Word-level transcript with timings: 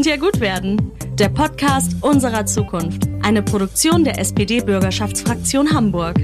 Könnte 0.00 0.10
ja 0.12 0.16
gut 0.16 0.40
werden. 0.40 0.92
Der 1.18 1.28
Podcast 1.28 1.94
unserer 2.00 2.46
Zukunft. 2.46 3.02
Eine 3.20 3.42
Produktion 3.42 4.02
der 4.02 4.18
SPD-Bürgerschaftsfraktion 4.18 5.74
Hamburg. 5.74 6.18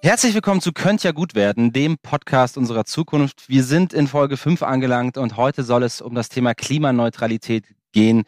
Herzlich 0.00 0.32
willkommen 0.32 0.62
zu 0.62 0.72
Könnt 0.72 1.02
ja 1.02 1.12
gut 1.12 1.34
werden, 1.34 1.74
dem 1.74 1.98
Podcast 1.98 2.56
unserer 2.56 2.86
Zukunft. 2.86 3.46
Wir 3.50 3.62
sind 3.62 3.92
in 3.92 4.06
Folge 4.06 4.38
5 4.38 4.62
angelangt 4.62 5.18
und 5.18 5.36
heute 5.36 5.64
soll 5.64 5.82
es 5.82 6.00
um 6.00 6.14
das 6.14 6.30
Thema 6.30 6.54
Klimaneutralität 6.54 7.66
gehen. 7.92 8.22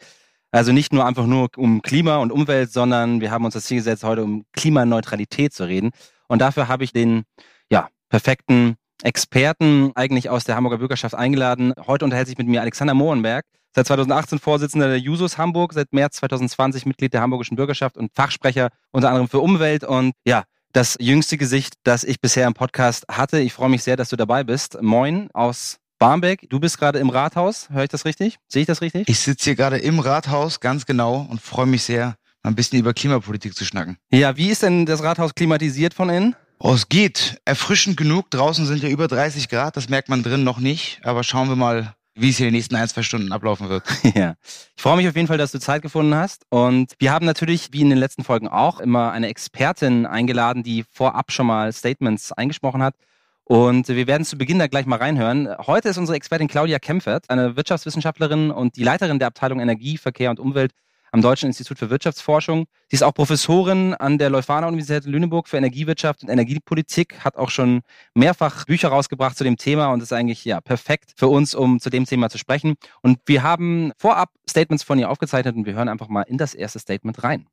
Also 0.51 0.73
nicht 0.73 0.93
nur 0.93 1.07
einfach 1.07 1.25
nur 1.25 1.49
um 1.57 1.81
Klima 1.81 2.17
und 2.17 2.31
Umwelt, 2.31 2.71
sondern 2.71 3.19
wir 3.19 3.31
haben 3.31 3.45
uns 3.45 3.55
das 3.55 3.63
Ziel 3.63 3.77
gesetzt, 3.77 4.03
heute 4.03 4.23
um 4.23 4.45
Klimaneutralität 4.53 5.55
zu 5.55 5.63
reden. 5.63 5.89
Und 6.27 6.37
dafür 6.37 6.67
habe 6.67 6.83
ich 6.83 6.93
den 6.93 7.23
ja, 7.71 7.89
perfekten 8.09 8.75
Experten 9.03 9.91
eigentlich 9.95 10.29
aus 10.29 10.43
der 10.43 10.55
Hamburger 10.55 10.77
Bürgerschaft 10.77 11.15
eingeladen. 11.15 11.73
Heute 11.87 12.05
unterhält 12.05 12.27
sich 12.27 12.37
mit 12.37 12.47
mir 12.47 12.61
Alexander 12.61 12.93
Mohrenberg, 12.93 13.45
seit 13.73 13.87
2018 13.87 14.39
Vorsitzender 14.39 14.87
der 14.87 14.99
Jusos 14.99 15.37
Hamburg, 15.37 15.73
seit 15.73 15.93
März 15.93 16.17
2020 16.17 16.85
Mitglied 16.85 17.13
der 17.13 17.21
Hamburgischen 17.21 17.55
Bürgerschaft 17.55 17.97
und 17.97 18.11
Fachsprecher 18.13 18.69
unter 18.91 19.09
anderem 19.09 19.27
für 19.27 19.39
Umwelt 19.39 19.83
und 19.83 20.13
ja, 20.25 20.43
das 20.71 20.97
jüngste 20.99 21.37
Gesicht, 21.37 21.75
das 21.83 22.03
ich 22.03 22.19
bisher 22.19 22.47
im 22.47 22.53
Podcast 22.53 23.05
hatte. 23.09 23.39
Ich 23.39 23.53
freue 23.53 23.69
mich 23.69 23.83
sehr, 23.83 23.95
dass 23.95 24.09
du 24.09 24.17
dabei 24.17 24.43
bist. 24.43 24.81
Moin 24.81 25.29
aus 25.33 25.77
Barmbek, 25.99 26.49
du 26.49 26.59
bist 26.59 26.77
gerade 26.77 26.99
im 26.99 27.09
Rathaus, 27.09 27.69
höre 27.69 27.83
ich 27.83 27.89
das 27.89 28.03
richtig? 28.03 28.37
Sehe 28.49 28.61
ich 28.61 28.67
das 28.67 28.81
richtig? 28.81 29.07
Ich 29.07 29.19
sitze 29.19 29.45
hier 29.45 29.55
gerade 29.55 29.77
im 29.77 29.99
Rathaus, 29.99 30.59
ganz 30.59 30.85
genau, 30.85 31.25
und 31.29 31.41
freue 31.41 31.65
mich 31.65 31.83
sehr, 31.83 32.15
mal 32.43 32.51
ein 32.51 32.55
bisschen 32.55 32.79
über 32.79 32.93
Klimapolitik 32.93 33.55
zu 33.55 33.63
schnacken. 33.63 33.97
Ja, 34.11 34.35
wie 34.35 34.49
ist 34.49 34.63
denn 34.63 34.85
das 34.85 35.01
Rathaus 35.01 35.33
klimatisiert 35.33 35.93
von 35.93 36.09
innen? 36.09 36.35
Oh, 36.57 36.73
es 36.73 36.87
geht. 36.87 37.41
Erfrischend 37.45 37.97
genug. 37.97 38.31
Draußen 38.31 38.65
sind 38.65 38.81
ja 38.81 38.89
über 38.89 39.07
30 39.07 39.49
Grad, 39.49 39.75
das 39.75 39.89
merkt 39.89 40.07
man 40.09 40.23
drin 40.23 40.43
noch 40.43 40.59
nicht. 40.59 40.99
Aber 41.03 41.23
schauen 41.23 41.49
wir 41.49 41.57
mal, 41.57 41.95
wie 42.15 42.29
es 42.29 42.37
hier 42.37 42.47
in 42.47 42.53
den 42.53 42.57
nächsten 42.57 42.75
ein, 42.75 42.87
zwei 42.87 43.03
Stunden 43.03 43.31
ablaufen 43.31 43.69
wird. 43.69 43.83
Ja. 44.15 44.35
Ich 44.75 44.81
freue 44.81 44.95
mich 44.97 45.07
auf 45.07 45.15
jeden 45.15 45.27
Fall, 45.27 45.37
dass 45.37 45.51
du 45.51 45.59
Zeit 45.59 45.81
gefunden 45.81 46.15
hast. 46.15 46.45
Und 46.49 46.93
wir 46.99 47.11
haben 47.11 47.25
natürlich, 47.25 47.73
wie 47.73 47.81
in 47.81 47.89
den 47.89 47.99
letzten 47.99 48.23
Folgen 48.23 48.47
auch, 48.47 48.79
immer 48.79 49.11
eine 49.11 49.27
Expertin 49.27 50.05
eingeladen, 50.05 50.63
die 50.63 50.85
vorab 50.91 51.31
schon 51.31 51.47
mal 51.47 51.73
Statements 51.73 52.31
eingesprochen 52.31 52.81
hat. 52.81 52.95
Und 53.43 53.89
wir 53.89 54.07
werden 54.07 54.25
zu 54.25 54.37
Beginn 54.37 54.57
da 54.57 54.67
gleich 54.67 54.85
mal 54.85 54.97
reinhören. 54.97 55.49
Heute 55.67 55.89
ist 55.89 55.97
unsere 55.97 56.15
Expertin 56.15 56.47
Claudia 56.47 56.79
Kempfert, 56.79 57.29
eine 57.29 57.55
Wirtschaftswissenschaftlerin 57.55 58.49
und 58.49 58.75
die 58.77 58.83
Leiterin 58.83 59.19
der 59.19 59.27
Abteilung 59.27 59.59
Energie, 59.59 59.97
Verkehr 59.97 60.31
und 60.31 60.39
Umwelt 60.39 60.71
am 61.15 61.21
Deutschen 61.21 61.47
Institut 61.47 61.79
für 61.79 61.89
Wirtschaftsforschung. 61.89 62.65
Sie 62.89 62.95
ist 62.97 63.01
auch 63.01 63.13
Professorin 63.13 63.93
an 63.93 64.17
der 64.17 64.29
Leuphana 64.29 64.67
Universität 64.67 65.05
Lüneburg 65.05 65.47
für 65.47 65.55
Energiewirtschaft 65.55 66.23
und 66.23 66.29
Energiepolitik, 66.29 67.23
hat 67.23 67.37
auch 67.37 67.49
schon 67.49 67.83
mehrfach 68.13 68.65
Bücher 68.65 68.89
rausgebracht 68.89 69.37
zu 69.37 69.45
dem 69.45 69.55
Thema 69.55 69.93
und 69.93 70.03
ist 70.03 70.11
eigentlich 70.11 70.43
ja 70.43 70.59
perfekt 70.59 71.13
für 71.15 71.29
uns, 71.29 71.55
um 71.55 71.79
zu 71.79 71.89
dem 71.89 72.03
Thema 72.03 72.29
zu 72.29 72.37
sprechen. 72.37 72.75
Und 73.01 73.19
wir 73.27 73.43
haben 73.43 73.93
vorab 73.97 74.27
Statements 74.49 74.83
von 74.83 74.99
ihr 74.99 75.09
aufgezeichnet 75.09 75.55
und 75.55 75.65
wir 75.65 75.73
hören 75.73 75.87
einfach 75.87 76.09
mal 76.09 76.23
in 76.23 76.37
das 76.37 76.53
erste 76.53 76.79
Statement 76.79 77.23
rein. 77.23 77.47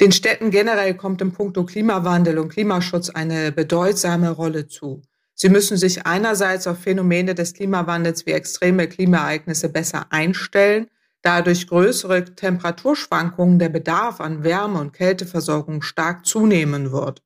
Den 0.00 0.12
Städten 0.12 0.52
generell 0.52 0.94
kommt 0.94 1.20
im 1.20 1.32
Punkto 1.32 1.64
Klimawandel 1.64 2.38
und 2.38 2.50
Klimaschutz 2.50 3.10
eine 3.10 3.50
bedeutsame 3.50 4.30
Rolle 4.30 4.68
zu. 4.68 5.02
Sie 5.34 5.48
müssen 5.48 5.76
sich 5.76 6.06
einerseits 6.06 6.66
auf 6.66 6.78
Phänomene 6.78 7.34
des 7.34 7.54
Klimawandels 7.54 8.26
wie 8.26 8.32
extreme 8.32 8.88
Klimaereignisse 8.88 9.68
besser 9.68 10.06
einstellen, 10.10 10.88
da 11.22 11.40
durch 11.40 11.66
größere 11.66 12.34
Temperaturschwankungen 12.34 13.58
der 13.58 13.68
Bedarf 13.68 14.20
an 14.20 14.44
Wärme- 14.44 14.80
und 14.80 14.92
Kälteversorgung 14.92 15.82
stark 15.82 16.26
zunehmen 16.26 16.92
wird. 16.92 17.22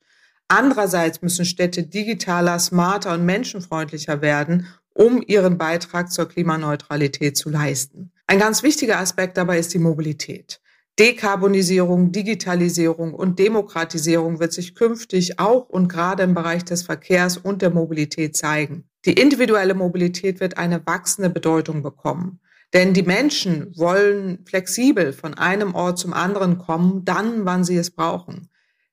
Andererseits 0.49 1.23
müssen 1.23 1.45
Städte 1.45 1.83
digitaler, 1.83 2.59
smarter 2.59 3.15
und 3.15 3.25
menschenfreundlicher 3.25 4.21
werden, 4.21 4.69
um 4.95 5.23
ihren 5.27 5.59
Beitrag 5.59 6.13
zur 6.13 6.29
Klimaneutralität 6.29 7.37
zu 7.37 7.51
leisten. 7.51 8.13
Ein 8.27 8.39
ganz 8.39 8.63
wichtiger 8.63 8.99
Aspekt 8.99 9.37
dabei 9.37 9.59
ist 9.59 9.75
die 9.75 9.79
Mobilität. 9.79 10.61
Dekarbonisierung, 10.99 12.11
Digitalisierung 12.11 13.13
und 13.13 13.39
Demokratisierung 13.39 14.41
wird 14.41 14.55
sich 14.55 14.75
künftig 14.75 15.39
auch 15.39 15.69
und 15.69 15.89
gerade 15.89 16.23
im 16.23 16.35
Bereich 16.35 16.65
des 16.65 16.85
Verkehrs 16.85 17.37
und 17.37 17.61
der 17.61 17.69
Mobilität 17.69 18.35
zeigen. 18.35 18.89
Die 19.05 19.13
individuelle 19.13 19.75
Mobilität 19.75 20.41
wird 20.41 20.57
eine 20.57 20.87
wachsende 20.87 21.29
Bedeutung 21.29 21.83
bekommen. 21.83 22.41
Denn 22.73 22.95
die 22.95 23.03
Menschen 23.03 23.73
wollen 23.77 24.45
flexibel 24.47 25.13
von 25.13 25.35
einem 25.35 25.75
Ort 25.75 25.99
zum 25.99 26.13
anderen 26.13 26.59
kommen, 26.59 27.05
dann, 27.05 27.45
wann 27.45 27.63
sie 27.63 27.77
es 27.77 27.91
brauchen. 27.91 28.49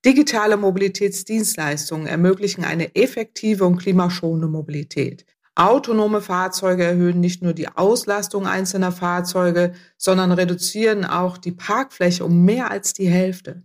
Digitale 0.05 0.57
Mobilitätsdienstleistungen 0.57 2.07
ermöglichen 2.07 2.65
eine 2.65 2.93
effektive 2.95 3.65
und 3.65 3.77
klimaschonende 3.77 4.47
Mobilität. 4.47 5.25
Autonome 5.55 6.21
Fahrzeuge 6.21 6.83
erhöhen 6.83 7.19
nicht 7.19 7.43
nur 7.43 7.53
die 7.53 7.67
Auslastung 7.67 8.47
einzelner 8.47 8.91
Fahrzeuge, 8.91 9.73
sondern 9.97 10.31
reduzieren 10.31 11.05
auch 11.05 11.37
die 11.37 11.51
Parkfläche 11.51 12.25
um 12.25 12.43
mehr 12.43 12.71
als 12.71 12.93
die 12.93 13.07
Hälfte. 13.07 13.63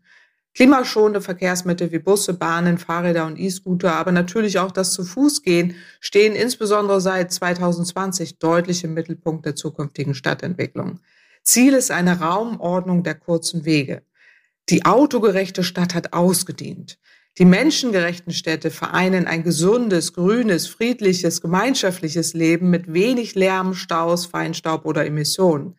Klimaschonende 0.55 1.21
Verkehrsmittel 1.21 1.91
wie 1.93 1.99
Busse, 1.99 2.35
Bahnen, 2.35 2.79
Fahrräder 2.79 3.25
und 3.27 3.39
E-Scooter, 3.39 3.95
aber 3.95 4.13
natürlich 4.13 4.59
auch 4.59 4.73
das 4.73 4.93
zu 4.93 5.05
Fuß 5.05 5.43
gehen, 5.43 5.77
stehen 6.01 6.35
insbesondere 6.35 7.01
seit 7.01 7.33
2020 7.33 8.39
deutlich 8.39 8.85
im 8.85 8.93
Mittelpunkt 8.93 9.47
der 9.47 9.55
zukünftigen 9.55 10.15
Stadtentwicklung. 10.15 11.01
Ziel 11.43 11.73
ist 11.75 11.91
eine 11.91 12.21
Raumordnung 12.21 13.03
der 13.03 13.15
kurzen 13.15 13.65
Wege. 13.65 14.03
Die 14.69 14.85
autogerechte 14.85 15.63
Stadt 15.63 15.95
hat 15.95 16.13
ausgedient. 16.13 16.99
Die 17.37 17.45
menschengerechten 17.45 18.33
Städte 18.33 18.71
vereinen 18.71 19.27
ein 19.27 19.45
gesundes, 19.45 20.13
grünes, 20.13 20.67
friedliches, 20.67 21.41
gemeinschaftliches 21.41 22.35
Leben 22.35 22.71
mit 22.71 22.93
wenig 22.93 23.35
Lärm, 23.35 23.75
Staus, 23.75 24.27
Feinstaub 24.27 24.85
oder 24.85 25.07
Emissionen. 25.07 25.77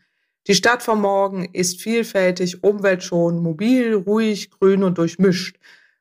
Die 0.48 0.56
Stadt 0.56 0.82
von 0.82 1.02
morgen 1.02 1.46
ist 1.52 1.82
vielfältig, 1.82 2.64
umweltschonend, 2.64 3.44
mobil, 3.44 3.94
ruhig, 3.94 4.50
grün 4.52 4.84
und 4.84 4.98
durchmischt. 4.98 5.58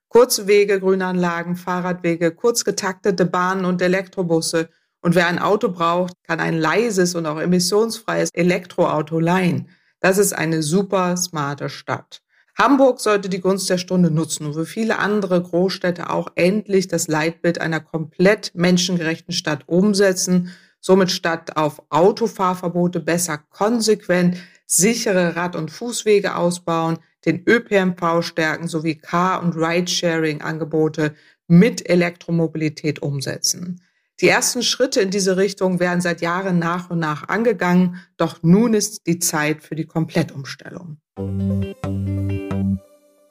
Kurze 0.08 0.46
Wege, 0.46 0.80
Grünanlagen, 0.80 1.56
Fahrradwege, 1.56 2.30
kurz 2.30 2.64
getaktete 2.64 3.26
Bahnen 3.26 3.64
und 3.64 3.82
Elektrobusse. 3.82 4.70
Und 5.00 5.14
wer 5.14 5.26
ein 5.26 5.38
Auto 5.38 5.68
braucht, 5.68 6.14
kann 6.22 6.40
ein 6.40 6.56
leises 6.56 7.14
und 7.14 7.26
auch 7.26 7.38
emissionsfreies 7.38 8.30
Elektroauto 8.32 9.20
leihen. 9.20 9.68
Das 10.00 10.18
ist 10.18 10.32
eine 10.32 10.62
super 10.62 11.16
smarte 11.16 11.68
Stadt. 11.68 12.22
Hamburg 12.60 12.98
sollte 12.98 13.28
die 13.28 13.40
Gunst 13.40 13.70
der 13.70 13.78
Stunde 13.78 14.10
nutzen 14.10 14.44
und 14.44 14.54
für 14.54 14.66
viele 14.66 14.98
andere 14.98 15.40
Großstädte 15.40 16.10
auch 16.10 16.26
endlich 16.34 16.88
das 16.88 17.06
Leitbild 17.06 17.60
einer 17.60 17.78
komplett 17.78 18.50
menschengerechten 18.52 19.32
Stadt 19.32 19.62
umsetzen, 19.68 20.50
somit 20.80 21.12
statt 21.12 21.56
auf 21.56 21.80
Autofahrverbote 21.90 22.98
besser 22.98 23.38
konsequent 23.38 24.38
sichere 24.66 25.36
Rad- 25.36 25.54
und 25.54 25.70
Fußwege 25.70 26.34
ausbauen, 26.34 26.98
den 27.24 27.44
ÖPNV 27.48 28.22
stärken 28.22 28.66
sowie 28.66 28.96
Car- 28.96 29.40
und 29.40 29.54
Ridesharing-Angebote 29.54 31.14
mit 31.46 31.88
Elektromobilität 31.88 33.00
umsetzen. 33.00 33.80
Die 34.20 34.28
ersten 34.28 34.64
Schritte 34.64 35.00
in 35.00 35.10
diese 35.10 35.36
Richtung 35.36 35.78
werden 35.78 36.00
seit 36.00 36.20
Jahren 36.22 36.58
nach 36.58 36.90
und 36.90 36.98
nach 36.98 37.28
angegangen, 37.28 38.02
doch 38.16 38.42
nun 38.42 38.74
ist 38.74 39.06
die 39.06 39.20
Zeit 39.20 39.62
für 39.62 39.76
die 39.76 39.86
Komplettumstellung. 39.86 40.98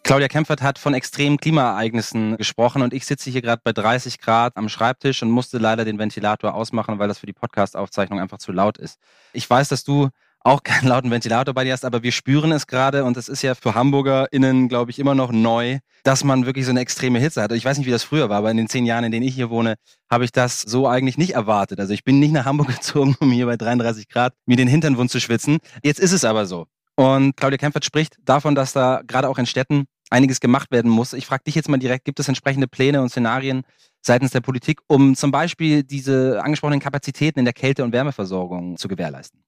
Claudia 0.04 0.30
Kempfert 0.30 0.62
hat 0.62 0.80
von 0.80 0.94
extremen 0.94 1.40
Klimaereignissen 1.40 2.38
gesprochen 2.38 2.82
und 2.84 2.94
ich 2.94 3.06
sitze 3.06 3.30
hier 3.30 3.42
gerade 3.42 3.62
bei 3.66 3.74
30 3.74 4.22
Grad 4.22 4.56
am 4.56 4.70
Schreibtisch 4.70 5.22
und 5.22 5.30
musste 5.30 5.58
leider 5.58 5.84
den 5.84 6.00
Ventilator 6.00 6.54
ausmachen, 6.54 7.00
weil 7.00 7.10
das 7.10 7.20
für 7.20 7.26
die 7.26 7.34
Podcast-Aufzeichnung 7.34 8.22
einfach 8.22 8.38
zu 8.38 8.54
laut 8.54 8.78
ist. 8.78 8.98
Ich 9.34 9.50
weiß, 9.50 9.68
dass 9.68 9.84
du 9.84 10.08
auch 10.44 10.64
keinen 10.64 10.88
lauten 10.88 11.12
Ventilator 11.12 11.54
bei 11.54 11.64
dir 11.64 11.74
hast, 11.74 11.84
aber 11.84 12.04
wir 12.04 12.12
spüren 12.12 12.52
es 12.52 12.68
gerade 12.68 13.04
und 13.04 13.18
es 13.18 13.28
ist 13.28 13.42
ja 13.42 13.56
für 13.56 13.76
HamburgerInnen, 13.76 14.70
glaube 14.70 14.92
ich, 14.92 15.00
immer 15.00 15.16
noch 15.16 15.32
neu, 15.32 15.80
dass 16.04 16.24
man 16.24 16.46
wirklich 16.46 16.66
so 16.66 16.72
eine 16.72 16.80
extreme 16.80 17.20
Hitze 17.20 17.42
hat. 17.42 17.52
Ich 17.52 17.66
weiß 17.66 17.78
nicht, 17.78 17.88
wie 17.88 17.92
das 17.92 18.04
früher 18.04 18.30
war, 18.30 18.38
aber 18.38 18.52
in 18.52 18.58
den 18.58 18.70
zehn 18.70 18.86
Jahren, 18.86 19.04
in 19.04 19.12
denen 19.12 19.26
ich 19.26 19.36
hier 19.36 19.50
wohne, 19.50 19.76
habe 20.10 20.24
ich 20.24 20.32
das 20.32 20.62
so 20.62 20.88
eigentlich 20.88 21.18
nicht 21.18 21.34
erwartet. 21.34 21.80
Also 21.80 21.94
ich 21.94 22.04
bin 22.04 22.20
nicht 22.20 22.32
nach 22.32 22.46
Hamburg 22.46 22.68
gezogen, 22.76 23.16
um 23.20 23.32
hier 23.32 23.46
bei 23.46 23.58
33 23.58 24.08
Grad 24.08 24.34
mir 24.46 24.56
den 24.56 24.68
Hintern 24.68 24.98
wund 24.98 25.12
zu 25.12 25.20
schwitzen. 25.20 25.58
Jetzt 25.84 26.00
ist 26.00 26.14
es 26.14 26.24
aber 26.24 26.46
so. 26.46 26.68
Und 26.96 27.36
Claudia 27.36 27.58
Kempfert 27.58 27.86
spricht 27.86 28.18
davon, 28.24 28.56
dass 28.56 28.74
da 28.74 29.02
gerade 29.06 29.30
auch 29.30 29.38
in 29.38 29.46
Städten 29.46 29.86
einiges 30.10 30.40
gemacht 30.40 30.72
werden 30.72 30.90
muss. 30.90 31.14
Ich 31.14 31.26
frage 31.26 31.44
dich 31.44 31.56
jetzt 31.56 31.70
mal 31.70 31.78
direkt, 31.78 32.06
gibt 32.06 32.20
es 32.20 32.28
entsprechende 32.28 32.68
Pläne 32.68 33.02
und 33.02 33.10
Szenarien 33.10 33.64
seitens 34.02 34.32
der 34.32 34.42
Politik, 34.42 34.80
um 34.88 35.16
zum 35.16 35.32
Beispiel 35.32 35.84
diese 35.84 36.42
angesprochenen 36.42 36.80
Kapazitäten 36.80 37.40
in 37.40 37.46
der 37.46 37.54
Kälte- 37.54 37.84
und 37.84 37.92
Wärmeversorgung 37.92 38.78
zu 38.78 38.88
gewährleisten? 38.88 39.44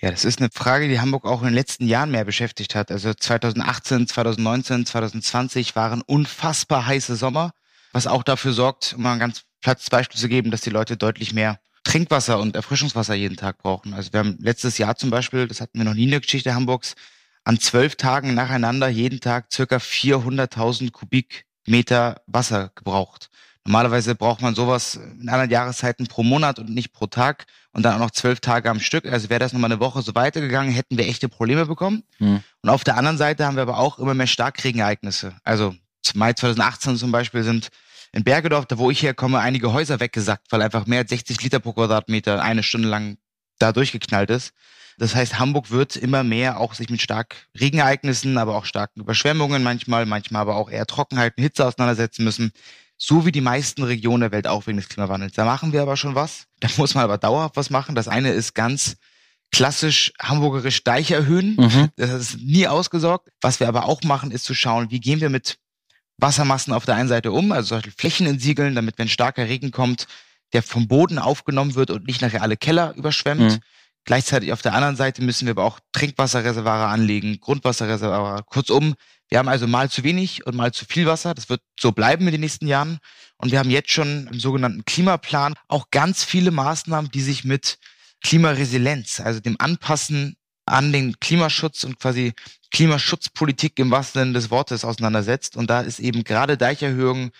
Ja, 0.00 0.12
das 0.12 0.24
ist 0.24 0.40
eine 0.40 0.48
Frage, 0.52 0.88
die 0.88 1.00
Hamburg 1.00 1.24
auch 1.24 1.40
in 1.40 1.48
den 1.48 1.54
letzten 1.54 1.88
Jahren 1.88 2.12
mehr 2.12 2.24
beschäftigt 2.24 2.76
hat. 2.76 2.92
Also 2.92 3.12
2018, 3.12 4.06
2019, 4.06 4.86
2020 4.86 5.74
waren 5.74 6.02
unfassbar 6.02 6.86
heiße 6.86 7.16
Sommer, 7.16 7.52
was 7.92 8.06
auch 8.06 8.22
dafür 8.22 8.52
sorgt, 8.52 8.94
um 8.96 9.02
mal 9.02 9.18
ganz 9.18 9.42
plattes 9.60 9.90
Beispiel 9.90 10.20
zu 10.20 10.28
geben, 10.28 10.52
dass 10.52 10.60
die 10.60 10.70
Leute 10.70 10.96
deutlich 10.96 11.32
mehr 11.32 11.58
Trinkwasser 11.82 12.38
und 12.38 12.54
Erfrischungswasser 12.54 13.14
jeden 13.14 13.36
Tag 13.36 13.58
brauchen. 13.58 13.92
Also 13.92 14.12
wir 14.12 14.20
haben 14.20 14.36
letztes 14.40 14.78
Jahr 14.78 14.94
zum 14.96 15.10
Beispiel, 15.10 15.48
das 15.48 15.60
hatten 15.60 15.78
wir 15.78 15.84
noch 15.84 15.94
nie 15.94 16.04
in 16.04 16.10
der 16.10 16.20
Geschichte 16.20 16.54
Hamburgs, 16.54 16.94
an 17.42 17.58
zwölf 17.58 17.96
Tagen 17.96 18.34
nacheinander 18.34 18.88
jeden 18.88 19.20
Tag 19.20 19.52
circa 19.52 19.78
400.000 19.78 20.92
Kubikmeter 20.92 22.20
Wasser 22.26 22.70
gebraucht. 22.76 23.30
Normalerweise 23.68 24.14
braucht 24.14 24.40
man 24.40 24.54
sowas 24.54 24.98
in 25.20 25.28
anderen 25.28 25.50
Jahreszeiten 25.50 26.06
pro 26.06 26.22
Monat 26.22 26.58
und 26.58 26.70
nicht 26.70 26.94
pro 26.94 27.06
Tag 27.06 27.44
und 27.72 27.82
dann 27.82 27.96
auch 27.96 27.98
noch 27.98 28.10
zwölf 28.10 28.40
Tage 28.40 28.70
am 28.70 28.80
Stück. 28.80 29.04
Also 29.04 29.28
wäre 29.28 29.40
das 29.40 29.52
nochmal 29.52 29.70
eine 29.70 29.78
Woche 29.78 30.00
so 30.00 30.14
weitergegangen, 30.14 30.72
hätten 30.72 30.96
wir 30.96 31.06
echte 31.06 31.28
Probleme 31.28 31.66
bekommen. 31.66 32.02
Mhm. 32.18 32.42
Und 32.62 32.70
auf 32.70 32.82
der 32.82 32.96
anderen 32.96 33.18
Seite 33.18 33.44
haben 33.44 33.56
wir 33.56 33.62
aber 33.62 33.76
auch 33.76 33.98
immer 33.98 34.14
mehr 34.14 34.26
Starkregenereignisse. 34.26 35.34
Also 35.44 35.74
Mai 36.14 36.32
2018 36.32 36.96
zum 36.96 37.12
Beispiel 37.12 37.42
sind 37.42 37.68
in 38.12 38.24
Bergedorf, 38.24 38.64
da 38.64 38.78
wo 38.78 38.90
ich 38.90 39.02
herkomme, 39.02 39.38
einige 39.38 39.70
Häuser 39.70 40.00
weggesackt, 40.00 40.46
weil 40.50 40.62
einfach 40.62 40.86
mehr 40.86 41.00
als 41.00 41.10
60 41.10 41.42
Liter 41.42 41.60
pro 41.60 41.74
Quadratmeter 41.74 42.42
eine 42.42 42.62
Stunde 42.62 42.88
lang 42.88 43.18
da 43.58 43.72
durchgeknallt 43.72 44.30
ist. 44.30 44.54
Das 44.96 45.14
heißt, 45.14 45.38
Hamburg 45.38 45.70
wird 45.70 45.94
immer 45.94 46.24
mehr 46.24 46.58
auch 46.58 46.72
sich 46.72 46.88
mit 46.88 47.02
stark 47.02 47.36
Regenereignissen, 47.60 48.38
aber 48.38 48.56
auch 48.56 48.64
starken 48.64 49.00
Überschwemmungen 49.00 49.62
manchmal, 49.62 50.06
manchmal 50.06 50.40
aber 50.40 50.56
auch 50.56 50.70
eher 50.70 50.86
Trockenheit 50.86 51.34
und 51.36 51.42
Hitze 51.42 51.66
auseinandersetzen 51.66 52.24
müssen. 52.24 52.52
So 52.98 53.24
wie 53.24 53.32
die 53.32 53.40
meisten 53.40 53.84
Regionen 53.84 54.22
der 54.22 54.32
Welt 54.32 54.48
auch 54.48 54.66
wegen 54.66 54.76
des 54.76 54.88
Klimawandels. 54.88 55.32
Da 55.32 55.44
machen 55.44 55.72
wir 55.72 55.80
aber 55.82 55.96
schon 55.96 56.14
was. 56.14 56.46
Da 56.60 56.68
muss 56.76 56.94
man 56.94 57.04
aber 57.04 57.16
dauerhaft 57.16 57.56
was 57.56 57.70
machen. 57.70 57.94
Das 57.94 58.08
eine 58.08 58.32
ist 58.32 58.54
ganz 58.54 58.96
klassisch 59.52 60.12
hamburgerisch 60.20 60.84
Deich 60.84 61.12
erhöhen. 61.12 61.56
Mhm. 61.56 61.88
Das 61.96 62.10
ist 62.10 62.38
nie 62.40 62.66
ausgesorgt. 62.66 63.28
Was 63.40 63.60
wir 63.60 63.68
aber 63.68 63.86
auch 63.86 64.02
machen, 64.02 64.32
ist 64.32 64.44
zu 64.44 64.54
schauen, 64.54 64.90
wie 64.90 65.00
gehen 65.00 65.20
wir 65.20 65.30
mit 65.30 65.58
Wassermassen 66.18 66.72
auf 66.72 66.84
der 66.84 66.96
einen 66.96 67.08
Seite 67.08 67.30
um, 67.30 67.52
also 67.52 67.68
zum 67.68 67.76
Beispiel 67.78 67.94
Flächen 67.96 68.26
entsiegeln, 68.26 68.74
damit 68.74 68.98
wenn 68.98 69.08
starker 69.08 69.46
Regen 69.46 69.70
kommt, 69.70 70.06
der 70.52 70.62
vom 70.62 70.88
Boden 70.88 71.18
aufgenommen 71.18 71.76
wird 71.76 71.90
und 71.90 72.06
nicht 72.06 72.20
nachher 72.20 72.42
alle 72.42 72.56
Keller 72.56 72.94
überschwemmt. 72.96 73.40
Mhm. 73.40 73.58
Gleichzeitig 74.04 74.52
auf 74.52 74.62
der 74.62 74.74
anderen 74.74 74.96
Seite 74.96 75.22
müssen 75.22 75.46
wir 75.46 75.52
aber 75.52 75.64
auch 75.64 75.80
Trinkwasserreservare 75.92 76.86
anlegen, 76.86 77.38
Grundwasserreservare. 77.40 78.42
Kurzum, 78.44 78.94
wir 79.28 79.38
haben 79.38 79.48
also 79.48 79.66
mal 79.66 79.90
zu 79.90 80.04
wenig 80.04 80.46
und 80.46 80.56
mal 80.56 80.72
zu 80.72 80.84
viel 80.86 81.06
Wasser. 81.06 81.34
Das 81.34 81.48
wird 81.48 81.60
so 81.78 81.92
bleiben 81.92 82.26
in 82.26 82.32
den 82.32 82.40
nächsten 82.40 82.66
Jahren. 82.66 82.98
Und 83.36 83.52
wir 83.52 83.58
haben 83.58 83.70
jetzt 83.70 83.90
schon 83.90 84.26
im 84.26 84.40
sogenannten 84.40 84.84
Klimaplan 84.84 85.54
auch 85.68 85.90
ganz 85.90 86.24
viele 86.24 86.50
Maßnahmen, 86.50 87.10
die 87.10 87.20
sich 87.20 87.44
mit 87.44 87.78
Klimaresilienz, 88.22 89.20
also 89.20 89.40
dem 89.40 89.56
Anpassen 89.58 90.36
an 90.64 90.92
den 90.92 91.18
Klimaschutz 91.20 91.84
und 91.84 91.98
quasi 91.98 92.32
Klimaschutzpolitik 92.70 93.78
im 93.78 93.90
wahrsten 93.90 94.22
Sinne 94.22 94.32
des 94.32 94.50
Wortes 94.50 94.84
auseinandersetzt. 94.84 95.56
Und 95.56 95.70
da 95.70 95.80
ist 95.80 96.00
eben 96.00 96.24
gerade 96.24 96.56
Deicherhöhung, 96.56 97.30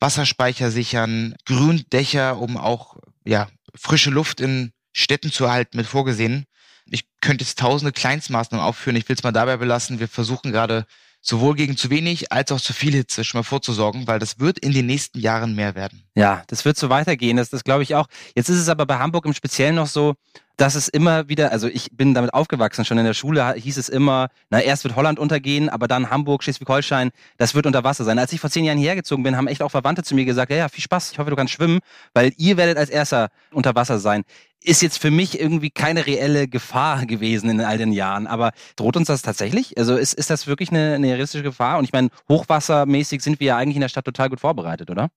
Wasserspeicher 0.00 0.70
sichern, 0.70 1.34
Gründächer, 1.44 2.38
um 2.38 2.56
auch 2.56 2.96
ja, 3.24 3.48
frische 3.74 4.10
Luft 4.10 4.40
in 4.40 4.72
Städten 4.92 5.32
zu 5.32 5.44
erhalten, 5.44 5.76
mit 5.76 5.86
vorgesehen. 5.86 6.46
Ich 6.86 7.04
könnte 7.20 7.44
jetzt 7.44 7.58
tausende 7.58 7.92
Kleinstmaßnahmen 7.92 8.64
aufführen. 8.64 8.96
Ich 8.96 9.08
will 9.08 9.16
es 9.16 9.22
mal 9.22 9.32
dabei 9.32 9.56
belassen. 9.56 10.00
Wir 10.00 10.08
versuchen 10.08 10.52
gerade 10.52 10.86
sowohl 11.28 11.54
gegen 11.54 11.76
zu 11.76 11.90
wenig 11.90 12.32
als 12.32 12.50
auch 12.52 12.60
zu 12.60 12.72
viel 12.72 12.94
Hitze 12.94 13.22
schon 13.22 13.40
mal 13.40 13.44
vorzusorgen, 13.44 14.06
weil 14.06 14.18
das 14.18 14.40
wird 14.40 14.58
in 14.58 14.72
den 14.72 14.86
nächsten 14.86 15.20
Jahren 15.20 15.54
mehr 15.54 15.74
werden. 15.74 16.04
Ja, 16.14 16.42
das 16.46 16.64
wird 16.64 16.78
so 16.78 16.88
weitergehen. 16.88 17.36
Das, 17.36 17.50
das 17.50 17.64
glaube 17.64 17.82
ich 17.82 17.94
auch. 17.94 18.06
Jetzt 18.34 18.48
ist 18.48 18.56
es 18.56 18.68
aber 18.70 18.86
bei 18.86 18.98
Hamburg 18.98 19.26
im 19.26 19.34
Speziellen 19.34 19.74
noch 19.74 19.88
so, 19.88 20.14
dass 20.58 20.74
es 20.74 20.88
immer 20.88 21.28
wieder, 21.28 21.52
also 21.52 21.68
ich 21.68 21.90
bin 21.92 22.14
damit 22.14 22.34
aufgewachsen, 22.34 22.84
schon 22.84 22.98
in 22.98 23.04
der 23.04 23.14
Schule 23.14 23.54
hieß 23.54 23.76
es 23.76 23.88
immer, 23.88 24.28
na 24.50 24.60
erst 24.60 24.82
wird 24.82 24.96
Holland 24.96 25.18
untergehen, 25.18 25.68
aber 25.68 25.86
dann 25.86 26.10
Hamburg, 26.10 26.42
Schleswig-Holstein, 26.42 27.10
das 27.36 27.54
wird 27.54 27.64
unter 27.64 27.84
Wasser 27.84 28.04
sein. 28.04 28.18
Als 28.18 28.32
ich 28.32 28.40
vor 28.40 28.50
zehn 28.50 28.64
Jahren 28.64 28.76
hierher 28.76 28.96
gezogen 28.96 29.22
bin, 29.22 29.36
haben 29.36 29.46
echt 29.46 29.62
auch 29.62 29.70
Verwandte 29.70 30.02
zu 30.02 30.16
mir 30.16 30.24
gesagt, 30.24 30.50
ja, 30.50 30.58
ja, 30.58 30.68
viel 30.68 30.82
Spaß, 30.82 31.12
ich 31.12 31.18
hoffe, 31.20 31.30
du 31.30 31.36
kannst 31.36 31.54
schwimmen, 31.54 31.78
weil 32.12 32.32
ihr 32.36 32.56
werdet 32.56 32.76
als 32.76 32.90
erster 32.90 33.28
unter 33.52 33.76
Wasser 33.76 34.00
sein. 34.00 34.24
Ist 34.60 34.82
jetzt 34.82 34.98
für 34.98 35.12
mich 35.12 35.38
irgendwie 35.38 35.70
keine 35.70 36.06
reelle 36.06 36.48
Gefahr 36.48 37.06
gewesen 37.06 37.48
in 37.50 37.60
all 37.60 37.78
den 37.78 37.92
Jahren, 37.92 38.26
aber 38.26 38.50
droht 38.74 38.96
uns 38.96 39.06
das 39.06 39.22
tatsächlich? 39.22 39.78
Also 39.78 39.96
ist, 39.96 40.12
ist 40.12 40.28
das 40.28 40.48
wirklich 40.48 40.70
eine, 40.70 40.94
eine 40.94 41.06
realistische 41.06 41.44
Gefahr? 41.44 41.78
Und 41.78 41.84
ich 41.84 41.92
meine, 41.92 42.08
hochwassermäßig 42.28 43.22
sind 43.22 43.38
wir 43.38 43.46
ja 43.46 43.56
eigentlich 43.56 43.76
in 43.76 43.82
der 43.82 43.88
Stadt 43.88 44.04
total 44.04 44.28
gut 44.28 44.40
vorbereitet, 44.40 44.90
oder? 44.90 45.08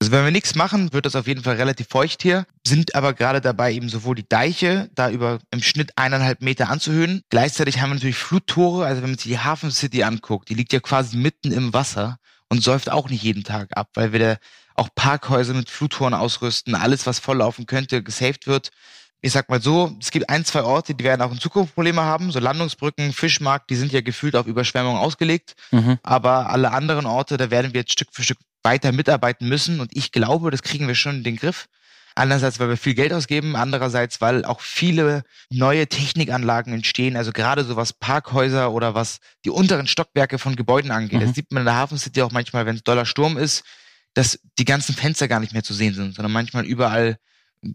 Also 0.00 0.12
wenn 0.12 0.24
wir 0.24 0.30
nichts 0.30 0.54
machen, 0.54 0.92
wird 0.92 1.06
das 1.06 1.16
auf 1.16 1.26
jeden 1.26 1.42
Fall 1.42 1.56
relativ 1.56 1.88
feucht 1.88 2.22
hier, 2.22 2.46
sind 2.64 2.94
aber 2.94 3.14
gerade 3.14 3.40
dabei, 3.40 3.72
eben 3.72 3.88
sowohl 3.88 4.14
die 4.14 4.28
Deiche 4.28 4.88
da 4.94 5.10
über 5.10 5.40
im 5.50 5.60
Schnitt 5.60 5.92
eineinhalb 5.96 6.40
Meter 6.40 6.68
anzuhöhen. 6.70 7.22
Gleichzeitig 7.30 7.80
haben 7.80 7.90
wir 7.90 7.94
natürlich 7.94 8.16
Fluttore, 8.16 8.86
also 8.86 9.02
wenn 9.02 9.10
man 9.10 9.18
sich 9.18 9.32
die 9.32 9.40
Hafen 9.40 9.72
City 9.72 10.04
anguckt, 10.04 10.50
die 10.50 10.54
liegt 10.54 10.72
ja 10.72 10.78
quasi 10.78 11.16
mitten 11.16 11.50
im 11.50 11.74
Wasser 11.74 12.18
und 12.48 12.62
säuft 12.62 12.90
auch 12.90 13.10
nicht 13.10 13.24
jeden 13.24 13.42
Tag 13.42 13.76
ab, 13.76 13.88
weil 13.94 14.12
wir 14.12 14.20
da 14.20 14.36
auch 14.76 14.88
Parkhäuser 14.94 15.54
mit 15.54 15.68
Fluttoren 15.68 16.14
ausrüsten, 16.14 16.76
alles, 16.76 17.04
was 17.06 17.18
volllaufen 17.18 17.66
könnte, 17.66 18.02
gesaved 18.02 18.46
wird. 18.46 18.70
Ich 19.20 19.32
sag 19.32 19.48
mal 19.48 19.60
so, 19.60 19.96
es 20.00 20.12
gibt 20.12 20.30
ein, 20.30 20.44
zwei 20.44 20.62
Orte, 20.62 20.94
die 20.94 21.02
werden 21.02 21.22
auch 21.22 21.32
in 21.32 21.40
Zukunft 21.40 21.74
Probleme 21.74 22.02
haben. 22.02 22.30
So 22.30 22.38
Landungsbrücken, 22.38 23.12
Fischmarkt, 23.12 23.68
die 23.68 23.74
sind 23.74 23.92
ja 23.92 24.00
gefühlt 24.00 24.36
auf 24.36 24.46
Überschwemmung 24.46 24.96
ausgelegt. 24.96 25.56
Mhm. 25.72 25.98
Aber 26.04 26.50
alle 26.50 26.70
anderen 26.70 27.04
Orte, 27.04 27.36
da 27.36 27.50
werden 27.50 27.74
wir 27.74 27.80
jetzt 27.80 27.92
Stück 27.92 28.10
für 28.12 28.22
Stück 28.22 28.38
weiter 28.68 28.92
mitarbeiten 28.92 29.48
müssen. 29.48 29.80
Und 29.80 29.96
ich 29.96 30.12
glaube, 30.12 30.50
das 30.50 30.62
kriegen 30.62 30.86
wir 30.88 30.94
schon 30.94 31.16
in 31.16 31.24
den 31.24 31.36
Griff. 31.36 31.68
Einerseits, 32.14 32.58
weil 32.58 32.68
wir 32.68 32.76
viel 32.76 32.94
Geld 32.94 33.12
ausgeben, 33.12 33.56
andererseits, 33.56 34.20
weil 34.20 34.44
auch 34.44 34.60
viele 34.60 35.22
neue 35.50 35.86
Technikanlagen 35.86 36.74
entstehen. 36.74 37.16
Also 37.16 37.32
gerade 37.32 37.64
so 37.64 37.76
was 37.76 37.92
Parkhäuser 37.92 38.72
oder 38.72 38.94
was 38.94 39.20
die 39.44 39.50
unteren 39.50 39.86
Stockwerke 39.86 40.38
von 40.38 40.54
Gebäuden 40.54 40.90
angeht. 40.90 41.20
Mhm. 41.20 41.26
Das 41.26 41.34
sieht 41.34 41.50
man 41.50 41.62
in 41.62 41.66
der 41.66 41.76
Hafen 41.76 41.96
City 41.96 42.20
auch 42.22 42.32
manchmal, 42.32 42.66
wenn 42.66 42.76
es 42.76 42.82
doller 42.82 43.06
Sturm 43.06 43.38
ist, 43.38 43.64
dass 44.14 44.38
die 44.58 44.64
ganzen 44.64 44.94
Fenster 44.94 45.28
gar 45.28 45.40
nicht 45.40 45.52
mehr 45.52 45.62
zu 45.62 45.72
sehen 45.72 45.94
sind, 45.94 46.14
sondern 46.14 46.32
manchmal 46.32 46.66
überall 46.66 47.18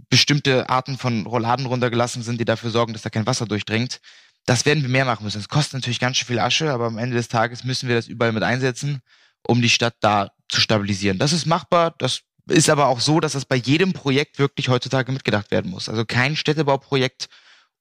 bestimmte 0.10 0.70
Arten 0.70 0.98
von 0.98 1.26
Rolladen 1.26 1.66
runtergelassen 1.66 2.22
sind, 2.22 2.40
die 2.40 2.46
dafür 2.46 2.70
sorgen, 2.70 2.94
dass 2.94 3.02
da 3.02 3.10
kein 3.10 3.26
Wasser 3.26 3.46
durchdringt. 3.46 4.00
Das 4.46 4.66
werden 4.66 4.84
wir 4.84 4.90
mehr 4.90 5.06
machen 5.06 5.24
müssen. 5.24 5.40
Das 5.40 5.50
kostet 5.50 5.76
natürlich 5.76 6.00
ganz 6.00 6.18
schön 6.18 6.28
viel 6.28 6.40
Asche, 6.40 6.72
aber 6.72 6.86
am 6.86 6.98
Ende 6.98 7.16
des 7.16 7.30
Tages 7.30 7.64
müssen 7.64 7.88
wir 7.88 7.96
das 7.96 8.08
überall 8.08 8.34
mit 8.34 8.44
einsetzen, 8.44 9.02
um 9.48 9.62
die 9.62 9.70
Stadt 9.70 9.96
da 10.02 10.32
zu 10.50 10.62
stabilisieren. 10.62 11.18
Das 11.18 11.34
ist 11.34 11.46
machbar. 11.46 11.96
Das 11.98 12.22
ist 12.50 12.70
aber 12.70 12.88
auch 12.88 13.00
so, 13.00 13.20
dass 13.20 13.34
das 13.34 13.46
bei 13.46 13.56
jedem 13.56 13.94
Projekt 13.94 14.40
wirklich 14.40 14.70
heutzutage 14.70 15.12
mitgedacht 15.12 15.52
werden 15.52 15.72
muss. 15.72 15.90
Also 15.90 16.06
kein 16.06 16.36
Städtebauprojekt 16.36 17.28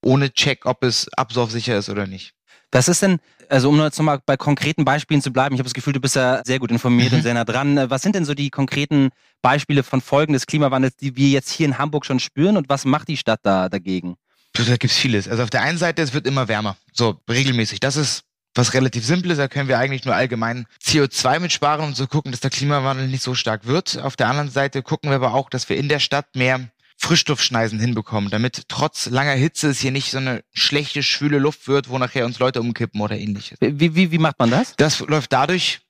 ohne 0.03 0.31
Check, 0.31 0.65
ob 0.65 0.83
es 0.83 1.07
absorpsicher 1.13 1.77
ist 1.77 1.89
oder 1.89 2.07
nicht. 2.07 2.33
Was 2.71 2.87
ist 2.87 3.01
denn, 3.01 3.19
also 3.49 3.69
um 3.69 3.79
jetzt 3.81 3.97
nochmal 3.99 4.19
bei 4.25 4.35
konkreten 4.35 4.83
Beispielen 4.83 5.21
zu 5.21 5.31
bleiben, 5.31 5.53
ich 5.53 5.59
habe 5.59 5.67
das 5.67 5.75
Gefühl, 5.75 5.93
du 5.93 5.99
bist 5.99 6.15
ja 6.15 6.41
sehr 6.43 6.59
gut 6.59 6.71
informiert 6.71 7.11
mhm. 7.11 7.17
und 7.17 7.23
sehr 7.23 7.33
nah 7.33 7.45
dran. 7.45 7.89
Was 7.89 8.01
sind 8.01 8.15
denn 8.15 8.25
so 8.25 8.33
die 8.33 8.49
konkreten 8.49 9.09
Beispiele 9.41 9.83
von 9.83 10.01
Folgen 10.01 10.33
des 10.33 10.47
Klimawandels, 10.47 10.95
die 10.95 11.15
wir 11.15 11.29
jetzt 11.29 11.51
hier 11.51 11.67
in 11.67 11.77
Hamburg 11.77 12.05
schon 12.05 12.19
spüren 12.19 12.57
und 12.57 12.69
was 12.69 12.85
macht 12.85 13.07
die 13.09 13.17
Stadt 13.17 13.41
da 13.43 13.69
dagegen? 13.69 14.15
Da 14.53 14.77
gibt's 14.77 14.97
vieles. 14.97 15.27
Also 15.27 15.43
auf 15.43 15.49
der 15.49 15.61
einen 15.61 15.77
Seite, 15.77 16.01
es 16.01 16.13
wird 16.13 16.27
immer 16.27 16.47
wärmer. 16.47 16.77
So, 16.93 17.19
regelmäßig. 17.29 17.79
Das 17.79 17.95
ist 17.95 18.23
was 18.55 18.73
relativ 18.73 19.05
simpel 19.05 19.31
ist, 19.31 19.37
da 19.37 19.47
können 19.47 19.67
wir 19.67 19.79
eigentlich 19.79 20.05
nur 20.05 20.15
allgemein 20.15 20.67
CO2 20.83 21.39
mitsparen, 21.39 21.85
um 21.85 21.95
zu 21.95 22.07
gucken, 22.07 22.31
dass 22.31 22.41
der 22.41 22.51
Klimawandel 22.51 23.07
nicht 23.07 23.23
so 23.23 23.33
stark 23.35 23.65
wird. 23.65 23.97
Auf 23.97 24.15
der 24.15 24.27
anderen 24.27 24.49
Seite 24.49 24.83
gucken 24.83 25.09
wir 25.09 25.15
aber 25.15 25.33
auch, 25.33 25.49
dass 25.49 25.69
wir 25.69 25.77
in 25.77 25.89
der 25.89 25.99
Stadt 25.99 26.35
mehr 26.35 26.69
Frischluftschneisen 26.97 27.79
hinbekommen, 27.79 28.29
damit 28.29 28.69
trotz 28.69 29.07
langer 29.07 29.33
Hitze 29.33 29.69
es 29.69 29.79
hier 29.79 29.91
nicht 29.91 30.11
so 30.11 30.19
eine 30.19 30.43
schlechte, 30.53 31.03
schwüle 31.03 31.39
Luft 31.39 31.67
wird, 31.67 31.89
wo 31.89 31.97
nachher 31.97 32.25
uns 32.25 32.39
Leute 32.39 32.61
umkippen 32.61 33.01
oder 33.01 33.17
ähnliches. 33.17 33.57
Wie, 33.59 33.95
wie, 33.95 34.11
wie 34.11 34.17
macht 34.19 34.39
man 34.39 34.51
das? 34.51 34.75
Das 34.77 34.99
läuft 34.99 35.33
dadurch, 35.33 35.81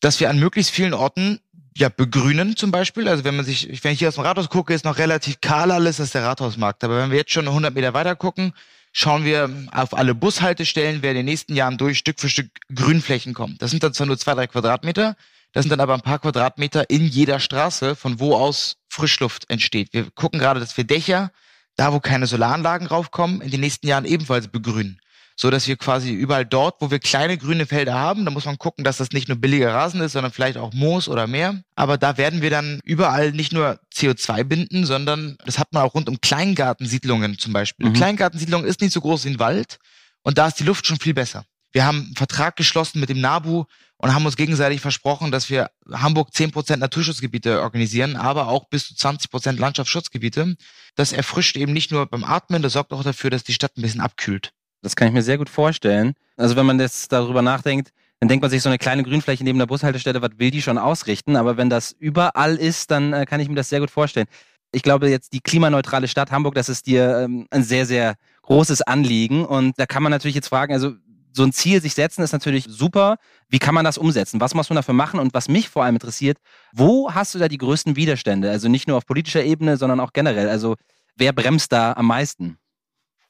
dass 0.00 0.20
wir 0.20 0.28
an 0.28 0.38
möglichst 0.38 0.72
vielen 0.72 0.92
Orten 0.92 1.40
ja, 1.76 1.88
begrünen 1.88 2.56
zum 2.56 2.72
Beispiel. 2.72 3.08
Also 3.08 3.24
wenn 3.24 3.36
man 3.36 3.44
sich, 3.44 3.82
wenn 3.84 3.92
ich 3.92 4.00
hier 4.00 4.08
aus 4.08 4.16
dem 4.16 4.24
Rathaus 4.24 4.50
gucke, 4.50 4.74
ist 4.74 4.84
noch 4.84 4.98
relativ 4.98 5.40
kahl 5.40 5.70
alles, 5.70 5.96
das 5.96 6.06
ist 6.06 6.14
der 6.14 6.24
Rathausmarkt. 6.24 6.82
Aber 6.84 6.98
wenn 6.98 7.10
wir 7.10 7.18
jetzt 7.18 7.32
schon 7.32 7.46
100 7.46 7.74
Meter 7.74 7.94
weiter 7.94 8.16
gucken, 8.16 8.52
schauen 8.92 9.24
wir 9.24 9.50
auf 9.72 9.96
alle 9.96 10.14
Bushaltestellen, 10.14 11.02
wer 11.02 11.10
in 11.10 11.18
den 11.18 11.26
nächsten 11.26 11.54
Jahren 11.54 11.78
durch 11.78 11.98
Stück 11.98 12.20
für 12.20 12.28
Stück 12.28 12.50
Grünflächen 12.74 13.34
kommt. 13.34 13.62
Das 13.62 13.70
sind 13.70 13.82
dann 13.82 13.94
zwar 13.94 14.06
nur 14.06 14.18
zwei, 14.18 14.34
drei 14.34 14.46
Quadratmeter, 14.46 15.16
das 15.52 15.64
sind 15.64 15.70
dann 15.70 15.80
aber 15.80 15.94
ein 15.94 16.00
paar 16.00 16.18
Quadratmeter 16.18 16.90
in 16.90 17.06
jeder 17.06 17.40
Straße, 17.40 17.96
von 17.96 18.20
wo 18.20 18.34
aus 18.34 18.76
Frischluft 18.88 19.50
entsteht. 19.50 19.92
Wir 19.92 20.10
gucken 20.10 20.38
gerade, 20.38 20.60
dass 20.60 20.76
wir 20.76 20.84
Dächer, 20.84 21.32
da 21.76 21.92
wo 21.92 22.00
keine 22.00 22.26
Solaranlagen 22.26 22.86
raufkommen, 22.86 23.40
in 23.40 23.50
den 23.50 23.60
nächsten 23.60 23.86
Jahren 23.88 24.04
ebenfalls 24.04 24.48
begrünen 24.48 25.00
so 25.40 25.48
dass 25.48 25.66
wir 25.66 25.76
quasi 25.76 26.12
überall 26.12 26.44
dort, 26.44 26.82
wo 26.82 26.90
wir 26.90 26.98
kleine 26.98 27.38
grüne 27.38 27.64
Felder 27.64 27.94
haben, 27.94 28.26
da 28.26 28.30
muss 28.30 28.44
man 28.44 28.58
gucken, 28.58 28.84
dass 28.84 28.98
das 28.98 29.12
nicht 29.12 29.26
nur 29.28 29.38
billiger 29.38 29.72
Rasen 29.72 30.02
ist, 30.02 30.12
sondern 30.12 30.32
vielleicht 30.32 30.58
auch 30.58 30.74
Moos 30.74 31.08
oder 31.08 31.26
mehr. 31.26 31.62
Aber 31.76 31.96
da 31.96 32.18
werden 32.18 32.42
wir 32.42 32.50
dann 32.50 32.78
überall 32.84 33.32
nicht 33.32 33.50
nur 33.50 33.80
CO2 33.94 34.44
binden, 34.44 34.84
sondern 34.84 35.38
das 35.46 35.58
hat 35.58 35.72
man 35.72 35.82
auch 35.82 35.94
rund 35.94 36.10
um 36.10 36.20
Kleingartensiedlungen 36.20 37.38
zum 37.38 37.54
Beispiel. 37.54 37.86
Mhm. 37.86 37.92
Eine 37.92 37.98
Kleingartensiedlung 37.98 38.64
ist 38.66 38.82
nicht 38.82 38.92
so 38.92 39.00
groß 39.00 39.24
wie 39.24 39.30
ein 39.30 39.38
Wald 39.38 39.78
und 40.20 40.36
da 40.36 40.46
ist 40.46 40.60
die 40.60 40.64
Luft 40.64 40.86
schon 40.86 40.98
viel 40.98 41.14
besser. 41.14 41.46
Wir 41.72 41.86
haben 41.86 42.02
einen 42.02 42.16
Vertrag 42.16 42.56
geschlossen 42.56 43.00
mit 43.00 43.08
dem 43.08 43.22
NABU 43.22 43.64
und 43.96 44.14
haben 44.14 44.26
uns 44.26 44.36
gegenseitig 44.36 44.82
versprochen, 44.82 45.30
dass 45.30 45.48
wir 45.48 45.70
Hamburg 45.90 46.32
10% 46.34 46.76
Naturschutzgebiete 46.76 47.62
organisieren, 47.62 48.16
aber 48.16 48.48
auch 48.48 48.68
bis 48.68 48.88
zu 48.88 48.94
20% 48.94 49.52
Landschaftsschutzgebiete. 49.52 50.56
Das 50.96 51.12
erfrischt 51.12 51.56
eben 51.56 51.72
nicht 51.72 51.92
nur 51.92 52.04
beim 52.04 52.24
Atmen, 52.24 52.60
das 52.60 52.74
sorgt 52.74 52.92
auch 52.92 53.04
dafür, 53.04 53.30
dass 53.30 53.42
die 53.42 53.54
Stadt 53.54 53.78
ein 53.78 53.82
bisschen 53.82 54.02
abkühlt. 54.02 54.52
Das 54.82 54.96
kann 54.96 55.08
ich 55.08 55.14
mir 55.14 55.22
sehr 55.22 55.38
gut 55.38 55.50
vorstellen. 55.50 56.14
Also 56.36 56.56
wenn 56.56 56.66
man 56.66 56.80
jetzt 56.80 57.12
darüber 57.12 57.42
nachdenkt, 57.42 57.92
dann 58.20 58.28
denkt 58.28 58.42
man 58.42 58.50
sich 58.50 58.62
so 58.62 58.68
eine 58.68 58.78
kleine 58.78 59.02
Grünfläche 59.02 59.44
neben 59.44 59.58
der 59.58 59.66
Bushaltestelle, 59.66 60.20
was 60.20 60.38
will 60.38 60.50
die 60.50 60.62
schon 60.62 60.78
ausrichten? 60.78 61.36
Aber 61.36 61.56
wenn 61.56 61.70
das 61.70 61.92
überall 61.98 62.56
ist, 62.56 62.90
dann 62.90 63.12
äh, 63.12 63.24
kann 63.24 63.40
ich 63.40 63.48
mir 63.48 63.54
das 63.54 63.70
sehr 63.70 63.80
gut 63.80 63.90
vorstellen. 63.90 64.26
Ich 64.72 64.82
glaube 64.82 65.08
jetzt 65.08 65.32
die 65.32 65.40
klimaneutrale 65.40 66.06
Stadt 66.06 66.30
Hamburg, 66.30 66.54
das 66.54 66.68
ist 66.68 66.86
dir 66.86 67.20
ähm, 67.20 67.46
ein 67.50 67.62
sehr, 67.62 67.86
sehr 67.86 68.14
großes 68.42 68.82
Anliegen. 68.82 69.44
Und 69.44 69.78
da 69.78 69.86
kann 69.86 70.02
man 70.02 70.10
natürlich 70.10 70.34
jetzt 70.34 70.48
fragen, 70.48 70.74
also 70.74 70.92
so 71.32 71.44
ein 71.44 71.52
Ziel 71.52 71.80
sich 71.80 71.94
setzen 71.94 72.22
ist 72.22 72.32
natürlich 72.32 72.66
super. 72.68 73.16
Wie 73.48 73.58
kann 73.58 73.74
man 73.74 73.84
das 73.84 73.98
umsetzen? 73.98 74.40
Was 74.40 74.54
muss 74.54 74.68
man 74.68 74.76
dafür 74.76 74.94
machen? 74.94 75.20
Und 75.20 75.32
was 75.32 75.48
mich 75.48 75.68
vor 75.68 75.84
allem 75.84 75.96
interessiert, 75.96 76.38
wo 76.72 77.12
hast 77.12 77.34
du 77.34 77.38
da 77.38 77.48
die 77.48 77.58
größten 77.58 77.96
Widerstände? 77.96 78.50
Also 78.50 78.68
nicht 78.68 78.88
nur 78.88 78.96
auf 78.96 79.06
politischer 79.06 79.44
Ebene, 79.44 79.76
sondern 79.76 80.00
auch 80.00 80.12
generell. 80.12 80.48
Also 80.48 80.76
wer 81.16 81.32
bremst 81.32 81.72
da 81.72 81.92
am 81.92 82.06
meisten? 82.06 82.58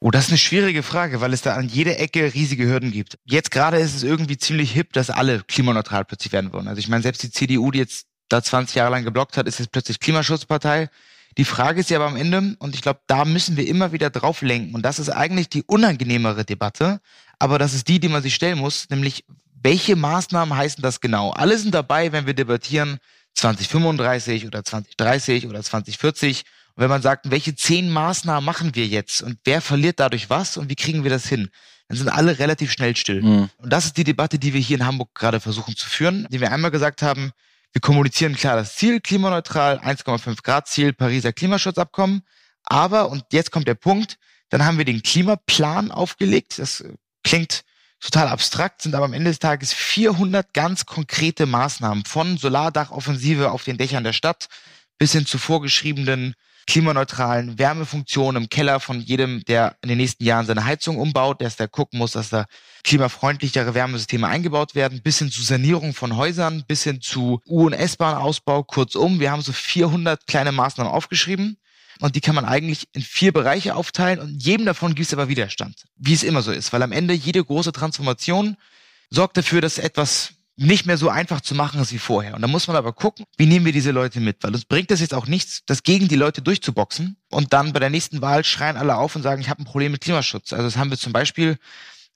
Oh, 0.03 0.11
das 0.11 0.25
ist 0.25 0.31
eine 0.31 0.39
schwierige 0.39 0.83
Frage, 0.83 1.21
weil 1.21 1.35
es 1.35 1.43
da 1.43 1.57
an 1.57 1.69
jeder 1.69 1.99
Ecke 2.01 2.33
riesige 2.33 2.67
Hürden 2.67 2.91
gibt. 2.91 3.19
Jetzt 3.27 3.51
gerade 3.51 3.79
ist 3.79 3.95
es 3.95 4.03
irgendwie 4.03 4.39
ziemlich 4.39 4.73
hip, 4.73 4.95
dass 4.95 5.11
alle 5.11 5.43
klimaneutral 5.47 6.07
plötzlich 6.07 6.33
werden 6.33 6.55
wollen. 6.55 6.69
Also 6.69 6.79
ich 6.79 6.89
meine, 6.89 7.03
selbst 7.03 7.23
die 7.23 7.31
CDU, 7.31 7.71
die 7.71 7.81
jetzt 7.81 8.07
da 8.31 8.43
20 8.43 8.77
Jahre 8.77 8.91
lang 8.91 9.05
geblockt 9.05 9.37
hat, 9.37 9.47
ist 9.47 9.59
jetzt 9.59 9.73
plötzlich 9.73 10.01
Klimaschutzpartei. 10.01 10.89
Die 11.37 11.45
Frage 11.45 11.81
ist 11.81 11.91
ja 11.91 11.99
aber 11.99 12.09
am 12.09 12.17
Ende, 12.17 12.57
und 12.61 12.75
ich 12.75 12.81
glaube, 12.81 13.01
da 13.09 13.27
müssen 13.27 13.59
wir 13.59 13.69
immer 13.69 13.93
wieder 13.93 14.09
drauf 14.09 14.41
lenken. 14.41 14.75
Und 14.75 14.83
das 14.83 14.99
ist 14.99 15.11
eigentlich 15.11 15.51
die 15.51 15.65
unangenehmere 15.65 16.47
Debatte, 16.47 17.01
aber 17.39 17.59
das 17.59 17.75
ist 17.75 17.87
die, 17.89 18.01
die 18.01 18.09
man 18.09 18.23
sich 18.23 18.35
stellen 18.35 18.59
muss, 18.59 18.89
nämlich 18.89 19.27
welche 19.63 19.97
Maßnahmen 19.97 20.57
heißen 20.57 20.83
das 20.83 21.01
genau? 21.03 21.31
Alle 21.33 21.59
sind 21.59 21.75
dabei, 21.75 22.11
wenn 22.13 22.25
wir 22.27 22.33
debattieren 22.33 22.99
2035 23.35 24.47
oder 24.47 24.65
2030 24.65 25.47
oder 25.47 25.63
2040. 25.63 26.45
Wenn 26.81 26.89
man 26.89 27.03
sagt, 27.03 27.31
welche 27.31 27.55
zehn 27.55 27.91
Maßnahmen 27.91 28.43
machen 28.43 28.75
wir 28.75 28.87
jetzt 28.87 29.21
und 29.21 29.39
wer 29.45 29.61
verliert 29.61 30.01
dadurch 30.01 30.31
was 30.31 30.57
und 30.57 30.71
wie 30.71 30.77
kriegen 30.77 31.03
wir 31.03 31.11
das 31.11 31.29
hin? 31.29 31.51
Dann 31.89 31.99
sind 31.99 32.09
alle 32.09 32.39
relativ 32.39 32.73
schnell 32.73 32.97
still. 32.97 33.21
Mhm. 33.21 33.51
Und 33.59 33.71
das 33.71 33.85
ist 33.85 33.99
die 33.99 34.05
Debatte, 34.05 34.39
die 34.39 34.55
wir 34.55 34.63
hier 34.63 34.79
in 34.79 34.87
Hamburg 34.87 35.15
gerade 35.15 35.41
versuchen 35.41 35.77
zu 35.77 35.87
führen, 35.87 36.27
die 36.31 36.41
wir 36.41 36.51
einmal 36.51 36.71
gesagt 36.71 37.03
haben, 37.03 37.33
wir 37.73 37.83
kommunizieren 37.83 38.35
klar 38.35 38.57
das 38.57 38.77
Ziel, 38.77 39.03
klimaneutral, 39.03 39.79
1,5 39.81 40.43
Grad 40.43 40.69
Ziel, 40.69 40.95
Pariser 40.95 41.35
Klimaschutzabkommen. 41.35 42.23
Aber, 42.65 43.11
und 43.11 43.25
jetzt 43.31 43.51
kommt 43.51 43.69
der 43.69 43.75
Punkt, 43.75 44.17
dann 44.49 44.65
haben 44.65 44.79
wir 44.79 44.87
den 44.87 45.03
Klimaplan 45.03 45.91
aufgelegt. 45.91 46.59
Das 46.59 46.83
klingt 47.23 47.61
total 48.01 48.29
abstrakt, 48.29 48.81
sind 48.81 48.95
aber 48.95 49.05
am 49.05 49.13
Ende 49.13 49.31
des 49.31 49.39
Tages 49.39 49.75
400 49.75 50.55
ganz 50.55 50.87
konkrete 50.87 51.45
Maßnahmen 51.45 52.07
von 52.07 52.39
Solardachoffensive 52.39 53.51
auf 53.51 53.65
den 53.65 53.77
Dächern 53.77 54.03
der 54.03 54.15
Stadt 54.15 54.49
bis 54.97 55.13
hin 55.13 55.27
zu 55.27 55.37
vorgeschriebenen 55.37 56.35
klimaneutralen 56.67 57.59
Wärmefunktionen 57.59 58.45
im 58.45 58.49
Keller 58.49 58.81
von 58.81 59.01
jedem, 59.01 59.45
der 59.45 59.77
in 59.83 59.89
den 59.89 59.99
nächsten 59.99 60.25
Jahren 60.25 60.47
seine 60.47 60.65
Heizung 60.65 60.99
umbaut, 60.99 61.41
der 61.41 61.51
da 61.51 61.67
gucken 61.67 61.99
muss, 61.99 62.13
dass 62.13 62.31
da 62.31 62.47
klimafreundlichere 62.85 63.75
Wärmesysteme 63.75 64.27
eingebaut 64.27 64.75
werden, 64.75 65.03
bis 65.03 65.19
hin 65.19 65.31
zu 65.31 65.43
Sanierung 65.43 65.95
von 65.95 66.17
Häusern, 66.17 66.65
bis 66.67 66.85
hin 66.85 67.01
zu 67.01 67.41
U- 67.47 67.67
und 67.67 67.73
S-Bahn-Ausbau. 67.73 68.63
Kurzum, 68.63 69.21
wir 69.21 69.31
haben 69.31 69.43
so 69.43 69.53
400 69.53 70.27
kleine 70.27 70.53
Maßnahmen 70.53 70.93
aufgeschrieben 70.93 71.57
und 72.01 72.17
die 72.17 72.21
kann 72.21 72.35
man 72.35 72.45
eigentlich 72.45 72.89
in 72.93 73.03
vier 73.03 73.33
Bereiche 73.33 73.75
aufteilen 73.75 74.21
und 74.21 74.43
jedem 74.43 74.67
davon 74.67 74.95
gibt 74.95 75.07
es 75.07 75.13
aber 75.13 75.29
Widerstand, 75.29 75.85
wie 75.97 76.15
es 76.15 76.23
immer 76.23 76.43
so 76.43 76.53
ist, 76.53 76.73
weil 76.73 76.83
am 76.83 76.93
Ende 76.93 77.15
jede 77.15 77.45
große 77.45 77.73
Transformation 77.73 78.57
sorgt 79.11 79.37
dafür, 79.37 79.61
dass 79.61 79.79
etwas 79.79 80.33
nicht 80.57 80.87
mehr 80.87 80.99
so 80.99 81.09
einfach 81.09 81.41
zu 81.41 81.55
machen 81.55 81.81
ist 81.81 81.93
wie 81.93 81.99
vorher. 81.99 82.35
Und 82.35 82.43
da 82.43 82.49
muss 82.49 82.67
man 82.67 82.77
aber 82.77 82.93
gucken, 82.93 83.25
wie 83.39 83.47
nehmen 83.47 83.65
wir 83.65 83.73
diese 83.73 83.93
Leute 83.93 84.21
mit? 84.21 84.43
Weil 84.43 84.55
uns 84.55 84.65
bringt 84.65 84.91
es 84.91 85.01
jetzt 85.01 85.15
auch 85.15 85.27
nichts, 85.27 85.63
das 85.67 85.83
gegen 85.83 86.09
die 86.09 86.17
Leute 86.17 86.43
durchzuboxen 86.43 87.17
und 87.31 87.53
dann 87.53 87.73
bei 87.73 87.81
der 87.81 87.91
nächsten 87.91 88.21
Wahl 88.21 88.45
schreien 88.45 88.77
alle 88.77 88.97
auf 88.97 89.17
und 89.17 89.23
sagen, 89.23 89.41
ich 89.41 89.49
habe 89.49 89.63
ein 89.63 89.65
Problem 89.65 89.93
mit 89.93 90.03
Klimaschutz. 90.03 90.53
Also 90.53 90.65
das 90.65 90.77
haben 90.77 90.91
wir 90.91 90.99
zum 90.99 91.13
Beispiel 91.13 91.57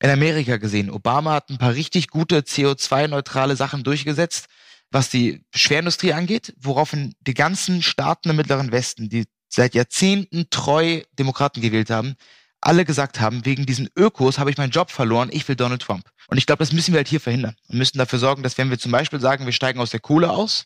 in 0.01 0.11
Amerika 0.11 0.59
gesehen. 0.59 0.91
Obama 0.91 1.35
hat 1.35 1.49
ein 1.51 1.59
paar 1.59 1.75
richtig 1.75 2.09
gute 2.09 2.41
CO2-neutrale 2.41 3.57
Sachen 3.57 3.85
durchgesetzt, 3.85 4.47
was 4.91 5.09
die 5.09 5.43
Schwerindustrie 5.55 6.13
angeht, 6.13 6.55
woraufhin 6.59 7.15
die 7.21 7.35
ganzen 7.35 7.83
Staaten 7.83 8.31
im 8.31 8.37
Mittleren 8.37 8.73
Westen, 8.73 9.09
die 9.09 9.25
seit 9.49 9.75
Jahrzehnten 9.75 10.49
treu 10.51 11.03
Demokraten 11.19 11.61
gewählt 11.61 11.91
haben, 11.91 12.17
alle 12.67 12.85
gesagt 12.85 13.21
haben, 13.21 13.45
wegen 13.45 13.67
diesen 13.67 13.89
Ökos 13.97 14.39
habe 14.39 14.51
ich 14.51 14.57
meinen 14.57 14.71
Job 14.71 14.91
verloren, 14.91 15.31
ich 15.33 15.47
will 15.49 15.57
Donald 15.57 15.83
Trump. 15.83 16.05
Und 16.29 16.39
ich 16.39 16.47
glaube, 16.47 16.61
das 16.61 16.73
müssen 16.73 16.93
wir 16.93 16.99
halt 16.99 17.09
hier 17.09 17.21
verhindern 17.21 17.57
und 17.69 17.79
müssen 17.79 17.99
dafür 17.99 18.19
sorgen, 18.19 18.43
dass 18.43 18.59
wenn 18.59 18.71
wir 18.71 18.79
zum 18.79 18.93
Beispiel 18.93 19.21
sagen, 19.21 19.45
wir 19.45 19.53
steigen 19.53 19.81
aus 19.81 19.91
der 19.91 20.01
Kohle 20.01 20.31
aus, 20.31 20.65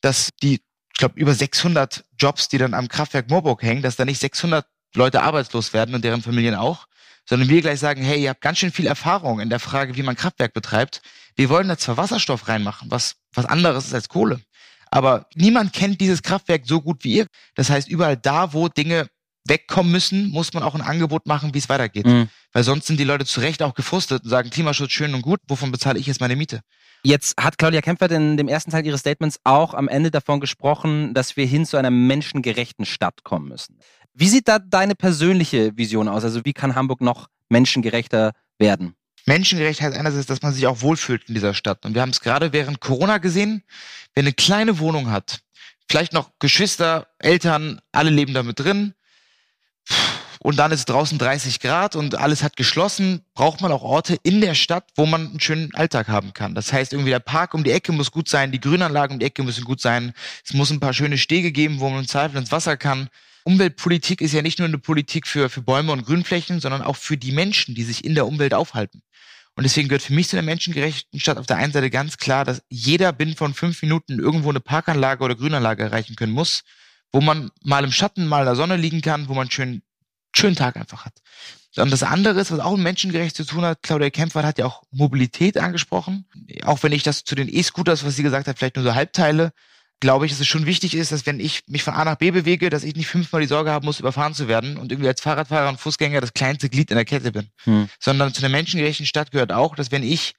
dass 0.00 0.30
die, 0.42 0.54
ich 0.54 0.98
glaube, 0.98 1.18
über 1.18 1.34
600 1.34 2.04
Jobs, 2.18 2.48
die 2.48 2.58
dann 2.58 2.74
am 2.74 2.88
Kraftwerk 2.88 3.30
Moorburg 3.30 3.62
hängen, 3.62 3.82
dass 3.82 3.96
da 3.96 4.04
nicht 4.04 4.20
600 4.20 4.66
Leute 4.94 5.22
arbeitslos 5.22 5.72
werden 5.72 5.94
und 5.94 6.04
deren 6.04 6.22
Familien 6.22 6.54
auch, 6.54 6.86
sondern 7.28 7.48
wir 7.48 7.60
gleich 7.60 7.78
sagen, 7.78 8.02
hey, 8.02 8.22
ihr 8.22 8.30
habt 8.30 8.40
ganz 8.40 8.58
schön 8.58 8.72
viel 8.72 8.86
Erfahrung 8.86 9.40
in 9.40 9.50
der 9.50 9.60
Frage, 9.60 9.96
wie 9.96 10.02
man 10.02 10.16
Kraftwerk 10.16 10.52
betreibt. 10.52 11.00
Wir 11.36 11.48
wollen 11.48 11.68
da 11.68 11.78
zwar 11.78 11.96
Wasserstoff 11.96 12.48
reinmachen, 12.48 12.90
was 12.90 13.16
was 13.34 13.46
anderes 13.46 13.86
ist 13.86 13.94
als 13.94 14.08
Kohle. 14.08 14.40
Aber 14.90 15.26
niemand 15.34 15.72
kennt 15.72 16.00
dieses 16.00 16.22
Kraftwerk 16.22 16.62
so 16.66 16.80
gut 16.80 17.04
wie 17.04 17.18
ihr. 17.18 17.26
Das 17.54 17.70
heißt, 17.70 17.88
überall 17.88 18.16
da, 18.16 18.52
wo 18.52 18.68
Dinge 18.68 19.06
wegkommen 19.46 19.90
müssen, 19.90 20.30
muss 20.30 20.52
man 20.52 20.62
auch 20.62 20.74
ein 20.74 20.80
Angebot 20.80 21.26
machen, 21.26 21.54
wie 21.54 21.58
es 21.58 21.68
weitergeht. 21.68 22.06
Mhm. 22.06 22.28
Weil 22.52 22.64
sonst 22.64 22.86
sind 22.86 22.98
die 22.98 23.04
Leute 23.04 23.24
zu 23.24 23.40
Recht 23.40 23.62
auch 23.62 23.74
gefrustet 23.74 24.24
und 24.24 24.30
sagen, 24.30 24.50
Klimaschutz 24.50 24.92
schön 24.92 25.14
und 25.14 25.22
gut, 25.22 25.40
wovon 25.48 25.72
bezahle 25.72 25.98
ich 25.98 26.06
jetzt 26.06 26.20
meine 26.20 26.36
Miete? 26.36 26.60
Jetzt 27.02 27.40
hat 27.40 27.56
Claudia 27.56 27.80
Kempfert 27.80 28.12
in 28.12 28.36
dem 28.36 28.48
ersten 28.48 28.70
Teil 28.70 28.84
ihres 28.84 29.00
Statements 29.00 29.40
auch 29.44 29.72
am 29.72 29.88
Ende 29.88 30.10
davon 30.10 30.40
gesprochen, 30.40 31.14
dass 31.14 31.36
wir 31.36 31.46
hin 31.46 31.64
zu 31.64 31.78
einer 31.78 31.90
menschengerechten 31.90 32.84
Stadt 32.84 33.24
kommen 33.24 33.48
müssen. 33.48 33.78
Wie 34.12 34.28
sieht 34.28 34.48
da 34.48 34.58
deine 34.58 34.94
persönliche 34.94 35.76
Vision 35.76 36.08
aus? 36.08 36.24
Also 36.24 36.44
wie 36.44 36.52
kann 36.52 36.74
Hamburg 36.74 37.00
noch 37.00 37.28
menschengerechter 37.48 38.32
werden? 38.58 38.94
Menschengerecht 39.26 39.80
heißt 39.80 39.96
einerseits, 39.96 40.26
dass 40.26 40.42
man 40.42 40.52
sich 40.52 40.66
auch 40.66 40.82
wohlfühlt 40.82 41.28
in 41.28 41.34
dieser 41.34 41.54
Stadt. 41.54 41.84
Und 41.86 41.94
wir 41.94 42.02
haben 42.02 42.10
es 42.10 42.20
gerade 42.20 42.52
während 42.52 42.80
Corona 42.80 43.18
gesehen, 43.18 43.62
wer 44.14 44.22
eine 44.22 44.32
kleine 44.32 44.78
Wohnung 44.78 45.10
hat, 45.10 45.40
vielleicht 45.88 46.12
noch 46.12 46.30
Geschwister, 46.38 47.06
Eltern, 47.18 47.80
alle 47.92 48.10
leben 48.10 48.34
damit 48.34 48.58
drin, 48.58 48.94
und 50.42 50.56
dann 50.56 50.72
ist 50.72 50.86
draußen 50.86 51.18
30 51.18 51.60
Grad 51.60 51.96
und 51.96 52.14
alles 52.14 52.42
hat 52.42 52.56
geschlossen, 52.56 53.22
braucht 53.34 53.60
man 53.60 53.70
auch 53.72 53.82
Orte 53.82 54.16
in 54.22 54.40
der 54.40 54.54
Stadt, 54.54 54.84
wo 54.96 55.04
man 55.04 55.28
einen 55.28 55.40
schönen 55.40 55.74
Alltag 55.74 56.08
haben 56.08 56.32
kann. 56.32 56.54
Das 56.54 56.72
heißt, 56.72 56.94
irgendwie 56.94 57.10
der 57.10 57.20
Park 57.20 57.52
um 57.52 57.62
die 57.62 57.72
Ecke 57.72 57.92
muss 57.92 58.10
gut 58.10 58.28
sein, 58.28 58.50
die 58.50 58.60
Grünanlagen 58.60 59.14
um 59.14 59.18
die 59.20 59.26
Ecke 59.26 59.42
müssen 59.42 59.64
gut 59.64 59.82
sein, 59.82 60.14
es 60.44 60.54
muss 60.54 60.70
ein 60.70 60.80
paar 60.80 60.94
schöne 60.94 61.18
Stege 61.18 61.52
geben, 61.52 61.80
wo 61.80 61.90
man 61.90 62.00
im 62.00 62.08
Zweifel 62.08 62.38
ins 62.38 62.52
Wasser 62.52 62.78
kann. 62.78 63.10
Umweltpolitik 63.44 64.22
ist 64.22 64.32
ja 64.32 64.40
nicht 64.40 64.58
nur 64.58 64.68
eine 64.68 64.78
Politik 64.78 65.26
für, 65.26 65.50
für 65.50 65.60
Bäume 65.60 65.92
und 65.92 66.06
Grünflächen, 66.06 66.60
sondern 66.60 66.82
auch 66.82 66.96
für 66.96 67.18
die 67.18 67.32
Menschen, 67.32 67.74
die 67.74 67.84
sich 67.84 68.04
in 68.04 68.14
der 68.14 68.26
Umwelt 68.26 68.54
aufhalten. 68.54 69.02
Und 69.56 69.64
deswegen 69.64 69.88
gehört 69.88 70.02
für 70.02 70.14
mich 70.14 70.28
zu 70.28 70.36
der 70.36 70.42
menschengerechten 70.42 71.20
Stadt 71.20 71.36
auf 71.36 71.46
der 71.46 71.56
einen 71.56 71.72
Seite 71.72 71.90
ganz 71.90 72.16
klar, 72.16 72.46
dass 72.46 72.62
jeder 72.70 73.12
binnen 73.12 73.36
von 73.36 73.52
fünf 73.52 73.82
Minuten 73.82 74.18
irgendwo 74.18 74.48
eine 74.48 74.60
Parkanlage 74.60 75.22
oder 75.22 75.34
Grünanlage 75.34 75.82
erreichen 75.82 76.16
können 76.16 76.32
muss, 76.32 76.62
wo 77.12 77.20
man 77.20 77.50
mal 77.62 77.84
im 77.84 77.92
Schatten, 77.92 78.26
mal 78.26 78.40
in 78.40 78.46
der 78.46 78.56
Sonne 78.56 78.76
liegen 78.76 79.00
kann, 79.00 79.28
wo 79.28 79.34
man 79.34 79.50
schön 79.50 79.82
schönen 80.32 80.56
Tag 80.56 80.76
einfach 80.76 81.04
hat. 81.04 81.14
Und 81.76 81.92
das 81.92 82.02
andere 82.02 82.40
ist, 82.40 82.50
was 82.50 82.60
auch 82.60 82.72
mit 82.72 82.82
menschengerecht 82.82 83.36
zu 83.36 83.44
tun 83.44 83.64
hat, 83.64 83.82
Claudia 83.82 84.10
Kempfer 84.10 84.42
hat 84.42 84.58
ja 84.58 84.66
auch 84.66 84.82
Mobilität 84.90 85.56
angesprochen. 85.56 86.24
Auch 86.64 86.82
wenn 86.82 86.92
ich 86.92 87.02
das 87.02 87.24
zu 87.24 87.34
den 87.34 87.48
E-Scooters, 87.48 88.04
was 88.04 88.16
sie 88.16 88.22
gesagt 88.22 88.48
hat, 88.48 88.58
vielleicht 88.58 88.76
nur 88.76 88.84
so 88.84 88.94
halbteile, 88.94 89.52
glaube 90.00 90.26
ich, 90.26 90.32
dass 90.32 90.40
es 90.40 90.48
schon 90.48 90.66
wichtig 90.66 90.94
ist, 90.94 91.12
dass 91.12 91.26
wenn 91.26 91.38
ich 91.38 91.62
mich 91.68 91.82
von 91.82 91.94
A 91.94 92.04
nach 92.04 92.16
B 92.16 92.30
bewege, 92.30 92.70
dass 92.70 92.82
ich 92.82 92.96
nicht 92.96 93.06
fünfmal 93.06 93.42
die 93.42 93.46
Sorge 93.46 93.70
haben 93.70 93.84
muss, 93.84 94.00
überfahren 94.00 94.34
zu 94.34 94.48
werden 94.48 94.78
und 94.78 94.90
irgendwie 94.90 95.08
als 95.08 95.20
Fahrradfahrer 95.20 95.68
und 95.68 95.78
Fußgänger 95.78 96.20
das 96.20 96.32
kleinste 96.32 96.68
Glied 96.68 96.90
in 96.90 96.96
der 96.96 97.04
Kette 97.04 97.32
bin. 97.32 97.48
Hm. 97.64 97.88
Sondern 98.00 98.34
zu 98.34 98.40
einer 98.40 98.48
menschengerechten 98.48 99.06
Stadt 99.06 99.30
gehört 99.30 99.52
auch, 99.52 99.76
dass 99.76 99.92
wenn 99.92 100.02
ich 100.02 100.34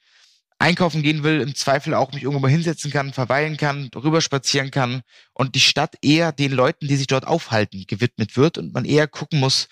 einkaufen 0.61 1.01
gehen 1.01 1.23
will, 1.23 1.41
im 1.41 1.55
Zweifel 1.55 1.93
auch 1.93 2.13
mich 2.13 2.23
irgendwo 2.23 2.39
mal 2.39 2.51
hinsetzen 2.51 2.91
kann, 2.91 3.13
verweilen 3.13 3.57
kann, 3.57 3.89
rüber 3.95 4.21
spazieren 4.21 4.71
kann 4.71 5.01
und 5.33 5.55
die 5.55 5.59
Stadt 5.59 5.95
eher 6.01 6.31
den 6.31 6.51
Leuten, 6.51 6.87
die 6.87 6.95
sich 6.95 7.07
dort 7.07 7.27
aufhalten, 7.27 7.83
gewidmet 7.87 8.37
wird 8.37 8.57
und 8.57 8.73
man 8.73 8.85
eher 8.85 9.07
gucken 9.07 9.39
muss, 9.39 9.67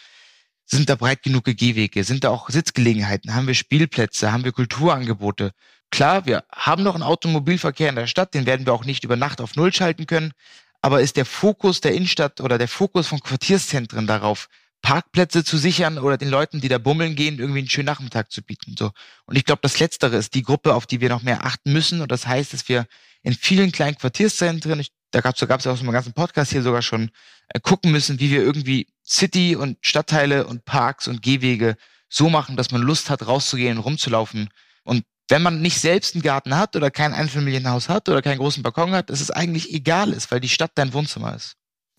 sind 0.66 0.90
da 0.90 0.96
breit 0.96 1.24
genug 1.24 1.46
Gehwege, 1.46 2.04
sind 2.04 2.24
da 2.24 2.30
auch 2.30 2.50
Sitzgelegenheiten, 2.50 3.34
haben 3.34 3.48
wir 3.48 3.56
Spielplätze, 3.56 4.32
haben 4.32 4.44
wir 4.44 4.52
Kulturangebote. 4.52 5.52
Klar, 5.92 6.26
wir 6.26 6.44
haben 6.52 6.84
noch 6.84 6.94
einen 6.94 7.04
Automobilverkehr 7.04 7.90
in 7.90 7.96
der 7.96 8.08
Stadt, 8.08 8.34
den 8.34 8.46
werden 8.46 8.66
wir 8.66 8.74
auch 8.74 8.86
nicht 8.86 9.04
über 9.04 9.16
Nacht 9.16 9.42
auf 9.42 9.56
Null 9.56 9.74
schalten 9.74 10.06
können, 10.06 10.34
aber 10.82 11.02
ist 11.02 11.18
der 11.18 11.26
Fokus 11.26 11.82
der 11.82 11.94
Innenstadt 11.94 12.42
oder 12.42 12.58
der 12.58 12.68
Fokus 12.68 13.08
von 13.08 13.20
Quartierszentren 13.20 14.08
darauf, 14.08 14.48
Parkplätze 14.82 15.44
zu 15.44 15.58
sichern 15.58 15.98
oder 15.98 16.18
den 16.18 16.30
Leuten, 16.30 16.62
die 16.62 16.70
da 16.70 16.78
bummeln 16.78 17.16
gehen, 17.16 17.40
irgendwie 17.40 17.60
einen 17.60 17.70
schönen 17.70 17.86
Nachmittag 17.86 18.32
zu 18.32 18.42
bieten. 18.42 18.76
So. 18.78 18.92
Und 19.26 19.38
ich 19.38 19.46
glaube, 19.46 19.60
das 19.62 19.80
Letztere 19.80 20.18
ist 20.18 20.34
die 20.34 20.44
Gruppe, 20.44 20.74
auf 20.74 20.86
die 20.86 21.02
wir 21.02 21.10
noch 21.10 21.22
mehr 21.22 21.46
achten 21.46 21.74
müssen. 21.74 22.02
Und 22.02 22.12
das 22.12 22.28
heißt, 22.28 22.54
dass 22.54 22.70
wir 22.70 22.86
in 23.22 23.34
vielen 23.34 23.72
kleinen 23.72 23.98
Quartierszentren, 23.98 24.80
ich, 24.80 24.92
da 25.12 25.22
gab 25.22 25.36
es 25.36 25.42
ja 25.42 25.72
auch 25.72 25.78
so 25.78 25.84
einen 25.84 25.92
ganzen 25.92 26.14
Podcast 26.14 26.52
hier 26.52 26.62
sogar 26.62 26.82
schon, 26.82 27.12
äh, 27.50 27.60
gucken 27.60 27.92
müssen, 27.92 28.20
wie 28.20 28.32
wir 28.32 28.42
irgendwie 28.42 28.88
City 29.06 29.56
und 29.56 29.78
Stadtteile 29.82 30.48
und 30.48 30.66
Parks 30.66 31.08
und 31.08 31.22
Gehwege 31.22 31.76
so 32.10 32.30
machen, 32.30 32.56
dass 32.56 32.72
man 32.72 32.82
Lust 32.82 33.10
hat, 33.10 33.28
rauszugehen 33.28 33.78
und 33.78 33.84
rumzulaufen. 33.84 34.50
Und 34.84 35.04
wenn 35.28 35.42
man 35.42 35.62
nicht 35.62 35.80
selbst 35.80 36.16
einen 36.16 36.24
Garten 36.24 36.56
hat 36.56 36.76
oder 36.76 36.90
kein 36.90 37.14
Einfamilienhaus 37.14 37.90
hat 37.90 38.10
oder 38.10 38.22
keinen 38.22 38.40
großen 38.40 38.64
Balkon 38.64 38.92
hat, 38.92 39.10
dass 39.10 39.22
es 39.22 39.30
eigentlich 39.30 39.74
egal 39.74 40.12
ist, 40.12 40.32
weil 40.32 40.40
die 40.40 40.50
Stadt 40.50 40.72
dein 40.76 40.94
Wohnzimmer 40.94 41.36
ist. 41.36 41.56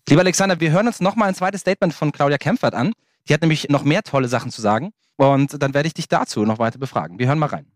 Lieber 0.09 0.21
Alexander, 0.21 0.59
wir 0.59 0.71
hören 0.71 0.87
uns 0.87 0.99
nochmal 0.99 1.29
ein 1.29 1.35
zweites 1.35 1.61
Statement 1.61 1.93
von 1.93 2.11
Claudia 2.11 2.37
Kempfert 2.37 2.73
an. 2.73 2.93
Die 3.27 3.33
hat 3.33 3.41
nämlich 3.41 3.69
noch 3.69 3.83
mehr 3.83 4.03
tolle 4.03 4.27
Sachen 4.27 4.51
zu 4.51 4.61
sagen. 4.61 4.91
Und 5.15 5.61
dann 5.61 5.73
werde 5.73 5.87
ich 5.87 5.93
dich 5.93 6.07
dazu 6.07 6.43
noch 6.43 6.59
weiter 6.59 6.79
befragen. 6.79 7.19
Wir 7.19 7.27
hören 7.27 7.39
mal 7.39 7.47
rein. 7.47 7.67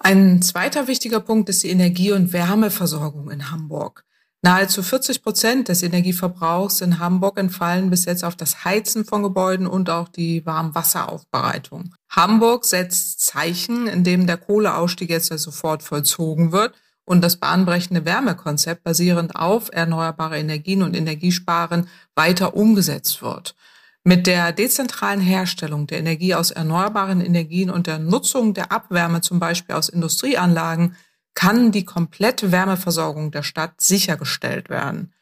Ein 0.00 0.42
zweiter 0.42 0.86
wichtiger 0.86 1.20
Punkt 1.20 1.48
ist 1.48 1.62
die 1.62 1.70
Energie- 1.70 2.12
und 2.12 2.32
Wärmeversorgung 2.32 3.30
in 3.30 3.50
Hamburg. 3.50 4.04
Nahezu 4.42 4.82
40 4.82 5.22
Prozent 5.22 5.68
des 5.68 5.82
Energieverbrauchs 5.82 6.82
in 6.82 6.98
Hamburg 6.98 7.38
entfallen 7.38 7.88
bis 7.88 8.04
jetzt 8.04 8.24
auf 8.24 8.36
das 8.36 8.66
Heizen 8.66 9.06
von 9.06 9.22
Gebäuden 9.22 9.66
und 9.66 9.88
auch 9.88 10.08
die 10.08 10.44
Warmwasseraufbereitung. 10.44 11.94
Hamburg 12.10 12.66
setzt 12.66 13.20
Zeichen, 13.20 13.86
indem 13.86 14.26
der 14.26 14.36
Kohleausstieg 14.36 15.08
jetzt 15.08 15.28
sofort 15.28 15.82
vollzogen 15.82 16.52
wird 16.52 16.74
und 17.04 17.22
das 17.22 17.36
bahnbrechende 17.36 18.04
Wärmekonzept 18.04 18.82
basierend 18.82 19.36
auf 19.36 19.70
erneuerbare 19.72 20.38
Energien 20.38 20.82
und 20.82 20.96
Energiesparen 20.96 21.88
weiter 22.14 22.54
umgesetzt 22.54 23.22
wird. 23.22 23.54
Mit 24.04 24.26
der 24.26 24.52
dezentralen 24.52 25.20
Herstellung 25.20 25.86
der 25.86 25.98
Energie 25.98 26.34
aus 26.34 26.50
erneuerbaren 26.50 27.20
Energien 27.20 27.70
und 27.70 27.86
der 27.86 27.98
Nutzung 27.98 28.52
der 28.52 28.70
Abwärme 28.70 29.22
zum 29.22 29.38
Beispiel 29.38 29.74
aus 29.74 29.88
Industrieanlagen 29.88 30.96
kann 31.34 31.72
die 31.72 31.84
komplette 31.84 32.52
Wärmeversorgung 32.52 33.30
der 33.30 33.42
Stadt 33.42 33.80
sichergestellt 33.80 34.68
werden. 34.68 35.12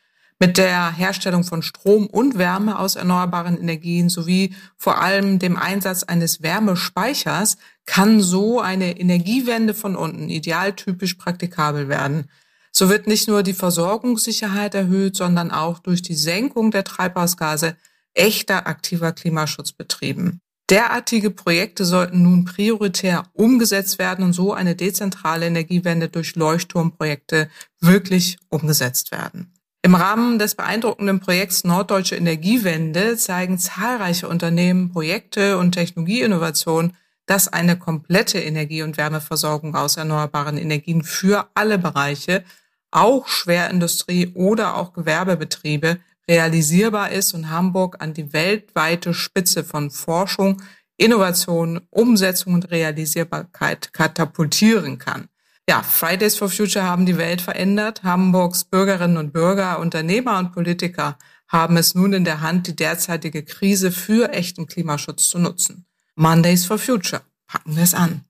Mit 0.41 0.59
der 0.59 0.91
Herstellung 0.93 1.45
von 1.45 1.63
Strom 1.63 2.09
und 2.09 2.37
Wärme 2.37 2.77
aus 2.77 2.97
erneuerbaren 2.97 3.57
Energien 3.57 4.09
sowie 4.09 4.57
vor 4.77 5.01
allem 5.01 5.39
dem 5.39 5.57
Einsatz 5.57 6.03
eines 6.03 6.43
Wärmespeichers 6.43 7.59
kann 7.87 8.21
so 8.21 8.61
eine 8.61 8.99
Energiewende 8.99 9.75
von 9.75 9.97
unten 9.97 10.29
idealtypisch 10.29 11.15
praktikabel 11.15 11.89
werden. 11.89 12.29
So 12.71 12.89
wird 12.89 13.07
nicht 13.07 13.29
nur 13.29 13.43
die 13.43 13.53
Versorgungssicherheit 13.53 14.75
erhöht, 14.75 15.17
sondern 15.17 15.51
auch 15.51 15.79
durch 15.79 16.01
die 16.01 16.15
Senkung 16.15 16.71
der 16.71 16.85
Treibhausgase 16.85 17.77
echter 18.15 18.67
aktiver 18.67 19.13
Klimaschutz 19.13 19.73
betrieben. 19.73 20.41
Derartige 20.71 21.31
Projekte 21.31 21.85
sollten 21.85 22.23
nun 22.23 22.45
prioritär 22.45 23.25
umgesetzt 23.35 23.99
werden 23.99 24.25
und 24.25 24.33
so 24.33 24.55
eine 24.55 24.75
dezentrale 24.75 25.47
Energiewende 25.47 26.09
durch 26.09 26.35
Leuchtturmprojekte 26.35 27.51
wirklich 27.81 28.39
umgesetzt 28.49 29.13
werden. 29.13 29.53
Im 29.83 29.97
Rahmen 29.97 30.39
des 30.39 30.55
beeindruckenden 30.55 31.21
Projekts 31.21 31.65
Norddeutsche 31.65 32.15
Energiewende 32.15 33.17
zeigen 33.17 33.59
zahlreiche 33.59 34.29
Unternehmen 34.29 34.93
Projekte 34.93 35.59
und 35.59 35.73
Technologieinnovationen, 35.73 36.97
dass 37.27 37.49
eine 37.49 37.79
komplette 37.79 38.39
Energie- 38.39 38.83
und 38.83 38.97
Wärmeversorgung 38.97 39.75
aus 39.75 39.97
erneuerbaren 39.97 40.59
Energien 40.59 41.03
für 41.05 41.49
alle 41.55 41.79
Bereiche, 41.79 42.45
auch 42.91 43.29
Schwerindustrie 43.29 44.33
oder 44.35 44.77
auch 44.77 44.93
Gewerbebetriebe, 44.93 45.99
realisierbar 46.29 47.11
ist 47.11 47.35
und 47.35 47.51
Hamburg 47.51 47.97
an 48.01 48.15
die 48.15 48.33
weltweite 48.33 49.15
Spitze 49.15 49.65
von 49.65 49.91
Forschung, 49.91 50.63
Innovation, 50.97 51.81
Umsetzung 51.91 52.55
und 52.55 52.71
Realisierbarkeit 52.71 53.93
katapultieren 53.93 54.99
kann. 54.99 55.29
Ja, 55.69 55.83
Fridays 55.83 56.37
for 56.37 56.49
Future 56.49 56.85
haben 56.85 57.07
die 57.07 57.19
Welt 57.19 57.41
verändert. 57.41 58.03
Hamburgs 58.03 58.65
Bürgerinnen 58.65 59.17
und 59.17 59.33
Bürger, 59.33 59.79
Unternehmer 59.79 60.39
und 60.39 60.53
Politiker 60.53 61.19
haben 61.49 61.77
es 61.77 61.95
nun 61.95 62.13
in 62.13 62.25
der 62.25 62.41
Hand, 62.41 62.67
die 62.67 62.77
derzeitige 62.77 63.45
Krise 63.45 63.93
für 63.93 64.33
echten 64.33 64.67
Klimaschutz 64.67 65.29
zu 65.29 65.39
nutzen. 65.39 65.87
Mondays 66.17 66.67
for 66.67 66.77
Future. 66.77 67.23
Packen 67.47 67.75
wir 67.75 67.85
es 67.85 67.95
an. 67.95 68.25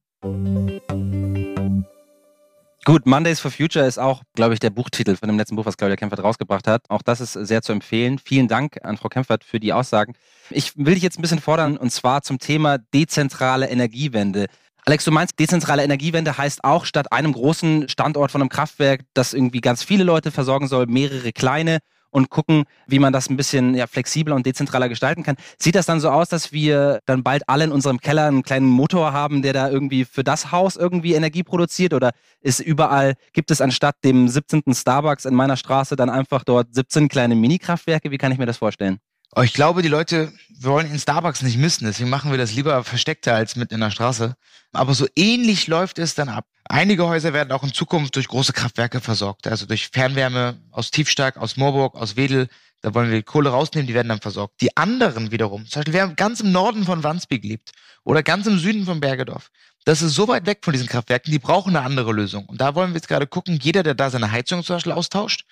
Gut, 2.85 3.07
Mondays 3.07 3.41
for 3.41 3.51
Future 3.51 3.85
ist 3.87 3.99
auch, 3.99 4.23
glaube 4.35 4.55
ich, 4.55 4.61
der 4.61 4.71
Buchtitel 4.71 5.17
von 5.17 5.29
dem 5.29 5.37
letzten 5.37 5.57
Buch, 5.57 5.67
was 5.67 5.77
Claudia 5.77 5.97
Kempfert 5.97 6.23
rausgebracht 6.23 6.69
hat. 6.69 6.83
Auch 6.89 7.03
das 7.03 7.21
ist 7.21 7.33
sehr 7.33 7.63
zu 7.63 7.73
empfehlen. 7.73 8.21
Vielen 8.21 8.47
Dank 8.47 8.85
an 8.85 8.99
Frau 8.99 9.09
Kempfert 9.09 9.43
für 9.43 9.59
die 9.59 9.73
Aussagen. 9.73 10.15
Ich 10.51 10.77
will 10.77 10.95
dich 10.95 11.03
jetzt 11.03 11.19
ein 11.19 11.23
bisschen 11.23 11.41
fordern, 11.41 11.77
und 11.77 11.91
zwar 11.91 12.23
zum 12.23 12.39
Thema 12.39 12.79
dezentrale 12.79 13.69
Energiewende. 13.69 14.47
Alex, 14.85 15.05
du 15.05 15.11
meinst, 15.11 15.39
dezentrale 15.41 15.83
Energiewende 15.83 16.39
heißt 16.39 16.63
auch, 16.63 16.85
statt 16.85 17.11
einem 17.11 17.33
großen 17.33 17.89
Standort 17.89 18.31
von 18.31 18.43
einem 18.43 18.49
Kraftwerk, 18.49 19.03
das 19.15 19.35
irgendwie 19.35 19.61
ganz 19.61 19.83
viele 19.83 20.05
Leute 20.05 20.31
versorgen 20.31 20.69
soll, 20.69 20.87
mehrere 20.87 21.33
kleine 21.33 21.79
und 22.13 22.31
gucken, 22.31 22.65
wie 22.87 23.01
man 23.01 23.13
das 23.13 23.29
ein 23.29 23.37
bisschen 23.37 23.75
ja, 23.75 23.89
flexibler 23.89 24.37
und 24.37 24.47
dezentraler 24.47 24.89
gestalten 24.89 25.25
kann. 25.25 25.37
Sieht 25.59 25.75
das 25.75 25.87
dann 25.87 25.99
so 25.99 26.11
aus, 26.11 26.29
dass 26.29 26.53
wir 26.53 27.01
dann 27.07 27.25
bald 27.25 27.43
alle 27.49 27.65
in 27.65 27.73
unserem 27.73 27.99
Keller 27.99 28.27
einen 28.27 28.45
kleinen 28.45 28.69
Motor 28.69 29.13
haben, 29.13 29.43
der 29.43 29.53
da 29.53 29.69
irgendwie 29.69 30.05
für 30.05 30.23
das 30.23 30.53
Haus 30.53 30.77
irgendwie 30.77 31.15
Energie 31.15 31.43
produziert? 31.43 31.95
Oder 31.95 32.13
ist 32.41 32.61
überall, 32.61 33.15
gibt 33.33 33.51
es 33.51 33.61
anstatt 33.61 33.97
dem 34.05 34.29
17. 34.29 34.63
Starbucks 34.73 35.25
in 35.25 35.35
meiner 35.35 35.57
Straße 35.57 35.97
dann 35.97 36.11
einfach 36.11 36.45
dort 36.45 36.73
17 36.73 37.09
kleine 37.09 37.35
Mini-Kraftwerke? 37.35 38.11
Wie 38.11 38.19
kann 38.19 38.31
ich 38.31 38.39
mir 38.39 38.47
das 38.47 38.59
vorstellen? 38.59 39.01
Ich 39.41 39.55
glaube, 39.55 39.81
die 39.81 39.89
Leute 39.89 40.31
wollen 40.61 40.91
in 40.91 40.99
Starbucks 40.99 41.41
nicht 41.41 41.57
missen, 41.57 41.87
deswegen 41.87 42.11
machen 42.11 42.31
wir 42.31 42.39
das 42.39 42.53
lieber 42.53 42.85
versteckter 42.85 43.35
als 43.35 43.57
mit 43.57 43.73
in 43.73 43.81
der 43.81 43.91
Straße. 43.91 44.37
Aber 44.73 44.93
so 44.95 45.07
ähnlich 45.17 45.69
läuft 45.69 45.99
es 45.99 46.15
dann 46.15 46.29
ab. 46.29 46.47
Einige 46.65 47.07
Häuser 47.07 47.33
werden 47.33 47.51
auch 47.51 47.63
in 47.63 47.73
Zukunft 47.73 48.15
durch 48.17 48.29
große 48.29 48.53
Kraftwerke 48.53 49.01
versorgt, 49.01 49.47
also 49.47 49.65
durch 49.65 49.89
Fernwärme 49.89 50.59
aus 50.71 50.91
Tiefstark, 50.91 51.39
aus 51.39 51.57
Moorburg, 51.57 51.95
aus 51.95 52.17
Wedel. 52.17 52.49
Da 52.83 52.93
wollen 52.95 53.11
wir 53.11 53.17
die 53.17 53.23
Kohle 53.23 53.49
rausnehmen, 53.49 53.87
die 53.87 53.95
werden 53.95 54.09
dann 54.09 54.21
versorgt. 54.21 54.61
Die 54.61 54.77
anderen 54.77 55.31
wiederum, 55.31 55.67
zum 55.67 55.81
Beispiel 55.81 55.95
wer 55.95 56.09
ganz 56.09 56.41
im 56.41 56.53
Norden 56.53 56.85
von 56.85 57.03
Wandsbek 57.03 57.43
lebt 57.43 57.71
oder 58.05 58.23
ganz 58.23 58.47
im 58.47 58.59
Süden 58.59 58.85
von 58.85 59.01
Bergedorf, 59.01 59.49
das 59.87 60.03
ist 60.03 60.15
so 60.15 60.29
weit 60.29 60.45
weg 60.45 60.59
von 60.63 60.73
diesen 60.73 60.89
Kraftwerken, 60.89 61.33
die 61.33 61.39
brauchen 61.39 61.75
eine 61.75 61.85
andere 61.87 62.13
Lösung. 62.13 62.45
Und 62.47 62.61
da 62.61 62.75
wollen 62.75 62.91
wir 62.91 62.97
jetzt 62.97 63.09
gerade 63.09 63.27
gucken, 63.27 63.59
jeder, 63.63 63.83
der 63.83 63.95
da 63.95 64.11
seine 64.11 64.31
Heizung 64.31 64.63
zum 64.63 64.77
Beispiel 64.77 64.93
austauscht, 64.93 65.45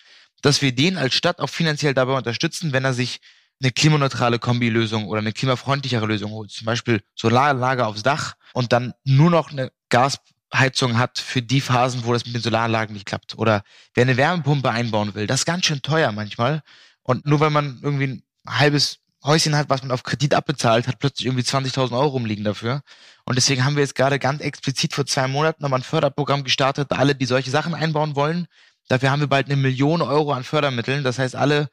dass 0.43 0.61
wir 0.61 0.73
den 0.73 0.99
als 0.99 1.15
Stadt 1.15 1.41
auch 1.41 1.49
finanziell 1.49 1.95
dabei 1.95 2.17
unterstützen, 2.17 2.73
wenn 2.73 2.85
er 2.85 2.93
sich 2.93 3.21
eine 3.61 3.73
klimaneutrale 3.73 4.39
Kombilösung 4.39 5.07
oder 5.07 5.21
eine 5.21 5.33
klimafreundlichere 5.33 6.07
Lösung 6.07 6.31
holt. 6.33 6.51
Zum 6.51 6.65
Beispiel 6.65 7.03
Solaranlage 7.15 7.87
aufs 7.87 8.03
Dach 8.03 8.35
und 8.55 8.73
dann 8.73 8.95
nur 9.05 9.31
noch 9.31 9.51
eine 9.51 9.71
Gasheizung 9.91 10.99
hat 10.99 11.19
für 11.19 11.43
die 11.43 11.61
Phasen, 11.61 12.05
wo 12.05 12.13
das 12.13 12.25
mit 12.25 12.35
den 12.35 12.43
Solaranlagen 12.43 12.95
nicht 12.95 13.07
klappt. 13.07 13.37
Oder 13.37 13.63
wer 13.95 14.03
eine 14.03 14.17
Wärmepumpe 14.17 14.71
einbauen 14.71 15.15
will, 15.15 15.27
das 15.27 15.41
ist 15.41 15.47
ganz 15.47 15.67
schön 15.67 15.83
teuer 15.83 16.13
manchmal. 16.13 16.63
Und 17.03 17.27
nur 17.27 17.41
weil 17.41 17.51
man 17.51 17.81
irgendwie 17.83 18.07
ein 18.07 18.23
halbes 18.47 18.99
Häuschen 19.23 19.55
hat, 19.55 19.69
was 19.69 19.83
man 19.83 19.91
auf 19.91 20.03
Kredit 20.03 20.35
abbezahlt, 20.35 20.89
hat 20.89 20.99
plötzlich 20.99 21.27
irgendwie 21.27 21.45
20.000 21.45 21.93
Euro 21.93 22.09
rumliegen 22.09 22.45
dafür. 22.45 22.83
Und 23.27 23.37
deswegen 23.37 23.65
haben 23.65 23.77
wir 23.77 23.83
jetzt 23.83 23.95
gerade 23.95 24.19
ganz 24.19 24.41
explizit 24.41 24.95
vor 24.95 25.05
zwei 25.05 25.29
Monaten 25.29 25.63
nochmal 25.63 25.81
ein 25.81 25.85
Förderprogramm 25.85 26.45
gestartet, 26.45 26.91
alle, 26.93 27.15
die 27.15 27.27
solche 27.27 27.51
Sachen 27.51 27.75
einbauen 27.75 28.17
wollen. 28.17 28.47
Dafür 28.89 29.11
haben 29.11 29.21
wir 29.21 29.29
bald 29.29 29.47
eine 29.47 29.57
Million 29.57 30.01
Euro 30.01 30.33
an 30.33 30.43
Fördermitteln. 30.43 31.05
Das 31.05 31.19
heißt, 31.19 31.37
alle 31.37 31.69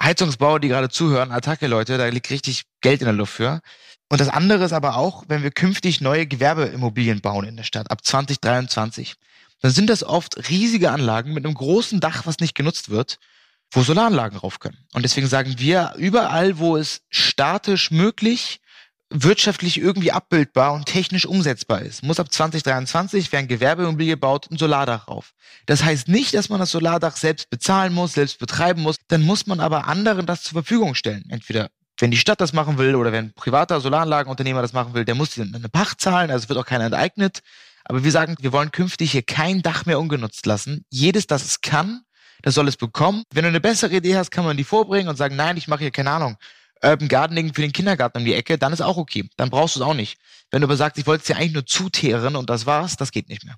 Heizungsbauer, 0.00 0.60
die 0.60 0.68
gerade 0.68 0.88
zuhören, 0.88 1.30
Attacke-Leute, 1.30 1.98
da 1.98 2.06
liegt 2.06 2.30
richtig 2.30 2.64
Geld 2.80 3.00
in 3.00 3.06
der 3.06 3.14
Luft 3.14 3.34
für. 3.34 3.60
Und 4.08 4.20
das 4.20 4.28
andere 4.28 4.64
ist 4.64 4.72
aber 4.72 4.96
auch, 4.96 5.24
wenn 5.28 5.42
wir 5.42 5.50
künftig 5.50 6.00
neue 6.00 6.26
Gewerbeimmobilien 6.26 7.20
bauen 7.20 7.44
in 7.44 7.56
der 7.56 7.64
Stadt 7.64 7.90
ab 7.90 8.04
2023, 8.04 9.14
dann 9.60 9.70
sind 9.70 9.90
das 9.90 10.04
oft 10.04 10.48
riesige 10.48 10.90
Anlagen 10.90 11.34
mit 11.34 11.44
einem 11.44 11.54
großen 11.54 12.00
Dach, 12.00 12.26
was 12.26 12.38
nicht 12.40 12.54
genutzt 12.54 12.90
wird, 12.90 13.18
wo 13.70 13.82
Solaranlagen 13.82 14.38
rauf 14.38 14.60
können. 14.60 14.78
Und 14.94 15.02
deswegen 15.02 15.26
sagen 15.26 15.54
wir, 15.58 15.94
überall, 15.96 16.58
wo 16.58 16.76
es 16.76 17.02
statisch 17.10 17.90
möglich 17.90 18.60
wirtschaftlich 19.10 19.78
irgendwie 19.78 20.12
abbildbar 20.12 20.74
und 20.74 20.86
technisch 20.86 21.26
umsetzbar 21.26 21.82
ist, 21.82 22.02
muss 22.02 22.20
ab 22.20 22.32
2023, 22.32 23.32
wer 23.32 23.38
ein 23.38 23.48
Gewerbeimmobilie 23.48 24.16
baut, 24.16 24.50
ein 24.50 24.58
Solardach 24.58 25.08
rauf. 25.08 25.32
Das 25.66 25.82
heißt 25.82 26.08
nicht, 26.08 26.34
dass 26.34 26.48
man 26.48 26.60
das 26.60 26.70
Solardach 26.70 27.16
selbst 27.16 27.48
bezahlen 27.48 27.94
muss, 27.94 28.12
selbst 28.12 28.38
betreiben 28.38 28.82
muss, 28.82 28.96
dann 29.08 29.22
muss 29.22 29.46
man 29.46 29.60
aber 29.60 29.88
anderen 29.88 30.26
das 30.26 30.42
zur 30.42 30.52
Verfügung 30.52 30.94
stellen. 30.94 31.24
Entweder 31.30 31.70
wenn 32.00 32.10
die 32.10 32.16
Stadt 32.16 32.40
das 32.40 32.52
machen 32.52 32.78
will 32.78 32.94
oder 32.94 33.10
wenn 33.12 33.26
ein 33.26 33.32
privater 33.34 33.80
Solaranlagenunternehmer 33.80 34.62
das 34.62 34.72
machen 34.72 34.94
will, 34.94 35.04
der 35.04 35.14
muss 35.14 35.38
eine 35.38 35.68
Pacht 35.68 36.00
zahlen, 36.00 36.30
also 36.30 36.48
wird 36.48 36.58
auch 36.58 36.66
keiner 36.66 36.84
enteignet. 36.84 37.40
Aber 37.84 38.04
wir 38.04 38.12
sagen, 38.12 38.36
wir 38.40 38.52
wollen 38.52 38.70
künftig 38.70 39.12
hier 39.12 39.22
kein 39.22 39.62
Dach 39.62 39.86
mehr 39.86 39.98
ungenutzt 39.98 40.46
lassen. 40.46 40.84
Jedes, 40.90 41.26
das 41.26 41.44
es 41.44 41.60
kann, 41.60 42.02
das 42.42 42.54
soll 42.54 42.68
es 42.68 42.76
bekommen. 42.76 43.24
Wenn 43.32 43.42
du 43.42 43.48
eine 43.48 43.60
bessere 43.60 43.96
Idee 43.96 44.16
hast, 44.16 44.30
kann 44.30 44.44
man 44.44 44.56
die 44.56 44.64
vorbringen 44.64 45.08
und 45.08 45.16
sagen, 45.16 45.36
nein, 45.36 45.56
ich 45.56 45.68
mache 45.68 45.80
hier 45.80 45.90
keine 45.90 46.10
Ahnung, 46.10 46.36
Urban 46.82 47.08
Gardening 47.08 47.54
für 47.54 47.62
den 47.62 47.72
Kindergarten 47.72 48.18
um 48.18 48.24
die 48.24 48.34
Ecke, 48.34 48.58
dann 48.58 48.72
ist 48.72 48.80
auch 48.80 48.96
okay. 48.96 49.28
Dann 49.36 49.50
brauchst 49.50 49.76
du 49.76 49.80
es 49.80 49.86
auch 49.86 49.94
nicht. 49.94 50.18
Wenn 50.50 50.60
du 50.60 50.66
aber 50.66 50.76
sagst, 50.76 50.98
ich 50.98 51.06
wollte 51.06 51.22
es 51.22 51.26
dir 51.26 51.36
eigentlich 51.36 51.54
nur 51.54 51.66
zuteeren 51.66 52.36
und 52.36 52.48
das 52.48 52.66
war's, 52.66 52.96
das 52.96 53.10
geht 53.10 53.28
nicht 53.28 53.44
mehr. 53.44 53.56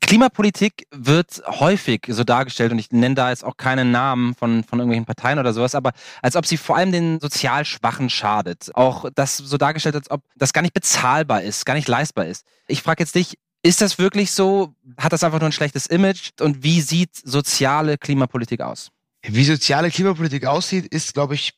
Klimapolitik 0.00 0.86
wird 0.92 1.42
häufig 1.46 2.06
so 2.08 2.22
dargestellt, 2.22 2.70
und 2.70 2.78
ich 2.78 2.92
nenne 2.92 3.16
da 3.16 3.30
jetzt 3.30 3.44
auch 3.44 3.56
keinen 3.56 3.90
Namen 3.90 4.34
von, 4.36 4.62
von 4.62 4.78
irgendwelchen 4.78 5.04
Parteien 5.04 5.40
oder 5.40 5.52
sowas, 5.52 5.74
aber 5.74 5.92
als 6.22 6.36
ob 6.36 6.46
sie 6.46 6.56
vor 6.56 6.76
allem 6.76 6.92
den 6.92 7.20
sozial 7.20 7.64
Schwachen 7.64 8.08
schadet. 8.08 8.70
Auch 8.74 9.06
das 9.14 9.36
so 9.36 9.56
dargestellt, 9.56 9.96
als 9.96 10.10
ob 10.10 10.22
das 10.36 10.52
gar 10.52 10.62
nicht 10.62 10.74
bezahlbar 10.74 11.42
ist, 11.42 11.66
gar 11.66 11.74
nicht 11.74 11.88
leistbar 11.88 12.26
ist. 12.26 12.46
Ich 12.68 12.82
frage 12.82 13.02
jetzt 13.02 13.16
dich, 13.16 13.36
ist 13.62 13.80
das 13.80 13.98
wirklich 13.98 14.30
so? 14.30 14.74
Hat 14.96 15.12
das 15.12 15.24
einfach 15.24 15.40
nur 15.40 15.48
ein 15.48 15.52
schlechtes 15.52 15.86
Image? 15.86 16.30
Und 16.40 16.62
wie 16.62 16.80
sieht 16.80 17.14
soziale 17.16 17.98
Klimapolitik 17.98 18.60
aus? 18.60 18.90
Wie 19.22 19.44
soziale 19.44 19.90
Klimapolitik 19.90 20.46
aussieht, 20.46 20.86
ist, 20.86 21.12
glaube 21.12 21.34
ich, 21.34 21.52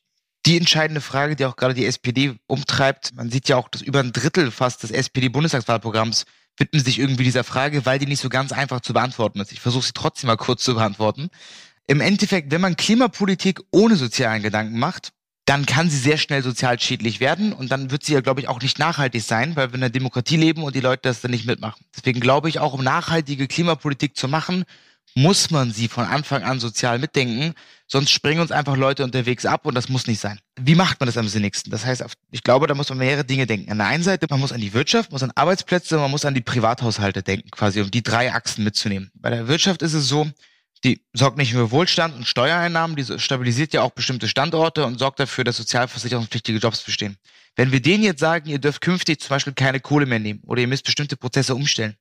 die 0.45 0.57
entscheidende 0.57 1.01
Frage, 1.01 1.35
die 1.35 1.45
auch 1.45 1.55
gerade 1.55 1.73
die 1.73 1.85
SPD 1.85 2.35
umtreibt. 2.47 3.15
Man 3.15 3.31
sieht 3.31 3.47
ja 3.49 3.57
auch, 3.57 3.69
dass 3.69 3.81
über 3.81 3.99
ein 3.99 4.11
Drittel 4.11 4.51
fast 4.51 4.83
des 4.83 4.91
SPD-Bundestagswahlprogramms 4.91 6.25
widmen 6.57 6.83
sich 6.83 6.99
irgendwie 6.99 7.23
dieser 7.23 7.43
Frage, 7.43 7.85
weil 7.85 7.99
die 7.99 8.05
nicht 8.05 8.21
so 8.21 8.29
ganz 8.29 8.51
einfach 8.51 8.81
zu 8.81 8.93
beantworten 8.93 9.39
ist. 9.39 9.51
Ich 9.51 9.61
versuche 9.61 9.85
sie 9.85 9.93
trotzdem 9.93 10.27
mal 10.27 10.37
kurz 10.37 10.63
zu 10.63 10.75
beantworten. 10.75 11.29
Im 11.87 12.01
Endeffekt, 12.01 12.51
wenn 12.51 12.61
man 12.61 12.75
Klimapolitik 12.75 13.61
ohne 13.71 13.95
sozialen 13.95 14.43
Gedanken 14.43 14.77
macht, 14.77 15.11
dann 15.45 15.65
kann 15.65 15.89
sie 15.89 15.97
sehr 15.97 16.17
schnell 16.17 16.41
sozial 16.41 16.79
schädlich 16.79 17.19
werden 17.19 17.51
und 17.51 17.69
dann 17.71 17.91
wird 17.91 18.05
sie 18.05 18.13
ja, 18.13 18.21
glaube 18.21 18.39
ich, 18.39 18.47
auch 18.47 18.61
nicht 18.61 18.79
nachhaltig 18.79 19.23
sein, 19.23 19.55
weil 19.55 19.71
wir 19.71 19.75
in 19.75 19.81
der 19.81 19.89
Demokratie 19.89 20.37
leben 20.37 20.63
und 20.63 20.73
die 20.75 20.79
Leute 20.79 21.01
das 21.03 21.19
dann 21.19 21.31
nicht 21.31 21.45
mitmachen. 21.45 21.83
Deswegen 21.95 22.21
glaube 22.21 22.47
ich, 22.47 22.59
auch 22.59 22.73
um 22.73 22.83
nachhaltige 22.83 23.47
Klimapolitik 23.47 24.15
zu 24.15 24.29
machen, 24.29 24.63
muss 25.15 25.51
man 25.51 25.71
sie 25.71 25.89
von 25.89 26.05
Anfang 26.05 26.43
an 26.43 26.59
sozial 26.59 26.97
mitdenken, 26.97 27.53
sonst 27.93 28.09
springen 28.09 28.41
uns 28.41 28.51
einfach 28.51 28.75
Leute 28.75 29.03
unterwegs 29.03 29.45
ab 29.45 29.67
und 29.67 29.75
das 29.75 29.87
muss 29.87 30.07
nicht 30.07 30.19
sein. 30.19 30.39
Wie 30.59 30.73
macht 30.73 30.99
man 30.99 31.05
das 31.05 31.15
am 31.15 31.27
sinnigsten? 31.27 31.71
Das 31.71 31.85
heißt, 31.85 32.03
ich 32.31 32.41
glaube, 32.41 32.65
da 32.65 32.73
muss 32.73 32.89
man 32.89 32.97
mehrere 32.97 33.23
Dinge 33.23 33.45
denken. 33.45 33.71
An 33.71 33.77
der 33.77 33.85
einen 33.85 34.01
Seite, 34.01 34.25
man 34.31 34.39
muss 34.39 34.51
an 34.51 34.59
die 34.59 34.73
Wirtschaft, 34.73 35.11
muss 35.11 35.21
an 35.21 35.31
Arbeitsplätze, 35.35 35.97
man 35.97 36.09
muss 36.09 36.25
an 36.25 36.33
die 36.33 36.41
Privathaushalte 36.41 37.21
denken, 37.21 37.51
quasi, 37.51 37.81
um 37.81 37.91
die 37.91 38.01
drei 38.01 38.33
Achsen 38.33 38.63
mitzunehmen. 38.63 39.11
Bei 39.13 39.29
der 39.29 39.47
Wirtschaft 39.47 39.83
ist 39.83 39.93
es 39.93 40.07
so, 40.07 40.27
die 40.83 41.01
sorgt 41.13 41.37
nicht 41.37 41.53
nur 41.53 41.67
für 41.67 41.71
Wohlstand 41.71 42.15
und 42.15 42.27
Steuereinnahmen, 42.27 42.95
die 42.95 43.19
stabilisiert 43.19 43.73
ja 43.73 43.83
auch 43.83 43.91
bestimmte 43.91 44.27
Standorte 44.27 44.85
und 44.85 44.97
sorgt 44.97 45.19
dafür, 45.19 45.43
dass 45.43 45.57
sozialversicherungspflichtige 45.57 46.57
Jobs 46.57 46.81
bestehen. 46.81 47.17
Wenn 47.55 47.71
wir 47.71 47.79
denen 47.79 48.03
jetzt 48.03 48.19
sagen, 48.19 48.49
ihr 48.49 48.57
dürft 48.57 48.81
künftig 48.81 49.21
zum 49.21 49.29
Beispiel 49.29 49.53
keine 49.53 49.79
Kohle 49.79 50.07
mehr 50.07 50.17
nehmen 50.17 50.41
oder 50.47 50.61
ihr 50.61 50.67
müsst 50.67 50.83
bestimmte 50.83 51.15
Prozesse 51.15 51.53
umstellen, 51.53 51.95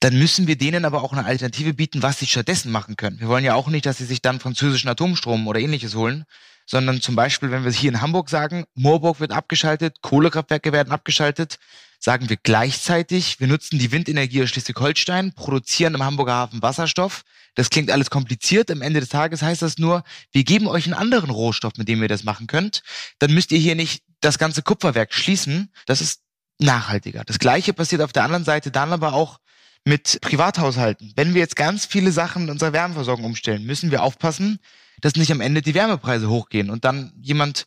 dann 0.00 0.18
müssen 0.18 0.46
wir 0.46 0.56
denen 0.56 0.84
aber 0.84 1.02
auch 1.02 1.12
eine 1.12 1.24
Alternative 1.24 1.74
bieten, 1.74 2.02
was 2.02 2.18
sie 2.18 2.26
stattdessen 2.26 2.70
machen 2.70 2.96
können. 2.96 3.18
Wir 3.20 3.28
wollen 3.28 3.44
ja 3.44 3.54
auch 3.54 3.68
nicht, 3.68 3.86
dass 3.86 3.98
sie 3.98 4.04
sich 4.04 4.22
dann 4.22 4.40
französischen 4.40 4.88
Atomstrom 4.88 5.46
oder 5.48 5.58
ähnliches 5.58 5.94
holen, 5.94 6.24
sondern 6.66 7.00
zum 7.00 7.16
Beispiel, 7.16 7.50
wenn 7.50 7.64
wir 7.64 7.72
hier 7.72 7.90
in 7.90 8.00
Hamburg 8.00 8.28
sagen, 8.30 8.64
Moorburg 8.74 9.20
wird 9.20 9.32
abgeschaltet, 9.32 10.02
Kohlekraftwerke 10.02 10.72
werden 10.72 10.92
abgeschaltet, 10.92 11.58
sagen 11.98 12.28
wir 12.28 12.36
gleichzeitig, 12.36 13.40
wir 13.40 13.48
nutzen 13.48 13.78
die 13.78 13.90
Windenergie 13.90 14.42
aus 14.42 14.50
Schleswig-Holstein, 14.50 15.32
produzieren 15.32 15.94
im 15.94 16.04
Hamburger 16.04 16.34
Hafen 16.34 16.62
Wasserstoff. 16.62 17.22
Das 17.56 17.70
klingt 17.70 17.90
alles 17.90 18.10
kompliziert. 18.10 18.70
Am 18.70 18.82
Ende 18.82 19.00
des 19.00 19.08
Tages 19.08 19.42
heißt 19.42 19.62
das 19.62 19.78
nur, 19.78 20.04
wir 20.30 20.44
geben 20.44 20.68
euch 20.68 20.84
einen 20.84 20.94
anderen 20.94 21.30
Rohstoff, 21.30 21.72
mit 21.76 21.88
dem 21.88 22.00
ihr 22.00 22.08
das 22.08 22.22
machen 22.22 22.46
könnt. 22.46 22.82
Dann 23.18 23.34
müsst 23.34 23.50
ihr 23.50 23.58
hier 23.58 23.74
nicht 23.74 24.04
das 24.20 24.38
ganze 24.38 24.62
Kupferwerk 24.62 25.12
schließen. 25.12 25.72
Das 25.86 26.00
ist 26.00 26.20
nachhaltiger. 26.60 27.24
Das 27.24 27.40
Gleiche 27.40 27.72
passiert 27.72 28.02
auf 28.02 28.12
der 28.12 28.22
anderen 28.22 28.44
Seite 28.44 28.70
dann 28.70 28.92
aber 28.92 29.12
auch 29.12 29.40
mit 29.84 30.20
Privathaushalten. 30.20 31.12
Wenn 31.16 31.34
wir 31.34 31.40
jetzt 31.40 31.56
ganz 31.56 31.86
viele 31.86 32.12
Sachen 32.12 32.44
in 32.44 32.50
unserer 32.50 32.72
Wärmeversorgung 32.72 33.24
umstellen, 33.24 33.64
müssen 33.64 33.90
wir 33.90 34.02
aufpassen, 34.02 34.58
dass 35.00 35.16
nicht 35.16 35.32
am 35.32 35.40
Ende 35.40 35.62
die 35.62 35.74
Wärmepreise 35.74 36.28
hochgehen 36.28 36.70
und 36.70 36.84
dann 36.84 37.12
jemand, 37.20 37.66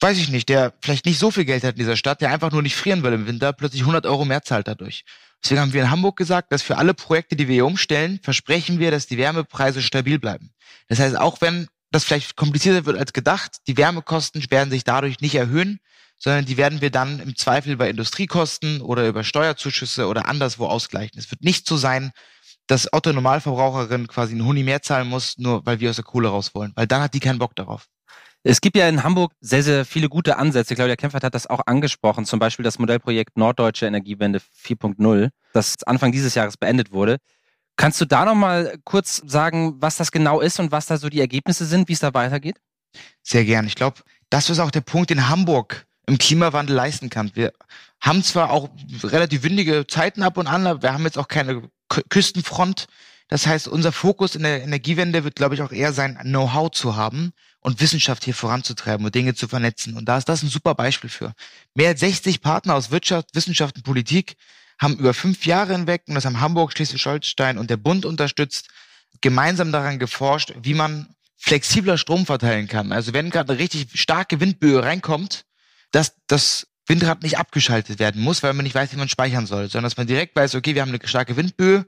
weiß 0.00 0.18
ich 0.18 0.28
nicht, 0.28 0.48
der 0.48 0.74
vielleicht 0.80 1.06
nicht 1.06 1.18
so 1.18 1.30
viel 1.30 1.44
Geld 1.44 1.64
hat 1.64 1.74
in 1.74 1.78
dieser 1.78 1.96
Stadt, 1.96 2.20
der 2.20 2.30
einfach 2.30 2.52
nur 2.52 2.62
nicht 2.62 2.76
frieren 2.76 3.02
will 3.02 3.12
im 3.12 3.26
Winter, 3.26 3.52
plötzlich 3.52 3.82
100 3.82 4.06
Euro 4.06 4.24
mehr 4.24 4.42
zahlt 4.42 4.68
dadurch. 4.68 5.04
Deswegen 5.42 5.60
haben 5.60 5.72
wir 5.72 5.82
in 5.82 5.90
Hamburg 5.90 6.16
gesagt, 6.16 6.52
dass 6.52 6.62
für 6.62 6.76
alle 6.78 6.94
Projekte, 6.94 7.34
die 7.34 7.48
wir 7.48 7.54
hier 7.54 7.66
umstellen, 7.66 8.20
versprechen 8.22 8.78
wir, 8.78 8.90
dass 8.90 9.06
die 9.06 9.18
Wärmepreise 9.18 9.82
stabil 9.82 10.18
bleiben. 10.18 10.50
Das 10.88 10.98
heißt, 10.98 11.16
auch 11.16 11.40
wenn 11.40 11.68
das 11.90 12.04
vielleicht 12.04 12.36
komplizierter 12.36 12.86
wird 12.86 12.96
als 12.96 13.12
gedacht, 13.12 13.56
die 13.66 13.76
Wärmekosten 13.76 14.44
werden 14.50 14.70
sich 14.70 14.84
dadurch 14.84 15.20
nicht 15.20 15.34
erhöhen, 15.34 15.80
sondern 16.22 16.44
die 16.44 16.56
werden 16.56 16.80
wir 16.80 16.90
dann 16.90 17.18
im 17.18 17.34
Zweifel 17.34 17.72
über 17.72 17.88
Industriekosten 17.88 18.80
oder 18.80 19.08
über 19.08 19.24
Steuerzuschüsse 19.24 20.06
oder 20.06 20.28
anderswo 20.28 20.66
ausgleichen. 20.66 21.18
Es 21.18 21.30
wird 21.32 21.42
nicht 21.42 21.66
so 21.66 21.76
sein, 21.76 22.12
dass 22.68 22.92
Otto 22.92 23.12
Normalverbraucherin 23.12 24.06
quasi 24.06 24.34
einen 24.34 24.44
Huni 24.44 24.62
mehr 24.62 24.82
zahlen 24.82 25.08
muss, 25.08 25.36
nur 25.38 25.66
weil 25.66 25.80
wir 25.80 25.90
aus 25.90 25.96
der 25.96 26.04
Kohle 26.04 26.28
raus 26.28 26.54
wollen, 26.54 26.72
weil 26.76 26.86
dann 26.86 27.02
hat 27.02 27.14
die 27.14 27.20
keinen 27.20 27.40
Bock 27.40 27.56
darauf. 27.56 27.88
Es 28.44 28.60
gibt 28.60 28.76
ja 28.76 28.88
in 28.88 29.02
Hamburg 29.02 29.32
sehr, 29.40 29.64
sehr 29.64 29.84
viele 29.84 30.08
gute 30.08 30.36
Ansätze. 30.36 30.76
Claudia 30.76 30.96
Kempfert 30.96 31.24
hat 31.24 31.34
das 31.34 31.48
auch 31.48 31.60
angesprochen, 31.66 32.24
zum 32.24 32.38
Beispiel 32.38 32.64
das 32.64 32.78
Modellprojekt 32.78 33.36
Norddeutsche 33.36 33.86
Energiewende 33.86 34.40
4.0, 34.64 35.30
das 35.52 35.82
Anfang 35.84 36.12
dieses 36.12 36.36
Jahres 36.36 36.56
beendet 36.56 36.92
wurde. 36.92 37.18
Kannst 37.76 38.00
du 38.00 38.04
da 38.04 38.24
nochmal 38.24 38.78
kurz 38.84 39.22
sagen, 39.26 39.74
was 39.80 39.96
das 39.96 40.12
genau 40.12 40.40
ist 40.40 40.60
und 40.60 40.70
was 40.70 40.86
da 40.86 40.98
so 40.98 41.08
die 41.08 41.20
Ergebnisse 41.20 41.64
sind, 41.66 41.88
wie 41.88 41.94
es 41.94 42.00
da 42.00 42.14
weitergeht? 42.14 42.60
Sehr 43.22 43.44
gern. 43.44 43.66
Ich 43.66 43.74
glaube, 43.74 44.00
das 44.30 44.50
ist 44.50 44.60
auch 44.60 44.70
der 44.70 44.82
Punkt 44.82 45.10
in 45.10 45.28
Hamburg, 45.28 45.86
im 46.06 46.18
Klimawandel 46.18 46.74
leisten 46.74 47.10
kann. 47.10 47.30
Wir 47.34 47.52
haben 48.00 48.22
zwar 48.22 48.50
auch 48.50 48.70
relativ 49.02 49.42
windige 49.42 49.86
Zeiten 49.86 50.22
ab 50.22 50.36
und 50.36 50.46
an, 50.46 50.66
aber 50.66 50.82
wir 50.82 50.92
haben 50.92 51.04
jetzt 51.04 51.18
auch 51.18 51.28
keine 51.28 51.70
Küstenfront. 52.08 52.86
Das 53.28 53.46
heißt, 53.46 53.68
unser 53.68 53.92
Fokus 53.92 54.34
in 54.34 54.42
der 54.42 54.62
Energiewende 54.62 55.24
wird, 55.24 55.36
glaube 55.36 55.54
ich, 55.54 55.62
auch 55.62 55.72
eher 55.72 55.92
sein, 55.92 56.18
Know-how 56.22 56.70
zu 56.70 56.96
haben 56.96 57.32
und 57.60 57.80
Wissenschaft 57.80 58.24
hier 58.24 58.34
voranzutreiben 58.34 59.06
und 59.06 59.14
Dinge 59.14 59.34
zu 59.34 59.48
vernetzen. 59.48 59.96
Und 59.96 60.06
da 60.06 60.18
ist 60.18 60.28
das 60.28 60.42
ein 60.42 60.48
super 60.48 60.74
Beispiel 60.74 61.08
für. 61.08 61.32
Mehr 61.74 61.90
als 61.90 62.00
60 62.00 62.42
Partner 62.42 62.74
aus 62.74 62.90
Wirtschaft, 62.90 63.34
Wissenschaft 63.34 63.76
und 63.76 63.84
Politik 63.84 64.36
haben 64.78 64.96
über 64.96 65.14
fünf 65.14 65.46
Jahre 65.46 65.72
hinweg, 65.72 66.02
und 66.08 66.14
das 66.14 66.24
haben 66.24 66.40
Hamburg, 66.40 66.72
Schleswig-Holstein 66.72 67.56
und 67.56 67.70
der 67.70 67.76
Bund 67.76 68.04
unterstützt, 68.04 68.68
gemeinsam 69.20 69.70
daran 69.70 69.98
geforscht, 69.98 70.52
wie 70.60 70.74
man 70.74 71.14
flexibler 71.38 71.98
Strom 71.98 72.26
verteilen 72.26 72.68
kann. 72.68 72.92
Also 72.92 73.12
wenn 73.12 73.30
gerade 73.30 73.52
eine 73.52 73.62
richtig 73.62 73.88
starke 74.00 74.40
Windböe 74.40 74.82
reinkommt, 74.82 75.44
dass 75.92 76.16
das 76.26 76.66
Windrad 76.86 77.22
nicht 77.22 77.38
abgeschaltet 77.38 77.98
werden 77.98 78.20
muss, 78.20 78.42
weil 78.42 78.52
man 78.54 78.64
nicht 78.64 78.74
weiß, 78.74 78.92
wie 78.92 78.96
man 78.96 79.08
speichern 79.08 79.46
soll, 79.46 79.68
sondern 79.70 79.84
dass 79.84 79.96
man 79.96 80.06
direkt 80.06 80.34
weiß, 80.34 80.54
okay, 80.56 80.74
wir 80.74 80.82
haben 80.82 80.88
eine 80.88 81.06
starke 81.06 81.36
Windböe 81.36 81.86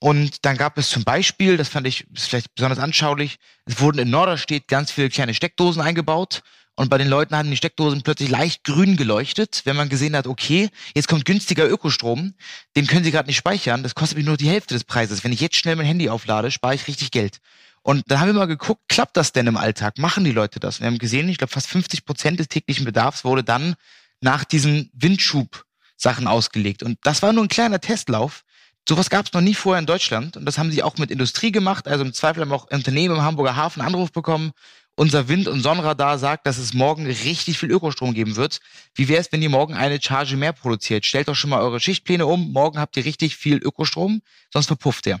und 0.00 0.44
dann 0.44 0.56
gab 0.56 0.76
es 0.78 0.90
zum 0.90 1.04
Beispiel, 1.04 1.56
das 1.56 1.68
fand 1.68 1.86
ich 1.86 2.06
vielleicht 2.14 2.52
besonders 2.54 2.80
anschaulich, 2.80 3.38
es 3.66 3.78
wurden 3.78 4.00
in 4.00 4.10
Norderstedt 4.10 4.66
ganz 4.66 4.90
viele 4.90 5.10
kleine 5.10 5.32
Steckdosen 5.32 5.80
eingebaut 5.80 6.42
und 6.74 6.88
bei 6.88 6.98
den 6.98 7.08
Leuten 7.08 7.36
haben 7.36 7.50
die 7.50 7.56
Steckdosen 7.56 8.02
plötzlich 8.02 8.30
leicht 8.30 8.64
grün 8.64 8.96
geleuchtet, 8.96 9.62
wenn 9.64 9.76
man 9.76 9.88
gesehen 9.88 10.16
hat, 10.16 10.26
okay, 10.26 10.70
jetzt 10.96 11.06
kommt 11.06 11.24
günstiger 11.24 11.68
Ökostrom, 11.68 12.34
den 12.76 12.86
können 12.86 13.04
sie 13.04 13.10
gerade 13.10 13.28
nicht 13.28 13.36
speichern, 13.36 13.82
das 13.82 13.94
kostet 13.94 14.16
mich 14.16 14.26
nur 14.26 14.38
die 14.38 14.48
Hälfte 14.48 14.74
des 14.74 14.84
Preises. 14.84 15.22
Wenn 15.22 15.32
ich 15.32 15.40
jetzt 15.40 15.56
schnell 15.56 15.76
mein 15.76 15.86
Handy 15.86 16.08
auflade, 16.08 16.50
spare 16.50 16.74
ich 16.74 16.88
richtig 16.88 17.10
Geld. 17.10 17.38
Und 17.82 18.04
dann 18.06 18.20
haben 18.20 18.28
wir 18.28 18.34
mal 18.34 18.46
geguckt, 18.46 18.82
klappt 18.88 19.16
das 19.16 19.32
denn 19.32 19.46
im 19.48 19.56
Alltag? 19.56 19.98
Machen 19.98 20.24
die 20.24 20.30
Leute 20.30 20.60
das? 20.60 20.80
Wir 20.80 20.86
haben 20.86 20.98
gesehen, 20.98 21.28
ich 21.28 21.38
glaube, 21.38 21.52
fast 21.52 21.66
50 21.66 22.04
Prozent 22.04 22.38
des 22.38 22.48
täglichen 22.48 22.84
Bedarfs 22.84 23.24
wurde 23.24 23.42
dann 23.42 23.74
nach 24.20 24.44
diesen 24.44 24.90
Windschub-Sachen 24.94 26.28
ausgelegt. 26.28 26.84
Und 26.84 26.98
das 27.02 27.22
war 27.22 27.32
nur 27.32 27.44
ein 27.44 27.48
kleiner 27.48 27.80
Testlauf. 27.80 28.44
Sowas 28.88 29.10
gab 29.10 29.26
es 29.26 29.32
noch 29.32 29.40
nie 29.40 29.54
vorher 29.54 29.80
in 29.80 29.86
Deutschland. 29.86 30.36
Und 30.36 30.44
das 30.44 30.58
haben 30.58 30.70
sie 30.70 30.82
auch 30.82 30.96
mit 30.98 31.10
Industrie 31.10 31.50
gemacht. 31.50 31.88
Also 31.88 32.04
im 32.04 32.12
Zweifel 32.12 32.42
haben 32.42 32.52
auch 32.52 32.70
Unternehmen 32.70 33.16
im 33.16 33.22
Hamburger 33.22 33.56
Hafen 33.56 33.82
Anruf 33.82 34.12
bekommen. 34.12 34.52
Unser 34.94 35.28
Wind- 35.28 35.48
und 35.48 35.62
Sonnenradar 35.62 36.18
sagt, 36.18 36.46
dass 36.46 36.58
es 36.58 36.74
morgen 36.74 37.06
richtig 37.06 37.58
viel 37.58 37.70
Ökostrom 37.70 38.12
geben 38.14 38.36
wird. 38.36 38.60
Wie 38.94 39.08
wäre 39.08 39.20
es, 39.20 39.32
wenn 39.32 39.42
ihr 39.42 39.48
morgen 39.48 39.74
eine 39.74 40.00
Charge 40.00 40.36
mehr 40.36 40.52
produziert? 40.52 41.06
Stellt 41.06 41.28
doch 41.28 41.34
schon 41.34 41.50
mal 41.50 41.62
eure 41.62 41.80
Schichtpläne 41.80 42.26
um. 42.26 42.52
Morgen 42.52 42.78
habt 42.78 42.96
ihr 42.96 43.04
richtig 43.04 43.36
viel 43.36 43.56
Ökostrom, 43.56 44.20
sonst 44.52 44.66
verpufft 44.66 45.06
der. 45.06 45.20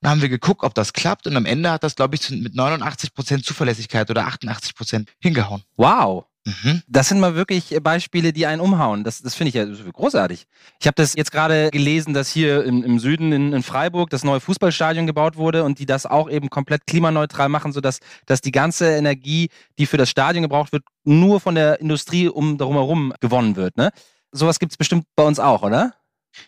Dann 0.00 0.12
haben 0.12 0.22
wir 0.22 0.28
geguckt, 0.28 0.62
ob 0.62 0.74
das 0.74 0.92
klappt 0.92 1.26
und 1.26 1.36
am 1.36 1.46
Ende 1.46 1.70
hat 1.70 1.82
das, 1.82 1.94
glaube 1.94 2.14
ich, 2.14 2.30
mit 2.30 2.54
89 2.54 3.14
Prozent 3.14 3.44
Zuverlässigkeit 3.44 4.10
oder 4.10 4.26
88 4.26 4.74
Prozent 4.74 5.10
hingehauen. 5.20 5.62
Wow. 5.76 6.24
Mhm. 6.46 6.82
Das 6.88 7.08
sind 7.08 7.20
mal 7.20 7.34
wirklich 7.34 7.76
Beispiele, 7.82 8.32
die 8.32 8.46
einen 8.46 8.62
umhauen. 8.62 9.04
Das, 9.04 9.20
das 9.20 9.34
finde 9.34 9.50
ich 9.50 9.54
ja 9.54 9.64
großartig. 9.92 10.46
Ich 10.80 10.86
habe 10.86 10.94
das 10.94 11.14
jetzt 11.14 11.32
gerade 11.32 11.70
gelesen, 11.70 12.14
dass 12.14 12.30
hier 12.30 12.64
im, 12.64 12.82
im 12.82 12.98
Süden 12.98 13.32
in, 13.32 13.52
in, 13.52 13.62
Freiburg 13.62 14.08
das 14.08 14.24
neue 14.24 14.40
Fußballstadion 14.40 15.06
gebaut 15.06 15.36
wurde 15.36 15.64
und 15.64 15.78
die 15.78 15.86
das 15.86 16.06
auch 16.06 16.30
eben 16.30 16.48
komplett 16.48 16.86
klimaneutral 16.86 17.50
machen, 17.50 17.72
sodass 17.72 18.00
dass 18.24 18.40
die 18.40 18.52
ganze 18.52 18.90
Energie, 18.96 19.50
die 19.78 19.84
für 19.84 19.98
das 19.98 20.08
Stadion 20.08 20.42
gebraucht 20.42 20.72
wird, 20.72 20.84
nur 21.04 21.40
von 21.40 21.54
der 21.54 21.80
Industrie 21.80 22.28
um 22.28 22.56
darum 22.56 22.76
herum 22.76 23.12
gewonnen 23.20 23.56
wird. 23.56 23.76
Ne? 23.76 23.90
Sowas 24.32 24.58
gibt 24.58 24.72
es 24.72 24.78
bestimmt 24.78 25.04
bei 25.16 25.24
uns 25.24 25.38
auch, 25.38 25.62
oder? 25.62 25.94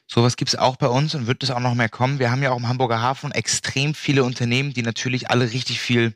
Sowas 0.06 0.36
gibt 0.36 0.50
es 0.50 0.58
auch 0.58 0.76
bei 0.76 0.88
uns 0.88 1.14
und 1.14 1.26
wird 1.26 1.42
es 1.42 1.50
auch 1.50 1.60
noch 1.60 1.74
mehr 1.74 1.88
kommen. 1.88 2.18
Wir 2.18 2.30
haben 2.30 2.42
ja 2.42 2.50
auch 2.50 2.58
im 2.58 2.68
Hamburger 2.68 3.00
Hafen 3.00 3.32
extrem 3.32 3.94
viele 3.94 4.24
Unternehmen, 4.24 4.72
die 4.72 4.82
natürlich 4.82 5.30
alle 5.30 5.50
richtig 5.50 5.80
viel 5.80 6.14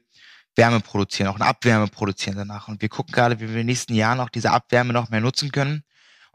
Wärme 0.57 0.81
produzieren, 0.81 1.29
auch 1.29 1.37
eine 1.37 1.47
Abwärme 1.47 1.89
produzieren 1.89 2.37
danach. 2.37 2.69
Und 2.69 2.81
wir 2.81 2.89
gucken 2.89 3.13
gerade, 3.13 3.37
wie 3.37 3.45
wir 3.45 3.51
in 3.51 3.57
den 3.57 3.67
nächsten 3.67 3.95
Jahren 3.95 4.21
auch 4.21 4.31
diese 4.31 4.51
Abwärme 4.51 4.93
noch 4.93 5.11
mehr 5.11 5.21
nutzen 5.21 5.53
können 5.53 5.83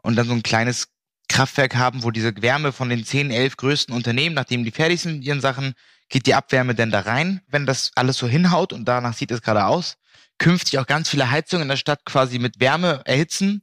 und 0.02 0.16
dann 0.16 0.26
so 0.26 0.32
ein 0.32 0.42
kleines 0.42 0.88
Kraftwerk 1.28 1.74
haben, 1.74 2.02
wo 2.02 2.10
diese 2.10 2.32
Wärme 2.42 2.72
von 2.72 2.88
den 2.88 3.04
10, 3.04 3.30
11 3.30 3.56
größten 3.56 3.94
Unternehmen, 3.94 4.34
nachdem 4.34 4.64
die 4.64 4.70
fertig 4.70 5.00
sind 5.00 5.18
mit 5.18 5.24
ihren 5.24 5.40
Sachen, 5.40 5.74
geht 6.08 6.26
die 6.26 6.34
Abwärme 6.34 6.74
dann 6.74 6.90
da 6.90 7.00
rein, 7.00 7.40
wenn 7.48 7.66
das 7.66 7.90
alles 7.94 8.18
so 8.18 8.28
hinhaut 8.28 8.72
und 8.72 8.84
danach 8.84 9.14
sieht 9.14 9.30
es 9.30 9.42
gerade 9.42 9.64
aus. 9.64 9.96
Künftig 10.38 10.78
auch 10.78 10.86
ganz 10.86 11.08
viele 11.08 11.30
Heizungen 11.30 11.62
in 11.62 11.68
der 11.68 11.76
Stadt 11.76 12.04
quasi 12.04 12.38
mit 12.38 12.60
Wärme 12.60 13.00
erhitzen, 13.04 13.62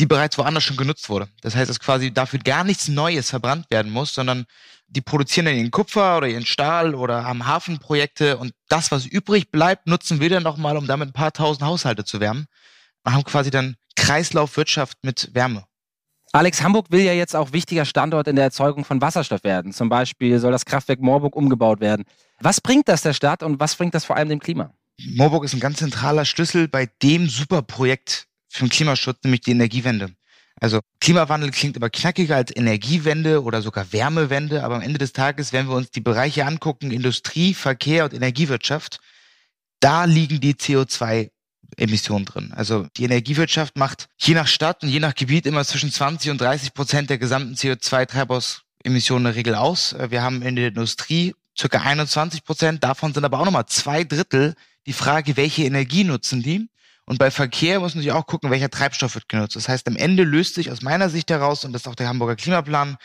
die 0.00 0.06
bereits 0.06 0.38
woanders 0.38 0.64
schon 0.64 0.78
genutzt 0.78 1.10
wurde. 1.10 1.28
Das 1.42 1.54
heißt, 1.54 1.68
dass 1.68 1.78
quasi 1.78 2.10
dafür 2.12 2.38
gar 2.38 2.64
nichts 2.64 2.88
Neues 2.88 3.28
verbrannt 3.28 3.70
werden 3.70 3.92
muss, 3.92 4.14
sondern 4.14 4.46
die 4.88 5.02
produzieren 5.02 5.44
dann 5.44 5.56
ihren 5.56 5.70
Kupfer 5.70 6.16
oder 6.16 6.26
ihren 6.26 6.46
Stahl 6.46 6.94
oder 6.94 7.24
haben 7.24 7.46
Hafenprojekte 7.46 8.38
und 8.38 8.52
das, 8.68 8.90
was 8.90 9.04
übrig 9.04 9.50
bleibt, 9.50 9.86
nutzen 9.86 10.18
wir 10.18 10.30
dann 10.30 10.42
nochmal, 10.42 10.78
um 10.78 10.86
damit 10.86 11.10
ein 11.10 11.12
paar 11.12 11.32
tausend 11.32 11.64
Haushalte 11.64 12.04
zu 12.04 12.18
wärmen. 12.18 12.46
Wir 13.04 13.12
haben 13.12 13.24
quasi 13.24 13.50
dann 13.50 13.76
Kreislaufwirtschaft 13.94 14.98
mit 15.02 15.34
Wärme. 15.34 15.64
Alex, 16.32 16.62
Hamburg 16.62 16.90
will 16.90 17.02
ja 17.02 17.12
jetzt 17.12 17.36
auch 17.36 17.52
wichtiger 17.52 17.84
Standort 17.84 18.26
in 18.26 18.36
der 18.36 18.46
Erzeugung 18.46 18.84
von 18.84 19.02
Wasserstoff 19.02 19.44
werden. 19.44 19.72
Zum 19.72 19.90
Beispiel 19.90 20.38
soll 20.38 20.52
das 20.52 20.64
Kraftwerk 20.64 21.00
Moorburg 21.00 21.36
umgebaut 21.36 21.80
werden. 21.80 22.06
Was 22.38 22.60
bringt 22.60 22.88
das 22.88 23.02
der 23.02 23.12
Stadt 23.12 23.42
und 23.42 23.60
was 23.60 23.74
bringt 23.74 23.94
das 23.94 24.06
vor 24.06 24.16
allem 24.16 24.28
dem 24.30 24.40
Klima? 24.40 24.72
Moorburg 25.14 25.44
ist 25.44 25.54
ein 25.54 25.60
ganz 25.60 25.78
zentraler 25.78 26.24
Schlüssel 26.24 26.68
bei 26.68 26.88
dem 27.02 27.28
Superprojekt 27.28 28.29
für 28.50 28.64
den 28.64 28.70
Klimaschutz, 28.70 29.18
nämlich 29.22 29.40
die 29.42 29.52
Energiewende. 29.52 30.10
Also 30.60 30.80
Klimawandel 31.00 31.50
klingt 31.52 31.76
aber 31.76 31.88
knackiger 31.88 32.36
als 32.36 32.54
Energiewende 32.54 33.42
oder 33.42 33.62
sogar 33.62 33.92
Wärmewende, 33.92 34.62
aber 34.62 34.76
am 34.76 34.82
Ende 34.82 34.98
des 34.98 35.12
Tages, 35.12 35.52
wenn 35.52 35.68
wir 35.68 35.74
uns 35.74 35.90
die 35.90 36.00
Bereiche 36.00 36.44
angucken, 36.44 36.90
Industrie, 36.90 37.54
Verkehr 37.54 38.04
und 38.04 38.12
Energiewirtschaft, 38.12 39.00
da 39.80 40.04
liegen 40.04 40.40
die 40.40 40.54
CO2 40.54 41.30
Emissionen 41.76 42.26
drin. 42.26 42.52
Also 42.54 42.86
die 42.96 43.04
Energiewirtschaft 43.04 43.76
macht 43.76 44.08
je 44.18 44.34
nach 44.34 44.48
Stadt 44.48 44.82
und 44.82 44.90
je 44.90 45.00
nach 45.00 45.14
Gebiet 45.14 45.46
immer 45.46 45.64
zwischen 45.64 45.90
20 45.90 46.32
und 46.32 46.40
30 46.40 46.74
Prozent 46.74 47.08
der 47.10 47.18
gesamten 47.18 47.54
CO2-Treibhausemissionen 47.54 49.18
in 49.18 49.24
der 49.24 49.34
Regel 49.36 49.54
aus. 49.54 49.94
Wir 50.08 50.20
haben 50.20 50.42
in 50.42 50.56
der 50.56 50.68
Industrie 50.68 51.34
circa 51.56 51.80
21 51.80 52.44
Prozent. 52.44 52.84
Davon 52.84 53.14
sind 53.14 53.24
aber 53.24 53.38
auch 53.38 53.44
nochmal 53.44 53.66
zwei 53.66 54.04
Drittel 54.04 54.54
die 54.86 54.92
Frage, 54.92 55.36
welche 55.36 55.64
Energie 55.64 56.04
nutzen 56.04 56.42
die? 56.42 56.68
Und 57.10 57.18
bei 57.18 57.32
Verkehr 57.32 57.80
muss 57.80 57.96
man 57.96 58.04
sich 58.04 58.12
auch 58.12 58.24
gucken, 58.24 58.52
welcher 58.52 58.70
Treibstoff 58.70 59.16
wird 59.16 59.28
genutzt. 59.28 59.56
Das 59.56 59.68
heißt, 59.68 59.88
am 59.88 59.96
Ende 59.96 60.22
löst 60.22 60.54
sich 60.54 60.70
aus 60.70 60.80
meiner 60.80 61.10
Sicht 61.10 61.28
heraus, 61.28 61.64
und 61.64 61.72
das 61.72 61.82
ist 61.82 61.88
auch 61.88 61.96
der 61.96 62.06
Hamburger 62.06 62.36
Klimaplan, 62.36 62.98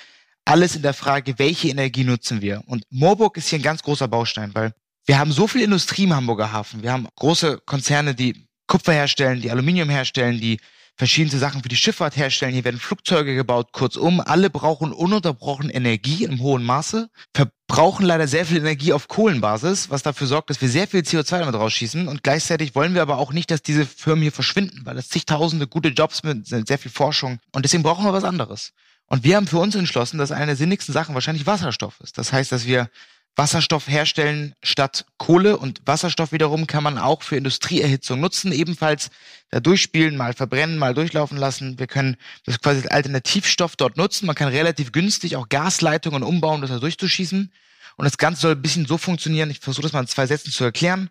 alles 0.46 0.76
in 0.76 0.84
der 0.84 0.94
Frage, 0.94 1.40
welche 1.40 1.70
Energie 1.70 2.04
nutzen 2.04 2.40
wir? 2.40 2.62
Und 2.68 2.84
Moorburg 2.92 3.36
ist 3.36 3.48
hier 3.48 3.58
ein 3.58 3.64
ganz 3.64 3.82
großer 3.82 4.08
Baustein, 4.08 4.54
weil 4.54 4.74
wir 5.08 5.18
haben 5.18 5.32
so 5.32 5.48
viel 5.48 5.64
Industrie 5.64 6.04
im 6.04 6.16
Hamburger 6.16 6.52
Hafen. 6.52 6.84
Wir 6.84 6.92
haben 6.92 7.08
große 7.16 7.62
Konzerne, 7.66 8.14
die 8.14 8.48
Kupfer 8.68 8.94
herstellen, 8.94 9.42
die 9.42 9.50
Aluminium 9.50 9.90
herstellen, 9.90 10.40
die 10.40 10.60
verschiedenste 10.96 11.40
Sachen 11.40 11.62
für 11.62 11.70
die 11.70 11.76
Schifffahrt 11.76 12.16
herstellen. 12.16 12.54
Hier 12.54 12.64
werden 12.64 12.80
Flugzeuge 12.80 13.36
gebaut. 13.36 13.72
Kurzum, 13.72 14.22
alle 14.22 14.50
brauchen 14.50 14.94
ununterbrochen 14.94 15.70
Energie 15.70 16.24
in 16.24 16.40
hohem 16.40 16.64
Maße, 16.64 17.10
verbrauchen 17.34 18.06
leider 18.06 18.28
sehr 18.28 18.46
viel 18.46 18.58
Energie 18.58 18.94
auf 18.94 19.08
Kohlenbasis, 19.08 19.90
was 19.90 20.04
dafür 20.04 20.28
sorgt, 20.28 20.50
dass 20.50 20.62
wir 20.62 20.70
sehr 20.70 20.88
viel 20.88 21.02
CO2 21.02 21.40
damit 21.40 21.56
rausschießen. 21.56 22.08
Und 22.08 22.24
gleichzeitig 22.24 22.76
wollen 22.76 22.94
wir 22.94 23.02
aber 23.02 23.18
auch 23.18 23.34
nicht, 23.34 23.52
dass 23.52 23.62
diese 23.62 23.86
Firmen 23.86 24.22
hier 24.22 24.32
verschwinden, 24.32 24.82
weil 24.86 24.96
das 24.96 25.10
zigtausende 25.10 25.68
gute 25.68 25.90
Jobs 25.90 26.24
mit 26.24 26.48
sehr 26.48 26.78
viel 26.78 26.92
Forschung. 26.92 27.40
Und 27.52 27.66
deswegen 27.66 27.84
brauchen 27.84 28.06
wir 28.06 28.14
was 28.14 28.24
anderes. 28.24 28.72
Und 29.08 29.24
wir 29.24 29.36
haben 29.36 29.48
für 29.48 29.60
uns 29.60 29.76
entschlossen, 29.76 30.18
dass 30.18 30.32
eine 30.32 30.48
der 30.48 30.56
sinnigsten 30.56 30.94
Sachen 30.94 31.14
wahrscheinlich 31.14 31.46
Wasserstoff 31.46 32.00
ist. 32.02 32.18
Das 32.18 32.34
heißt, 32.34 32.52
dass 32.52 32.66
wir 32.66 32.90
Wasserstoff 33.36 33.88
herstellen 33.88 34.56
statt 34.64 35.06
Kohle 35.18 35.58
und 35.58 35.82
Wasserstoff 35.86 36.32
wiederum 36.32 36.68
kann 36.68 36.84
man 36.84 36.98
auch 36.98 37.22
für 37.22 37.36
Industrieerhitzung 37.36 38.20
nutzen, 38.20 38.52
ebenfalls 38.52 39.10
da 39.50 39.60
durchspielen, 39.60 40.16
mal 40.16 40.34
verbrennen, 40.34 40.78
mal 40.78 40.94
durchlaufen 40.94 41.38
lassen. 41.38 41.78
Wir 41.78 41.88
können 41.88 42.16
das 42.46 42.60
quasi 42.62 42.80
als 42.82 42.92
Alternativstoff 42.92 43.76
dort 43.76 43.98
nutzen. 43.98 44.26
Man 44.26 44.36
kann 44.36 44.48
relativ 44.48 44.92
günstig 44.92 45.36
auch 45.36 45.50
Gasleitungen 45.50 46.24
umbauen, 46.24 46.62
das 46.62 46.70
da 46.70 46.80
durchzuschießen. 46.80 47.52
Und 47.98 48.06
das 48.06 48.18
Ganze 48.18 48.42
soll 48.42 48.52
ein 48.54 48.62
bisschen 48.62 48.86
so 48.86 48.98
funktionieren. 48.98 49.50
Ich 49.50 49.60
versuche 49.60 49.84
das 49.84 49.94
mal 49.94 50.02
in 50.02 50.08
zwei 50.08 50.28
Sätzen 50.28 50.52
zu 50.52 50.64
erklären. 50.64 51.10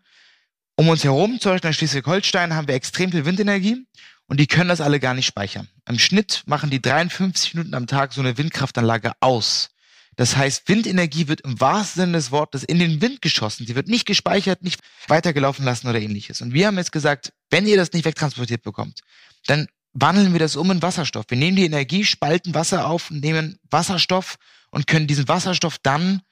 Um 0.77 0.89
uns 0.89 1.05
herum, 1.05 1.39
zum 1.41 1.53
Beispiel 1.53 1.69
in 1.69 1.75
Schleswig-Holstein, 1.75 2.55
haben 2.55 2.69
wir 2.69 2.75
extrem 2.75 3.13
viel 3.13 3.25
Windenergie 3.25 3.87
und 4.27 4.41
die 4.41 4.47
können 4.47 4.69
das 4.69 4.81
alle 4.81 4.99
gar 4.99 5.15
nicht 5.15 5.27
speichern. 5.27 5.69
Im 5.89 5.99
Schnitt 5.99 6.43
machen 6.47 6.71
die 6.71 6.83
53 6.83 7.55
Minuten 7.55 7.75
am 7.75 7.87
Tag 7.87 8.13
so 8.13 8.21
eine 8.21 8.37
Windkraftanlage 8.37 9.13
aus. 9.21 9.71
Das 10.17 10.37
heißt, 10.37 10.69
Windenergie 10.69 11.29
wird 11.29 11.41
im 11.43 11.61
wahrsten 11.61 12.03
Sinne 12.03 12.19
des 12.19 12.31
Wortes 12.31 12.63
in 12.63 12.79
den 12.79 13.01
Wind 13.01 13.23
geschossen. 13.23 13.67
Sie 13.67 13.75
wird 13.75 13.89
nicht 13.89 14.07
gespeichert, 14.07 14.63
nicht 14.63 14.81
weitergelaufen 15.09 15.65
lassen 15.65 15.89
oder 15.89 16.01
ähnliches. 16.01 16.41
Und 16.41 16.53
wir 16.53 16.67
haben 16.67 16.79
jetzt 16.79 16.93
gesagt, 16.93 17.33
wenn 17.51 17.67
ihr 17.67 17.77
das 17.77 17.93
nicht 17.93 18.05
wegtransportiert 18.05 18.63
bekommt, 18.63 19.01
dann 19.47 19.67
wandeln 19.93 20.33
wir 20.33 20.41
das 20.41 20.57
um 20.57 20.71
in 20.71 20.83
Wasserstoff. 20.83 21.27
Wir 21.29 21.39
nehmen 21.39 21.57
die 21.57 21.65
Energie, 21.65 22.05
spalten 22.05 22.55
Wasser 22.55 22.87
auf, 22.89 23.11
nehmen 23.11 23.59
Wasserstoff 23.71 24.37
und 24.71 24.87
können 24.87 25.07
diesen 25.07 25.29
Wasserstoff 25.29 25.79
dann 25.83 26.23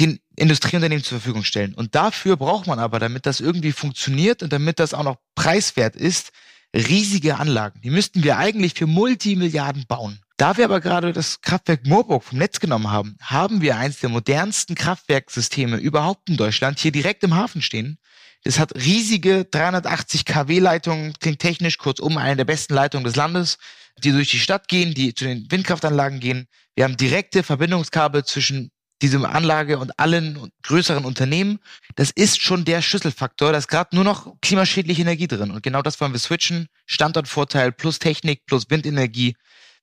den 0.00 0.18
Industrieunternehmen 0.36 1.04
zur 1.04 1.18
Verfügung 1.20 1.44
stellen. 1.44 1.74
Und 1.74 1.94
dafür 1.94 2.36
braucht 2.36 2.66
man 2.66 2.80
aber, 2.80 2.98
damit 2.98 3.26
das 3.26 3.40
irgendwie 3.40 3.72
funktioniert 3.72 4.42
und 4.42 4.52
damit 4.52 4.80
das 4.80 4.92
auch 4.92 5.04
noch 5.04 5.16
preiswert 5.36 5.94
ist, 5.94 6.32
riesige 6.74 7.36
Anlagen. 7.36 7.80
Die 7.82 7.90
müssten 7.90 8.24
wir 8.24 8.36
eigentlich 8.36 8.74
für 8.74 8.86
Multimilliarden 8.86 9.84
bauen. 9.86 10.18
Da 10.36 10.56
wir 10.56 10.64
aber 10.64 10.80
gerade 10.80 11.12
das 11.12 11.40
Kraftwerk 11.42 11.86
Moorburg 11.86 12.24
vom 12.24 12.38
Netz 12.38 12.58
genommen 12.58 12.90
haben, 12.90 13.16
haben 13.22 13.60
wir 13.60 13.76
eins 13.76 14.00
der 14.00 14.10
modernsten 14.10 14.74
Kraftwerksysteme 14.74 15.76
überhaupt 15.76 16.28
in 16.28 16.36
Deutschland 16.36 16.80
hier 16.80 16.90
direkt 16.90 17.22
im 17.22 17.34
Hafen 17.34 17.62
stehen. 17.62 17.98
Das 18.42 18.58
hat 18.58 18.74
riesige 18.74 19.44
380 19.44 20.24
kW 20.24 20.58
Leitungen, 20.58 21.14
klingt 21.20 21.38
technisch 21.38 21.78
kurzum 21.78 22.18
eine 22.18 22.36
der 22.36 22.44
besten 22.44 22.74
Leitungen 22.74 23.04
des 23.04 23.14
Landes, 23.14 23.58
die 24.02 24.10
durch 24.10 24.30
die 24.30 24.40
Stadt 24.40 24.66
gehen, 24.66 24.92
die 24.92 25.14
zu 25.14 25.24
den 25.24 25.50
Windkraftanlagen 25.50 26.18
gehen. 26.18 26.46
Wir 26.74 26.84
haben 26.84 26.96
direkte 26.96 27.44
Verbindungskabel 27.44 28.24
zwischen 28.24 28.70
diese 29.02 29.28
Anlage 29.28 29.78
und 29.78 29.98
allen 29.98 30.50
größeren 30.62 31.04
Unternehmen. 31.04 31.58
Das 31.94 32.10
ist 32.10 32.42
schon 32.42 32.64
der 32.64 32.82
Schlüsselfaktor. 32.82 33.52
Da 33.52 33.58
ist 33.58 33.68
gerade 33.68 33.94
nur 33.94 34.04
noch 34.04 34.34
klimaschädliche 34.40 35.02
Energie 35.02 35.28
drin. 35.28 35.50
Und 35.50 35.62
genau 35.62 35.82
das 35.82 36.00
wollen 36.00 36.12
wir 36.12 36.18
switchen. 36.18 36.68
Standortvorteil 36.86 37.70
plus 37.72 37.98
Technik 37.98 38.46
plus 38.46 38.70
Windenergie 38.70 39.36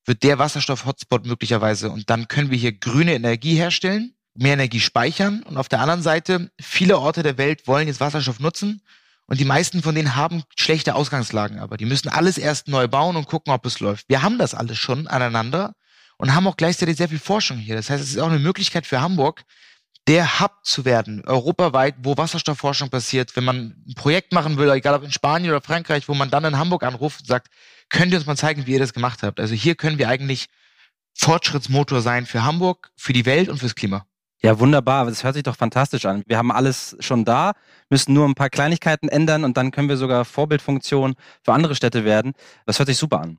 wird 0.05 0.23
der 0.23 0.39
Wasserstoff-Hotspot 0.39 1.25
möglicherweise. 1.25 1.89
Und 1.89 2.09
dann 2.09 2.27
können 2.27 2.51
wir 2.51 2.57
hier 2.57 2.73
grüne 2.73 3.13
Energie 3.13 3.55
herstellen, 3.55 4.15
mehr 4.33 4.53
Energie 4.53 4.79
speichern. 4.79 5.43
Und 5.43 5.57
auf 5.57 5.69
der 5.69 5.79
anderen 5.81 6.01
Seite, 6.01 6.51
viele 6.59 6.97
Orte 6.97 7.23
der 7.23 7.37
Welt 7.37 7.67
wollen 7.67 7.87
jetzt 7.87 7.99
Wasserstoff 7.99 8.39
nutzen. 8.39 8.81
Und 9.27 9.39
die 9.39 9.45
meisten 9.45 9.81
von 9.81 9.95
denen 9.95 10.15
haben 10.15 10.43
schlechte 10.57 10.93
Ausgangslagen, 10.93 11.59
aber 11.59 11.77
die 11.77 11.85
müssen 11.85 12.09
alles 12.09 12.37
erst 12.37 12.67
neu 12.67 12.89
bauen 12.89 13.15
und 13.15 13.27
gucken, 13.27 13.53
ob 13.53 13.65
es 13.65 13.79
läuft. 13.79 14.09
Wir 14.09 14.23
haben 14.23 14.37
das 14.37 14.53
alles 14.53 14.77
schon 14.77 15.07
aneinander 15.07 15.73
und 16.17 16.35
haben 16.35 16.47
auch 16.47 16.57
gleichzeitig 16.57 16.97
sehr 16.97 17.07
viel 17.07 17.19
Forschung 17.19 17.57
hier. 17.57 17.75
Das 17.75 17.89
heißt, 17.89 18.03
es 18.03 18.09
ist 18.09 18.19
auch 18.19 18.29
eine 18.29 18.39
Möglichkeit 18.39 18.85
für 18.85 18.99
Hamburg, 18.99 19.43
der 20.07 20.39
Hub 20.39 20.51
zu 20.63 20.83
werden, 20.83 21.23
europaweit, 21.25 21.95
wo 21.99 22.17
Wasserstoffforschung 22.17 22.89
passiert. 22.89 23.35
Wenn 23.35 23.43
man 23.43 23.83
ein 23.87 23.93
Projekt 23.95 24.33
machen 24.33 24.57
will, 24.57 24.69
egal 24.69 24.95
ob 24.95 25.03
in 25.03 25.11
Spanien 25.11 25.51
oder 25.51 25.61
Frankreich, 25.61 26.09
wo 26.09 26.13
man 26.13 26.29
dann 26.29 26.43
in 26.43 26.57
Hamburg 26.57 26.83
anruft 26.83 27.21
und 27.21 27.27
sagt, 27.27 27.47
könnt 27.91 28.11
ihr 28.11 28.17
uns 28.17 28.27
mal 28.27 28.37
zeigen, 28.37 28.65
wie 28.65 28.73
ihr 28.73 28.79
das 28.79 28.93
gemacht 28.93 29.21
habt? 29.23 29.39
Also 29.39 29.53
hier 29.53 29.75
können 29.75 29.97
wir 29.97 30.09
eigentlich 30.09 30.47
Fortschrittsmotor 31.13 32.01
sein 32.01 32.25
für 32.25 32.43
Hamburg, 32.43 32.91
für 32.95 33.13
die 33.13 33.25
Welt 33.25 33.49
und 33.49 33.59
fürs 33.59 33.75
Klima. 33.75 34.05
Ja, 34.43 34.59
wunderbar. 34.59 35.05
Das 35.05 35.23
hört 35.23 35.35
sich 35.35 35.43
doch 35.43 35.55
fantastisch 35.55 36.05
an. 36.05 36.23
Wir 36.25 36.37
haben 36.37 36.51
alles 36.51 36.97
schon 36.99 37.25
da, 37.25 37.51
müssen 37.89 38.13
nur 38.13 38.27
ein 38.27 38.33
paar 38.33 38.49
Kleinigkeiten 38.49 39.07
ändern 39.07 39.43
und 39.43 39.55
dann 39.55 39.69
können 39.69 39.87
wir 39.87 39.97
sogar 39.97 40.25
Vorbildfunktion 40.25 41.13
für 41.43 41.53
andere 41.53 41.75
Städte 41.75 42.05
werden. 42.05 42.33
Das 42.65 42.79
hört 42.79 42.87
sich 42.87 42.97
super 42.97 43.21
an. 43.21 43.37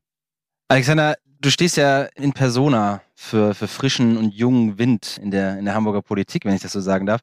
Alexander, 0.68 1.16
du 1.40 1.50
stehst 1.50 1.76
ja 1.76 2.04
in 2.14 2.32
Persona 2.32 3.02
für, 3.14 3.54
für 3.54 3.66
frischen 3.66 4.16
und 4.16 4.32
jungen 4.32 4.78
Wind 4.78 5.18
in 5.20 5.32
der, 5.32 5.58
in 5.58 5.64
der 5.64 5.74
Hamburger 5.74 6.02
Politik, 6.02 6.44
wenn 6.44 6.54
ich 6.54 6.62
das 6.62 6.72
so 6.72 6.80
sagen 6.80 7.06
darf. 7.06 7.20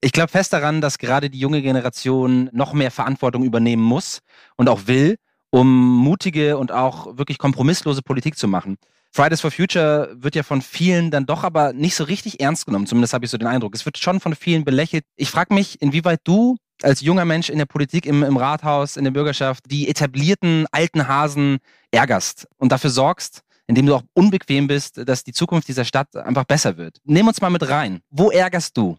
Ich 0.00 0.12
glaube 0.12 0.30
fest 0.30 0.52
daran, 0.52 0.80
dass 0.80 0.98
gerade 0.98 1.28
die 1.28 1.40
junge 1.40 1.62
Generation 1.62 2.48
noch 2.52 2.74
mehr 2.74 2.92
Verantwortung 2.92 3.44
übernehmen 3.44 3.82
muss 3.82 4.20
und 4.56 4.68
auch 4.68 4.86
will, 4.86 5.16
um 5.56 5.96
mutige 5.96 6.58
und 6.58 6.70
auch 6.70 7.16
wirklich 7.16 7.38
kompromisslose 7.38 8.02
Politik 8.02 8.36
zu 8.36 8.46
machen. 8.46 8.76
Fridays 9.10 9.40
for 9.40 9.50
Future 9.50 10.14
wird 10.14 10.34
ja 10.34 10.42
von 10.42 10.60
vielen 10.60 11.10
dann 11.10 11.24
doch 11.24 11.44
aber 11.44 11.72
nicht 11.72 11.94
so 11.94 12.04
richtig 12.04 12.40
ernst 12.40 12.66
genommen. 12.66 12.86
Zumindest 12.86 13.14
habe 13.14 13.24
ich 13.24 13.30
so 13.30 13.38
den 13.38 13.48
Eindruck. 13.48 13.74
Es 13.74 13.86
wird 13.86 13.96
schon 13.96 14.20
von 14.20 14.34
vielen 14.34 14.66
belächelt. 14.66 15.04
Ich 15.16 15.30
frage 15.30 15.54
mich, 15.54 15.80
inwieweit 15.80 16.20
du 16.24 16.56
als 16.82 17.00
junger 17.00 17.24
Mensch 17.24 17.48
in 17.48 17.56
der 17.56 17.64
Politik, 17.64 18.04
im, 18.04 18.22
im 18.22 18.36
Rathaus, 18.36 18.98
in 18.98 19.04
der 19.04 19.12
Bürgerschaft, 19.12 19.64
die 19.70 19.88
etablierten 19.88 20.66
alten 20.72 21.08
Hasen 21.08 21.56
ärgerst 21.90 22.46
und 22.58 22.70
dafür 22.70 22.90
sorgst, 22.90 23.40
indem 23.66 23.86
du 23.86 23.94
auch 23.94 24.02
unbequem 24.12 24.66
bist, 24.66 25.08
dass 25.08 25.24
die 25.24 25.32
Zukunft 25.32 25.68
dieser 25.68 25.86
Stadt 25.86 26.14
einfach 26.16 26.44
besser 26.44 26.76
wird. 26.76 26.98
Nimm 27.04 27.28
uns 27.28 27.40
mal 27.40 27.48
mit 27.48 27.66
rein. 27.66 28.00
Wo 28.10 28.30
ärgerst 28.30 28.76
du? 28.76 28.98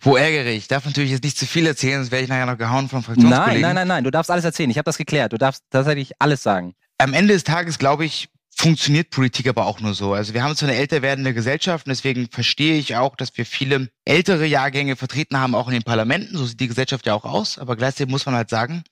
Wo 0.00 0.16
ärgere 0.16 0.50
ich? 0.50 0.58
Ich 0.58 0.68
darf 0.68 0.84
natürlich 0.84 1.10
jetzt 1.10 1.24
nicht 1.24 1.38
zu 1.38 1.46
viel 1.46 1.66
erzählen, 1.66 1.98
sonst 1.98 2.10
werde 2.10 2.24
ich 2.24 2.28
nachher 2.28 2.46
noch 2.46 2.58
gehauen 2.58 2.88
von 2.88 3.02
Fraktionskollegen. 3.02 3.60
Nein, 3.60 3.60
nein, 3.60 3.74
nein, 3.74 3.88
nein. 3.88 4.04
Du 4.04 4.10
darfst 4.10 4.30
alles 4.30 4.44
erzählen. 4.44 4.70
Ich 4.70 4.78
habe 4.78 4.86
das 4.86 4.98
geklärt. 4.98 5.32
Du 5.32 5.38
darfst 5.38 5.64
tatsächlich 5.70 6.12
alles 6.18 6.42
sagen. 6.42 6.74
Am 6.98 7.12
Ende 7.12 7.34
des 7.34 7.44
Tages, 7.44 7.78
glaube 7.78 8.04
ich, 8.04 8.28
funktioniert 8.56 9.10
Politik 9.10 9.48
aber 9.48 9.66
auch 9.66 9.80
nur 9.80 9.94
so. 9.94 10.14
Also 10.14 10.32
wir 10.32 10.42
haben 10.42 10.54
so 10.54 10.64
eine 10.64 10.76
älter 10.76 11.02
werdende 11.02 11.34
Gesellschaft 11.34 11.86
und 11.86 11.90
deswegen 11.90 12.28
verstehe 12.30 12.78
ich 12.78 12.96
auch, 12.96 13.14
dass 13.14 13.36
wir 13.36 13.44
viele 13.44 13.90
ältere 14.06 14.46
Jahrgänge 14.46 14.96
vertreten 14.96 15.38
haben, 15.38 15.54
auch 15.54 15.68
in 15.68 15.74
den 15.74 15.82
Parlamenten. 15.82 16.36
So 16.36 16.46
sieht 16.46 16.60
die 16.60 16.68
Gesellschaft 16.68 17.06
ja 17.06 17.14
auch 17.14 17.24
aus. 17.24 17.58
Aber 17.58 17.76
gleichzeitig 17.76 18.10
muss 18.10 18.24
man 18.24 18.34
halt 18.34 18.48
sagen, 18.48 18.82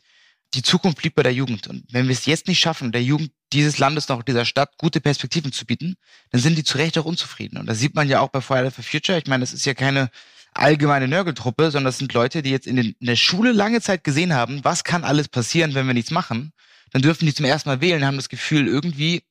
die 0.53 0.63
Zukunft 0.63 1.03
liegt 1.03 1.17
bei 1.17 1.23
der 1.23 1.33
Jugend. 1.33 1.67
Und 1.67 1.85
wenn 1.91 2.07
wir 2.07 2.13
es 2.13 2.27
jetzt 2.27 2.47
nicht 2.47 2.61
schaffen, 2.61 2.93
der 2.93 3.03
Jugend 3.03 3.33
dieses 3.53 3.79
Landes 3.79 4.09
noch 4.09 4.23
dieser 4.23 4.45
Stadt 4.45 4.77
gute 4.79 5.01
Perspektiven 5.01 5.51
zu 5.51 5.65
bieten, 5.65 5.97
dann 6.31 6.41
sind 6.41 6.59
die 6.59 6.65
zu 6.65 6.77
Recht 6.77 6.99
auch 6.99 7.05
unzufrieden. 7.05 7.59
Und 7.59 7.67
das 7.67 7.79
sieht 7.79 7.95
man 7.95 8.09
ja 8.09 8.21
auch 8.21 8.29
bei 8.29 8.41
Fridays 8.41 8.75
for 8.75 8.85
Future. 8.85 9.19
Ich 9.19 9.27
meine, 9.27 9.41
das 9.41 9.53
ist 9.53 9.65
ja 9.65 9.75
keine 9.75 10.11
allgemeine 10.55 11.09
Nörgeltruppe, 11.09 11.71
sondern 11.71 11.87
das 11.87 11.99
sind 11.99 12.13
Leute, 12.13 12.43
die 12.43 12.51
jetzt 12.51 12.67
in, 12.67 12.77
den, 12.77 12.95
in 12.99 13.07
der 13.07 13.17
Schule 13.17 13.53
lange 13.53 13.81
Zeit 13.81 14.05
gesehen 14.05 14.33
haben, 14.33 14.65
was 14.65 14.85
kann 14.85 15.05
alles 15.05 15.29
passieren, 15.29 15.75
wenn 15.75 15.87
wir 15.87 15.95
nichts 15.95 16.11
machen. 16.11 16.53
Dann 16.93 17.03
dürfen 17.03 17.27
die 17.27 17.35
zum 17.35 17.45
ersten 17.45 17.69
Mal 17.69 17.81
wählen, 17.81 18.07
haben 18.07 18.17
das 18.17 18.29
Gefühl, 18.29 18.69
irgendwie 18.69 19.25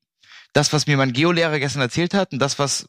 das, 0.51 0.73
was 0.73 0.85
mir 0.85 0.97
mein 0.97 1.13
Geolehrer 1.13 1.59
gestern 1.59 1.81
erzählt 1.81 2.13
hat 2.13 2.33
und 2.33 2.39
das, 2.39 2.59
was 2.59 2.87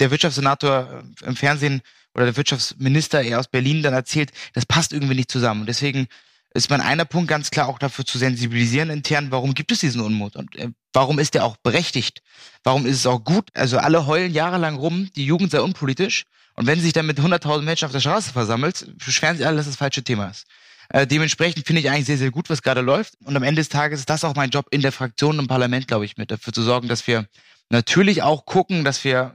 der 0.00 0.10
Wirtschaftssenator 0.10 1.04
im 1.24 1.36
Fernsehen 1.36 1.80
oder 2.14 2.26
der 2.26 2.36
Wirtschaftsminister 2.36 3.22
eher 3.22 3.38
aus 3.38 3.48
Berlin 3.48 3.82
dann 3.82 3.94
erzählt, 3.94 4.32
das 4.52 4.66
passt 4.66 4.92
irgendwie 4.92 5.14
nicht 5.14 5.30
zusammen. 5.30 5.60
Und 5.60 5.66
deswegen 5.66 6.08
ist 6.54 6.70
mein 6.70 6.80
einer 6.80 7.04
Punkt 7.04 7.28
ganz 7.28 7.50
klar 7.50 7.68
auch 7.68 7.78
dafür 7.78 8.04
zu 8.04 8.18
sensibilisieren 8.18 8.90
intern, 8.90 9.30
warum 9.30 9.54
gibt 9.54 9.72
es 9.72 9.80
diesen 9.80 10.00
Unmut 10.00 10.36
und 10.36 10.56
äh, 10.56 10.70
warum 10.92 11.18
ist 11.18 11.34
der 11.34 11.44
auch 11.44 11.56
berechtigt? 11.58 12.22
Warum 12.64 12.86
ist 12.86 12.96
es 12.96 13.06
auch 13.06 13.22
gut? 13.22 13.50
Also 13.54 13.78
alle 13.78 14.06
heulen 14.06 14.32
jahrelang 14.32 14.76
rum, 14.76 15.10
die 15.14 15.26
Jugend 15.26 15.50
sei 15.50 15.60
unpolitisch 15.60 16.24
und 16.56 16.66
wenn 16.66 16.80
sich 16.80 16.92
dann 16.92 17.06
mit 17.06 17.18
100.000 17.18 17.62
Menschen 17.62 17.86
auf 17.86 17.92
der 17.92 18.00
Straße 18.00 18.32
versammelt, 18.32 18.86
beschweren 19.04 19.36
sie 19.36 19.44
alle, 19.44 19.58
dass 19.58 19.66
das 19.66 19.76
falsche 19.76 20.02
Thema 20.02 20.28
ist. 20.28 20.46
Äh, 20.88 21.06
dementsprechend 21.06 21.66
finde 21.66 21.80
ich 21.80 21.90
eigentlich 21.90 22.06
sehr, 22.06 22.18
sehr 22.18 22.30
gut, 22.30 22.48
was 22.48 22.62
gerade 22.62 22.80
läuft. 22.80 23.14
Und 23.24 23.36
am 23.36 23.42
Ende 23.42 23.60
des 23.60 23.68
Tages 23.68 24.00
ist 24.00 24.10
das 24.10 24.24
auch 24.24 24.34
mein 24.34 24.50
Job 24.50 24.66
in 24.70 24.80
der 24.80 24.92
Fraktion 24.92 25.38
im 25.38 25.48
Parlament, 25.48 25.88
glaube 25.88 26.04
ich, 26.04 26.16
mit 26.16 26.30
dafür 26.30 26.52
zu 26.52 26.62
sorgen, 26.62 26.88
dass 26.88 27.06
wir 27.06 27.26
natürlich 27.70 28.22
auch 28.22 28.46
gucken, 28.46 28.84
dass 28.84 29.04
wir 29.04 29.34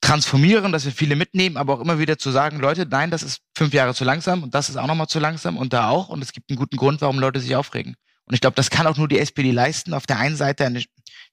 transformieren, 0.00 0.70
dass 0.70 0.84
wir 0.84 0.92
viele 0.92 1.16
mitnehmen, 1.16 1.56
aber 1.56 1.74
auch 1.74 1.80
immer 1.80 1.98
wieder 1.98 2.18
zu 2.18 2.30
sagen, 2.30 2.60
Leute, 2.60 2.86
nein, 2.86 3.10
das 3.10 3.22
ist 3.22 3.40
fünf 3.56 3.72
Jahre 3.72 3.94
zu 3.94 4.04
langsam 4.04 4.42
und 4.42 4.54
das 4.54 4.68
ist 4.68 4.76
auch 4.76 4.86
nochmal 4.86 5.06
zu 5.06 5.18
langsam 5.18 5.56
und 5.56 5.72
da 5.72 5.88
auch. 5.88 6.10
Und 6.10 6.22
es 6.22 6.32
gibt 6.32 6.50
einen 6.50 6.58
guten 6.58 6.76
Grund, 6.76 7.00
warum 7.00 7.18
Leute 7.18 7.40
sich 7.40 7.56
aufregen. 7.56 7.96
Und 8.26 8.34
ich 8.34 8.40
glaube, 8.40 8.54
das 8.54 8.70
kann 8.70 8.86
auch 8.86 8.96
nur 8.96 9.08
die 9.08 9.18
SPD 9.18 9.50
leisten. 9.50 9.94
Auf 9.94 10.06
der 10.06 10.18
einen 10.18 10.36
Seite 10.36 10.66
eine, 10.66 10.84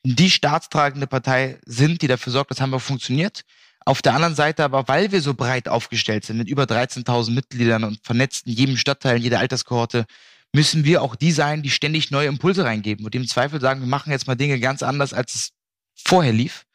die 0.04 0.32
staatstragende 0.32 1.08
Partei 1.08 1.60
sind, 1.66 2.02
die 2.02 2.08
dafür 2.08 2.32
sorgt, 2.32 2.52
dass 2.52 2.62
Hamburg 2.62 2.82
funktioniert. 2.82 3.44
Auf 3.84 4.02
der 4.02 4.14
anderen 4.14 4.36
Seite 4.36 4.64
aber, 4.64 4.88
weil 4.88 5.12
wir 5.12 5.22
so 5.22 5.34
breit 5.34 5.68
aufgestellt 5.68 6.26
sind 6.26 6.38
mit 6.38 6.48
über 6.48 6.64
13.000 6.64 7.32
Mitgliedern 7.32 7.84
und 7.84 8.00
vernetzt 8.04 8.46
in 8.46 8.54
jedem 8.54 8.78
Stadtteil, 8.78 9.18
in 9.18 9.24
jeder 9.24 9.40
Alterskohorte, 9.40 10.06
müssen 10.54 10.84
wir 10.84 11.02
auch 11.02 11.16
die 11.16 11.32
sein, 11.32 11.64
die 11.64 11.70
ständig 11.70 12.12
neue 12.12 12.28
Impulse 12.28 12.64
reingeben 12.64 13.06
und 13.06 13.16
im 13.16 13.28
Zweifel 13.28 13.60
sagen, 13.60 13.80
wir 13.82 13.88
machen 13.88 14.12
jetzt 14.12 14.28
mal 14.28 14.36
Dinge 14.36 14.60
ganz 14.60 14.84
anders, 14.84 15.14
als 15.14 15.36
es 15.36 15.52
vorher 15.96 16.34
lief. 16.34 16.66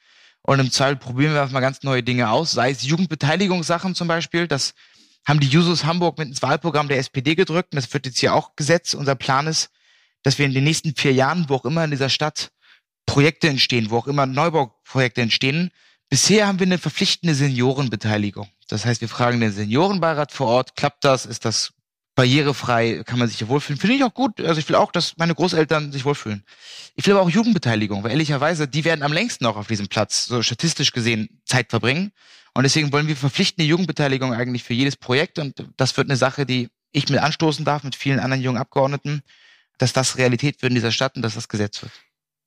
Und 0.43 0.61
im 0.61 0.71
Zweifel 0.71 0.97
probieren 0.97 1.35
wir 1.35 1.43
einfach 1.43 1.53
mal 1.53 1.61
ganz 1.61 1.83
neue 1.83 2.03
Dinge 2.03 2.31
aus, 2.31 2.53
sei 2.53 2.71
es 2.71 2.85
Jugendbeteiligungssachen 2.85 3.95
zum 3.95 4.09
Beispiel, 4.09 4.49
das 4.49 4.75
haben 5.27 5.41
die 5.41 5.49
Jusos 5.49 5.85
Hamburg 5.85 6.19
mit 6.19 6.29
ins 6.29 6.43
Wahlprogramm 6.43 6.89
der 6.89 6.99
SPD 6.99 7.35
gedrückt 7.35 7.73
und 7.73 7.77
das 7.77 7.93
wird 7.93 8.07
jetzt 8.07 8.19
hier 8.19 8.33
auch 8.33 8.55
Gesetz. 8.55 8.95
Unser 8.95 9.17
Plan 9.17 9.49
ist, 9.49 9.71
dass 10.23 10.39
wir 10.39 10.47
in 10.47 10.55
den 10.55 10.65
nächsten 10.65 10.95
vier 10.95 11.13
Jahren, 11.13 11.47
wo 11.49 11.57
auch 11.57 11.65
immer 11.65 11.85
in 11.85 11.91
dieser 11.91 12.09
Stadt 12.09 12.53
Projekte 13.07 13.49
entstehen, 13.49 13.91
wo 13.91 13.99
auch 13.99 14.07
immer 14.07 14.27
Neubauprojekte 14.27 15.21
entstehen, 15.21 15.71
bisher 16.09 16.47
haben 16.47 16.59
wir 16.59 16.67
eine 16.67 16.79
verpflichtende 16.79 17.35
Seniorenbeteiligung. 17.35 18.49
Das 18.69 18.85
heißt, 18.85 19.01
wir 19.01 19.09
fragen 19.09 19.41
den 19.41 19.53
Seniorenbeirat 19.53 20.33
vor 20.33 20.49
Ort, 20.49 20.77
klappt 20.77 21.05
das, 21.05 21.27
ist 21.27 21.45
das 21.45 21.73
barrierefrei, 22.17 23.03
kann 23.05 23.19
man 23.19 23.29
sich 23.29 23.39
hier 23.39 23.49
wohlfühlen. 23.49 23.79
Finde 23.79 23.95
ich 23.95 24.03
auch 24.03 24.15
gut. 24.15 24.41
Also 24.41 24.59
ich 24.59 24.69
will 24.69 24.77
auch, 24.77 24.91
dass 24.91 25.17
meine 25.19 25.35
Großeltern 25.35 25.93
sich 25.93 26.05
wohlfühlen. 26.05 26.45
Ich 26.97 27.07
will 27.07 27.15
aber 27.15 27.23
auch 27.23 27.31
Jugendbeteiligung, 27.31 28.03
weil 28.03 28.11
ehrlicherweise, 28.13 28.67
die 28.67 28.85
werden 28.85 29.03
am 29.03 29.13
längsten 29.13 29.45
auch 29.47 29.57
auf 29.57 29.67
diesem 29.67 29.89
Platz, 29.89 30.25
so 30.25 30.43
statistisch 30.43 30.93
gesehen, 30.93 31.41
Zeit 31.45 31.71
verbringen. 31.71 32.13
Und 32.55 32.63
deswegen 32.63 32.91
wollen 32.91 33.07
wir 33.07 33.17
verpflichtende 33.17 33.69
Jugendbeteiligung 33.69 34.33
eigentlich 34.33 34.65
für 34.65 34.73
jedes 34.73 34.97
Projekt. 34.97 35.39
Und 35.39 35.67
das 35.77 35.97
wird 35.99 36.09
eine 36.09 36.17
Sache, 36.17 36.47
die 36.47 36.71
ich 36.91 37.09
mit 37.11 37.21
anstoßen 37.21 37.67
darf, 37.67 37.85
mit 37.85 37.95
vielen 37.95 38.19
anderen 38.19 38.43
jungen 38.43 38.59
Abgeordneten, 38.59 39.21
dass 39.77 39.93
das 39.93 40.17
Realität 40.17 40.63
wird 40.63 40.71
in 40.71 40.77
dieser 40.77 40.93
Stadt 40.93 41.17
und 41.17 41.23
dass 41.23 41.35
das 41.35 41.49
Gesetz 41.49 41.83
wird. 41.83 41.93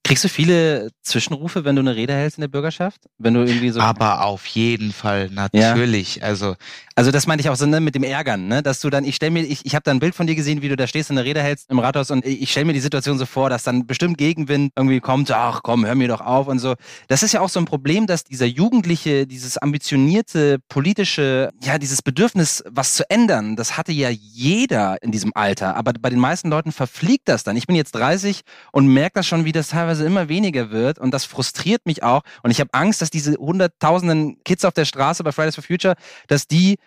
Kriegst 0.10 0.24
du 0.24 0.28
viele 0.28 0.90
Zwischenrufe, 1.04 1.66
wenn 1.66 1.76
du 1.76 1.82
eine 1.82 1.96
Rede 1.96 2.16
hältst 2.16 2.40
in 2.40 2.42
der 2.42 2.48
Bürgerschaft? 2.48 3.00
Wenn 3.20 3.36
du 3.36 3.42
irgendwie 3.42 3.70
so. 3.70 3.80
Aber 3.80 4.26
auf 4.26 4.48
jeden 4.48 4.92
Fall, 4.92 5.30
natürlich. 5.30 6.16
Ja. 6.16 6.24
Also, 6.24 6.56
also 6.96 7.12
das 7.12 7.28
meinte 7.28 7.44
ich 7.44 7.50
auch 7.50 7.56
so 7.56 7.68
ne, 7.68 7.80
mit 7.80 7.94
dem 7.94 8.04
Ärgern, 8.04 8.48
ne? 8.48 8.64
dass 8.64 8.82
du 8.82 8.90
dann, 8.90 9.06
ich 9.06 9.16
stell 9.16 9.30
mir, 9.30 9.44
ich, 9.44 9.66
ich 9.66 9.76
habe 9.76 9.84
da 9.84 9.92
ein 9.92 10.00
Bild 10.00 10.16
von 10.16 10.26
dir 10.26 10.34
gesehen, 10.34 10.64
wie 10.64 10.68
du 10.68 10.76
da 10.76 10.88
stehst 10.88 11.12
und 11.12 11.18
eine 11.18 11.26
Rede 11.26 11.42
hältst 11.42 11.70
im 11.70 11.78
Rathaus 11.78 12.10
und 12.10 12.26
ich 12.26 12.52
stelle 12.52 12.66
mir 12.66 12.74
die 12.74 12.80
Situation 12.80 13.18
so 13.20 13.26
vor, 13.26 13.50
dass 13.50 13.64
dann 13.64 13.86
bestimmt 13.86 14.18
Gegenwind 14.18 14.74
irgendwie 14.76 15.00
kommt, 15.00 15.32
ach 15.32 15.62
komm, 15.64 15.86
hör 15.86 15.94
mir 15.94 16.08
doch 16.08 16.22
auf 16.22 16.48
und 16.48 16.58
so. 16.58 16.74
Das 17.08 17.22
ist 17.22 17.32
ja 17.32 17.42
auch 17.42 17.48
so 17.48 17.60
ein 17.60 17.66
Problem, 17.66 18.08
dass 18.08 18.24
dieser 18.24 18.48
Jugendliche, 18.48 19.28
dieses 19.28 19.58
ambitionierte 19.60 20.58
politische, 20.68 21.52
ja, 21.64 21.78
dieses 21.78 22.02
Bedürfnis, 22.02 22.64
was 22.68 22.96
zu 22.96 23.10
ändern, 23.10 23.56
das 23.56 23.78
hatte 23.78 23.92
ja 23.92 24.10
jeder 24.10 25.02
in 25.02 25.12
diesem 25.12 25.32
Alter. 25.36 25.78
Aber 25.78 25.94
bei 25.94 26.10
den 26.10 26.20
meisten 26.20 26.50
Leuten 26.50 26.72
verfliegt 26.72 27.30
das 27.30 27.44
dann. 27.44 27.56
Ich 27.56 27.68
bin 27.68 27.76
jetzt 27.76 27.94
30 27.94 28.42
und 28.72 28.88
merke 28.88 29.14
das 29.14 29.28
schon, 29.28 29.46
wie 29.46 29.54
das 29.54 29.70
teilweise 29.70 29.99
teilweise 30.00 30.06
immer 30.06 30.30
weniger 30.30 30.72
wird 30.72 31.00
und 31.00 31.12
das 31.14 31.26
frustriert 31.26 31.86
mich 31.86 32.04
auch. 32.04 32.22
Und 32.44 32.52
ich 32.52 32.60
habe 32.60 32.70
Angst, 32.74 33.02
dass 33.02 33.10
diese 33.10 33.36
hunderttausenden 33.36 34.44
Kids 34.44 34.66
auf 34.66 34.74
der 34.74 34.86
Straße 34.86 35.24
bei 35.24 35.32
Fridays 35.32 35.56
for 35.56 35.64
Future, 35.64 35.96
dass 36.28 36.48
die 36.48 36.78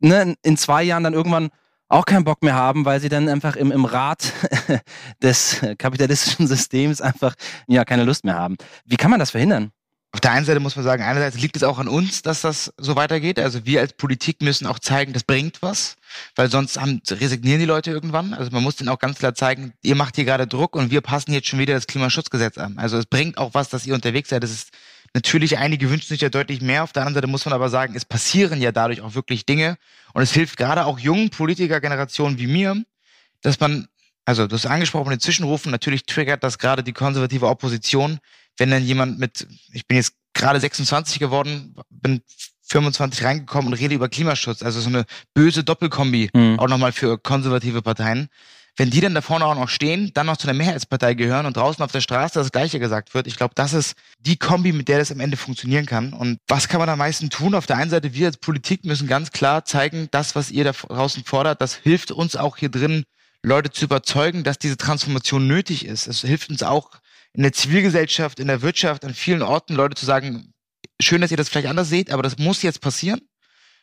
ne, 0.00 0.34
in 0.42 0.56
zwei 0.56 0.82
Jahren 0.82 1.04
dann 1.04 1.14
irgendwann 1.14 1.50
auch 1.88 2.04
keinen 2.04 2.24
Bock 2.24 2.42
mehr 2.42 2.54
haben, 2.54 2.84
weil 2.84 3.00
sie 3.00 3.08
dann 3.08 3.28
einfach 3.28 3.56
im, 3.56 3.72
im 3.72 3.84
Rat 3.84 4.32
des 5.22 5.60
kapitalistischen 5.78 6.46
Systems 6.46 7.00
einfach 7.00 7.34
ja 7.66 7.84
keine 7.84 8.04
Lust 8.04 8.24
mehr 8.24 8.36
haben. 8.36 8.56
Wie 8.84 8.96
kann 8.96 9.10
man 9.10 9.18
das 9.18 9.32
verhindern? 9.32 9.72
Auf 10.12 10.20
der 10.20 10.32
einen 10.32 10.44
Seite 10.44 10.58
muss 10.58 10.74
man 10.74 10.84
sagen, 10.84 11.04
einerseits 11.04 11.38
liegt 11.38 11.54
es 11.54 11.62
auch 11.62 11.78
an 11.78 11.86
uns, 11.86 12.22
dass 12.22 12.40
das 12.40 12.74
so 12.76 12.96
weitergeht. 12.96 13.38
Also 13.38 13.64
wir 13.64 13.80
als 13.80 13.92
Politik 13.92 14.42
müssen 14.42 14.66
auch 14.66 14.80
zeigen, 14.80 15.12
das 15.12 15.22
bringt 15.22 15.62
was, 15.62 15.96
weil 16.34 16.50
sonst 16.50 16.80
haben, 16.80 17.00
resignieren 17.08 17.60
die 17.60 17.66
Leute 17.66 17.92
irgendwann. 17.92 18.34
Also 18.34 18.50
man 18.50 18.64
muss 18.64 18.74
denen 18.74 18.88
auch 18.88 18.98
ganz 18.98 19.18
klar 19.18 19.34
zeigen, 19.34 19.72
ihr 19.82 19.94
macht 19.94 20.16
hier 20.16 20.24
gerade 20.24 20.48
Druck 20.48 20.74
und 20.74 20.90
wir 20.90 21.00
passen 21.00 21.32
jetzt 21.32 21.46
schon 21.46 21.60
wieder 21.60 21.74
das 21.74 21.86
Klimaschutzgesetz 21.86 22.58
an. 22.58 22.76
Also 22.76 22.98
es 22.98 23.06
bringt 23.06 23.38
auch 23.38 23.54
was, 23.54 23.68
dass 23.68 23.86
ihr 23.86 23.94
unterwegs 23.94 24.30
seid. 24.30 24.42
Das 24.42 24.50
ist 24.50 24.70
natürlich, 25.14 25.58
einige 25.58 25.88
wünschen 25.88 26.08
sich 26.08 26.20
ja 26.20 26.28
deutlich 26.28 26.60
mehr. 26.60 26.82
Auf 26.82 26.92
der 26.92 27.02
anderen 27.02 27.14
Seite 27.14 27.28
muss 27.28 27.44
man 27.44 27.54
aber 27.54 27.68
sagen, 27.68 27.94
es 27.94 28.04
passieren 28.04 28.60
ja 28.60 28.72
dadurch 28.72 29.02
auch 29.02 29.14
wirklich 29.14 29.46
Dinge. 29.46 29.78
Und 30.12 30.22
es 30.22 30.32
hilft 30.32 30.56
gerade 30.56 30.86
auch 30.86 30.98
jungen 30.98 31.30
Politikergenerationen 31.30 32.36
wie 32.40 32.48
mir, 32.48 32.82
dass 33.42 33.60
man 33.60 33.86
also 34.30 34.46
du 34.46 34.54
hast 34.54 34.66
angesprochen, 34.66 35.10
den 35.10 35.18
Zwischenrufen, 35.18 35.72
natürlich 35.72 36.04
triggert 36.04 36.44
das 36.44 36.58
gerade 36.58 36.84
die 36.84 36.92
konservative 36.92 37.48
Opposition, 37.48 38.20
wenn 38.60 38.70
dann 38.70 38.84
jemand 38.84 39.18
mit, 39.18 39.48
ich 39.72 39.86
bin 39.86 39.96
jetzt 39.96 40.12
gerade 40.34 40.60
26 40.60 41.18
geworden, 41.18 41.74
bin 41.88 42.20
25 42.68 43.24
reingekommen 43.24 43.72
und 43.72 43.78
rede 43.78 43.94
über 43.94 44.10
Klimaschutz, 44.10 44.62
also 44.62 44.80
so 44.80 44.90
eine 44.90 45.06
böse 45.32 45.64
Doppelkombi, 45.64 46.28
mhm. 46.34 46.58
auch 46.60 46.68
nochmal 46.68 46.92
für 46.92 47.18
konservative 47.18 47.80
Parteien. 47.80 48.28
Wenn 48.76 48.90
die 48.90 49.00
dann 49.00 49.14
da 49.14 49.22
vorne 49.22 49.46
auch 49.46 49.54
noch 49.54 49.70
stehen, 49.70 50.12
dann 50.12 50.26
noch 50.26 50.36
zu 50.36 50.46
einer 50.46 50.56
Mehrheitspartei 50.56 51.14
gehören 51.14 51.46
und 51.46 51.56
draußen 51.56 51.82
auf 51.82 51.90
der 51.90 52.02
Straße 52.02 52.38
das 52.38 52.52
Gleiche 52.52 52.78
gesagt 52.78 53.14
wird, 53.14 53.26
ich 53.26 53.36
glaube, 53.36 53.54
das 53.54 53.72
ist 53.72 53.94
die 54.20 54.36
Kombi, 54.36 54.72
mit 54.72 54.88
der 54.88 54.98
das 54.98 55.10
am 55.10 55.20
Ende 55.20 55.38
funktionieren 55.38 55.86
kann. 55.86 56.12
Und 56.12 56.38
was 56.46 56.68
kann 56.68 56.80
man 56.80 56.88
am 56.90 56.98
meisten 56.98 57.30
tun? 57.30 57.54
Auf 57.54 57.66
der 57.66 57.78
einen 57.78 57.90
Seite, 57.90 58.12
wir 58.14 58.26
als 58.26 58.36
Politik 58.36 58.84
müssen 58.84 59.08
ganz 59.08 59.32
klar 59.32 59.64
zeigen, 59.64 60.08
das, 60.10 60.36
was 60.36 60.50
ihr 60.50 60.64
da 60.64 60.72
draußen 60.72 61.24
fordert, 61.24 61.62
das 61.62 61.74
hilft 61.74 62.12
uns 62.12 62.36
auch 62.36 62.58
hier 62.58 62.68
drin, 62.68 63.04
Leute 63.42 63.70
zu 63.70 63.86
überzeugen, 63.86 64.44
dass 64.44 64.58
diese 64.58 64.76
Transformation 64.76 65.46
nötig 65.46 65.86
ist. 65.86 66.06
Es 66.06 66.20
hilft 66.20 66.50
uns 66.50 66.62
auch, 66.62 66.90
in 67.32 67.42
der 67.42 67.52
Zivilgesellschaft, 67.52 68.40
in 68.40 68.48
der 68.48 68.62
Wirtschaft, 68.62 69.04
an 69.04 69.14
vielen 69.14 69.42
Orten 69.42 69.74
Leute 69.74 69.94
zu 69.94 70.06
sagen, 70.06 70.52
schön, 71.00 71.20
dass 71.20 71.30
ihr 71.30 71.36
das 71.36 71.48
vielleicht 71.48 71.68
anders 71.68 71.88
seht, 71.88 72.10
aber 72.10 72.22
das 72.22 72.38
muss 72.38 72.62
jetzt 72.62 72.80
passieren. 72.80 73.20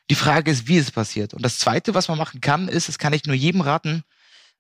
Die 0.10 0.16
Frage 0.16 0.52
ist, 0.52 0.68
wie 0.68 0.78
es 0.78 0.92
passiert. 0.92 1.34
Und 1.34 1.44
das 1.44 1.60
Zweite, 1.60 1.94
was 1.94 2.08
man 2.08 2.18
machen 2.18 2.42
kann, 2.42 2.68
ist, 2.68 2.88
das 2.88 2.98
kann 2.98 3.14
ich 3.14 3.26
nur 3.26 3.36
jedem 3.36 3.62
raten, 3.62 4.04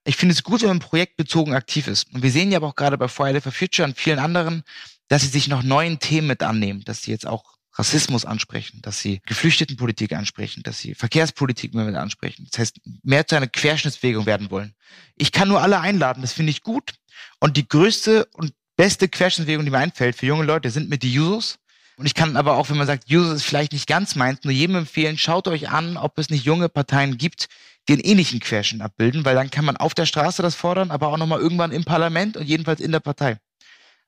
ich 0.08 0.15
finde 0.15 0.34
es 0.34 0.43
gut, 0.43 0.62
wenn 0.62 0.69
man 0.69 0.80
projektbezogen 0.80 1.54
aktiv 1.54 1.88
ist. 1.88 2.13
Und 2.13 2.23
wir 2.23 2.32
sehen 2.32 2.50
ja 2.50 2.58
aber 2.58 2.67
auch 2.67 2.76
gerade 2.76 2.97
bei 2.97 3.10
Friday 3.10 3.41
for 3.41 3.52
Future 3.52 3.86
und 3.86 3.97
vielen 3.97 4.19
anderen, 4.19 4.63
dass 5.10 5.21
sie 5.21 5.28
sich 5.28 5.50
noch 5.50 5.63
neuen 5.63 6.00
Themen 6.00 6.28
mit 6.28 6.43
annehmen, 6.43 6.84
dass 6.86 7.02
sie 7.02 7.12
jetzt 7.12 7.28
auch 7.28 7.58
Rassismus 7.73 8.26
ansprechen, 8.26 8.82
dass 8.82 9.02
sie 9.02 9.21
Geflüchtetenpolitik 9.26 10.13
ansprechen, 10.13 10.63
dass 10.63 10.80
sie 10.80 10.95
Verkehrspolitik 10.95 11.73
mit 11.73 11.95
ansprechen. 11.95 12.47
Das 12.50 12.60
heißt, 12.60 12.80
mehr 13.04 13.28
zu 13.28 13.36
einer 13.36 13.47
Querschnittsbewegung 13.47 14.26
werden 14.26 14.50
wollen. 14.50 14.73
Ich 15.15 15.32
kann 15.32 15.50
nur 15.50 15.62
alle 15.62 15.80
einladen, 15.80 16.21
das 16.21 16.34
finde 16.34 16.52
ich 16.52 16.63
gut. 16.63 16.93
Und 17.39 17.58
die 17.58 17.67
größte 17.67 18.26
und 18.34 18.54
beste 18.78 19.10
Querschnittsbewegung, 19.10 19.66
die 19.66 19.72
mir 19.72 19.80
einfällt 19.80 20.16
für 20.16 20.26
junge 20.26 20.46
Leute, 20.46 20.70
sind 20.70 20.90
mit 20.90 21.04
die 21.04 21.12
Jusos. 21.12 21.60
Und 21.98 22.06
ich 22.06 22.13
kann 22.13 22.38
aber 22.38 22.56
auch, 22.58 22.70
wenn 22.70 22.78
man 22.78 22.88
sagt, 22.88 23.10
Jusos 23.10 23.38
ist 23.38 23.44
vielleicht 23.44 23.74
nicht 23.74 23.88
ganz 23.88 24.16
meins, 24.16 24.44
nur 24.44 24.54
jedem 24.54 24.76
empfehlen, 24.76 25.18
schaut 25.18 25.48
euch 25.48 25.70
an, 25.70 25.98
ob 25.98 26.18
es 26.20 26.30
nicht 26.30 26.46
junge 26.46 26.70
Parteien 26.70 27.18
gibt, 27.18 27.48
die 27.90 27.94
einen 27.94 28.04
ähnlichen 28.04 28.40
Querschnitt 28.40 28.82
abbilden, 28.82 29.26
weil 29.26 29.36
dann 29.36 29.50
kann 29.50 29.66
man 29.66 29.78
auf 29.78 29.96
der 29.96 30.06
Straße 30.06 30.44
das 30.44 30.56
fordern, 30.56 30.92
aber 30.92 31.08
auch 31.08 31.18
nochmal 31.18 31.40
irgendwann 31.40 31.72
im 31.72 31.86
Parlament 31.86 32.38
und 32.38 32.46
jedenfalls 32.46 32.80
in 32.80 32.92
der 32.92 33.00
Partei. 33.00 33.38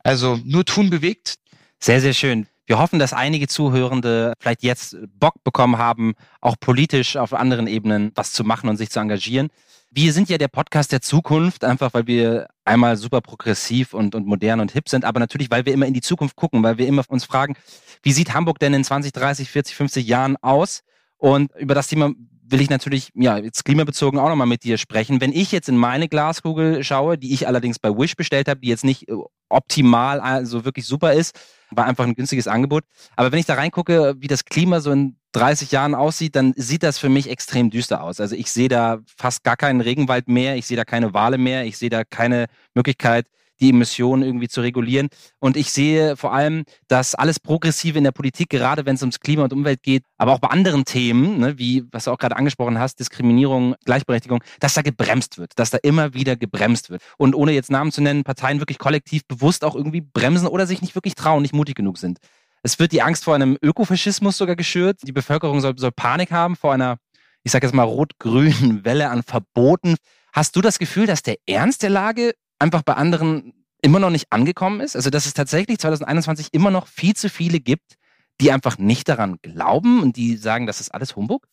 Also 0.04 0.40
nur 0.46 0.66
tun 0.66 0.90
bewegt. 0.90 1.36
Sehr, 1.80 2.00
sehr 2.00 2.14
schön. 2.14 2.48
Wir 2.68 2.78
hoffen, 2.78 3.00
dass 3.00 3.14
einige 3.14 3.48
Zuhörende 3.48 4.34
vielleicht 4.40 4.62
jetzt 4.62 4.96
Bock 5.20 5.44
bekommen 5.44 5.80
haben, 5.80 6.14
auch 6.40 6.56
politisch 6.60 7.18
auf 7.18 7.34
anderen 7.34 7.66
Ebenen 7.66 8.12
was 8.14 8.32
zu 8.32 8.44
machen 8.44 8.70
und 8.70 8.78
sich 8.78 8.92
zu 8.92 9.00
engagieren. 9.00 9.50
Wir 9.91 10.13
sind 10.13 10.30
ja 10.30 10.38
der 10.38 10.47
Podcast 10.49 10.91
der 10.91 11.02
Zukunft, 11.02 11.63
einfach 11.63 11.93
weil 11.93 12.06
wir 12.06 12.47
einmal 12.63 12.95
super 12.95 13.21
progressiv 13.21 13.93
und, 13.93 14.13
und 14.13 14.28
modern 14.28 14.60
und 14.60 14.71
hip 14.71 14.88
sind, 14.88 15.04
aber 15.04 15.19
natürlich, 15.19 15.49
weil 15.49 15.65
wir 15.65 15.73
immer 15.73 15.88
in 15.88 15.93
die 15.93 16.02
Zukunft 16.02 16.36
gucken, 16.36 16.62
weil 16.62 16.78
wir 16.78 16.88
immer 16.88 17.04
uns 17.08 17.25
fragen, 17.25 17.56
wie 18.04 18.12
sieht 18.12 18.34
Hamburg 18.34 18.60
denn 18.60 18.73
in 18.73 18.84
20, 18.84 19.12
30, 19.12 19.49
40, 19.49 19.75
50 19.75 20.08
Jahren 20.08 20.38
aus? 20.38 20.84
Und 21.17 21.52
über 21.58 21.73
das 21.75 21.88
Thema 21.88 22.12
will 22.52 22.62
ich 22.62 22.70
natürlich, 22.70 23.12
ja, 23.16 23.38
jetzt 23.38 23.66
klimabezogen 23.66 24.20
auch 24.20 24.30
nochmal 24.30 24.48
mit 24.48 24.64
dir 24.64 24.78
sprechen. 24.78 25.22
Wenn 25.22 25.32
ich 25.32 25.52
jetzt 25.52 25.70
in 25.70 25.78
meine 25.78 26.08
Glaskugel 26.08 26.84
schaue, 26.84 27.18
die 27.18 27.34
ich 27.34 27.48
allerdings 27.48 27.80
bei 27.80 27.90
Wish 27.90 28.16
bestellt 28.16 28.48
habe, 28.48 28.60
die 28.62 28.70
jetzt 28.70 28.84
nicht 28.84 29.08
äh, 29.10 29.14
optimal, 29.50 30.20
also 30.20 30.66
wirklich 30.66 30.86
super 30.86 31.14
ist, 31.14 31.40
war 31.72 31.86
einfach 31.86 32.06
ein 32.06 32.16
günstiges 32.16 32.48
Angebot. 32.48 32.84
Aber 33.16 33.32
wenn 33.32 33.40
ich 33.40 33.46
da 33.46 33.56
reingucke, 33.56 34.16
wie 34.20 34.28
das 34.28 34.46
Klima 34.46 34.82
so 34.82 34.92
in 34.92 35.18
30 35.34 35.72
Jahren 35.72 35.94
aussieht, 35.94 36.36
dann 36.36 36.54
sieht 36.56 36.84
das 36.84 36.98
für 36.98 37.10
mich 37.10 37.30
extrem 37.30 37.70
düster 37.70 38.04
aus. 38.04 38.20
Also 38.20 38.36
ich 38.36 38.52
sehe 38.52 38.68
da 38.68 39.00
fast 39.18 39.44
gar 39.44 39.58
keinen 39.58 39.82
Regenwald 39.82 40.28
mehr, 40.28 40.56
ich 40.56 40.66
sehe 40.66 40.78
da 40.78 40.86
keine 40.86 41.14
Wale 41.14 41.38
mehr, 41.38 41.66
ich 41.66 41.78
sehe 41.78 41.90
da 41.90 42.04
keine 42.04 42.48
Möglichkeit, 42.74 43.28
die 43.60 43.69
Emissionen 43.69 44.24
irgendwie 44.24 44.48
zu 44.48 44.62
regulieren. 44.62 45.10
Und 45.39 45.58
ich 45.58 45.72
sehe 45.72 46.15
vor 46.17 46.34
allem, 46.34 46.63
dass 46.88 47.15
alles 47.15 47.39
Progressive 47.39 47.98
in 47.98 48.04
der 48.04 48.12
Politik, 48.12 48.50
gerade 48.50 48.86
wenn 48.86 48.95
es 48.95 49.02
ums 49.02 49.19
Klima 49.19 49.43
und 49.43 49.54
Umwelt 49.54 49.84
geht, 49.84 50.04
aber 50.17 50.34
auch 50.34 50.39
bei 50.39 50.50
anderen 50.50 50.86
Themen, 50.86 51.39
ne, 51.39 51.58
wie 51.58 51.84
was 51.91 52.06
du 52.06 52.12
auch 52.12 52.17
gerade 52.17 52.36
angesprochen 52.38 52.80
hast, 52.80 53.00
Diskriminierung, 53.00 53.76
Gleichberechtigung, 53.86 54.43
dass 54.60 54.74
da 54.74 54.82
gebremst 54.82 55.38
wird, 55.38 55.54
dass 55.58 55.69
da 55.69 55.78
immer 55.82 56.13
wieder 56.13 56.36
gebremst 56.36 56.89
wird. 56.89 57.02
Und 57.17 57.36
ohne 57.36 57.52
jetzt 57.52 57.72
Namen 57.72 57.91
zu 57.91 58.02
nennen, 58.02 58.24
Parteien 58.24 58.60
wirklich 58.60 58.80
kollektiv 58.80 59.26
bewusst 59.28 59.63
auch 59.63 59.76
irgendwie 59.76 60.02
bremsen 60.02 60.48
oder 60.48 60.67
sich 60.67 60.82
nicht 60.82 60.95
wirklich 60.95 61.15
trauen, 61.15 61.41
nicht 61.41 61.54
mutig 61.54 61.76
genug 61.76 61.98
sind. 61.98 62.19
Es 62.63 62.79
wird 62.79 62.92
die 62.92 63.02
Angst 63.02 63.23
vor 63.23 63.36
einem 63.36 63.58
Ökofaschismus 63.62 64.38
sogar 64.38 64.56
geschürt. 64.56 65.00
Die 65.04 65.12
Bevölkerung 65.12 65.62
soll, 65.62 65.77
soll 65.77 65.92
Panik 65.92 66.31
haben 66.31 66.56
vor 66.56 66.73
einer, 66.73 66.98
ich 67.44 67.52
sage 67.52 67.65
jetzt 67.65 67.73
mal, 67.73 67.84
rot-grünen 67.84 68.84
Welle 68.84 69.10
an 69.10 69.23
Verboten. 69.23 69.96
Hast 70.34 70.56
du 70.56 70.62
das 70.62 70.77
Gefühl, 70.77 71.08
dass 71.08 71.23
der 71.23 71.38
Ernst 71.46 71.84
der 71.84 71.90
Lage 71.90 72.34
einfach 72.60 72.84
bei 72.84 72.94
anderen 72.94 73.54
immer 73.82 74.00
noch 74.00 74.10
nicht 74.10 74.28
angekommen 74.32 74.82
ist? 74.82 74.96
Also, 74.96 75.10
dass 75.10 75.26
es 75.26 75.34
tatsächlich 75.34 75.80
2021 75.80 76.50
immer 76.54 76.72
noch 76.72 76.88
viel 76.88 77.16
zu 77.16 77.30
viele 77.30 77.60
gibt, 77.60 77.96
die 78.42 78.52
einfach 78.52 78.78
nicht 78.78 79.10
daran 79.10 79.38
glauben 79.42 80.02
und 80.02 80.16
die 80.16 80.38
sagen, 80.38 80.68
das 80.68 80.80
ist 80.80 80.94
alles 80.94 81.16
Humbug? 81.16 81.48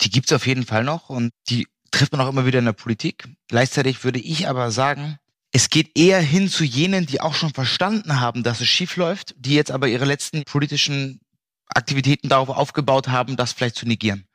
Die 0.00 0.10
gibt 0.10 0.26
es 0.26 0.32
auf 0.32 0.46
jeden 0.46 0.64
Fall 0.64 0.84
noch 0.84 1.10
und 1.10 1.32
die 1.48 1.66
trifft 1.90 2.12
man 2.12 2.20
auch 2.20 2.28
immer 2.28 2.46
wieder 2.46 2.58
in 2.58 2.64
der 2.64 2.72
Politik. 2.72 3.28
Gleichzeitig 3.48 4.04
würde 4.04 4.20
ich 4.20 4.48
aber 4.48 4.70
sagen, 4.70 5.18
es 5.52 5.70
geht 5.70 5.98
eher 5.98 6.20
hin 6.20 6.48
zu 6.48 6.62
jenen, 6.62 7.06
die 7.06 7.20
auch 7.20 7.34
schon 7.34 7.50
verstanden 7.50 8.20
haben, 8.20 8.42
dass 8.42 8.60
es 8.60 8.68
schief 8.68 8.96
läuft, 8.96 9.34
die 9.38 9.54
jetzt 9.54 9.70
aber 9.70 9.88
ihre 9.88 10.04
letzten 10.04 10.44
politischen 10.44 11.20
Aktivitäten 11.66 12.28
darauf 12.28 12.50
aufgebaut 12.50 13.08
haben, 13.08 13.36
das 13.36 13.52
vielleicht 13.52 13.76
zu 13.76 13.86
negieren. 13.86 14.27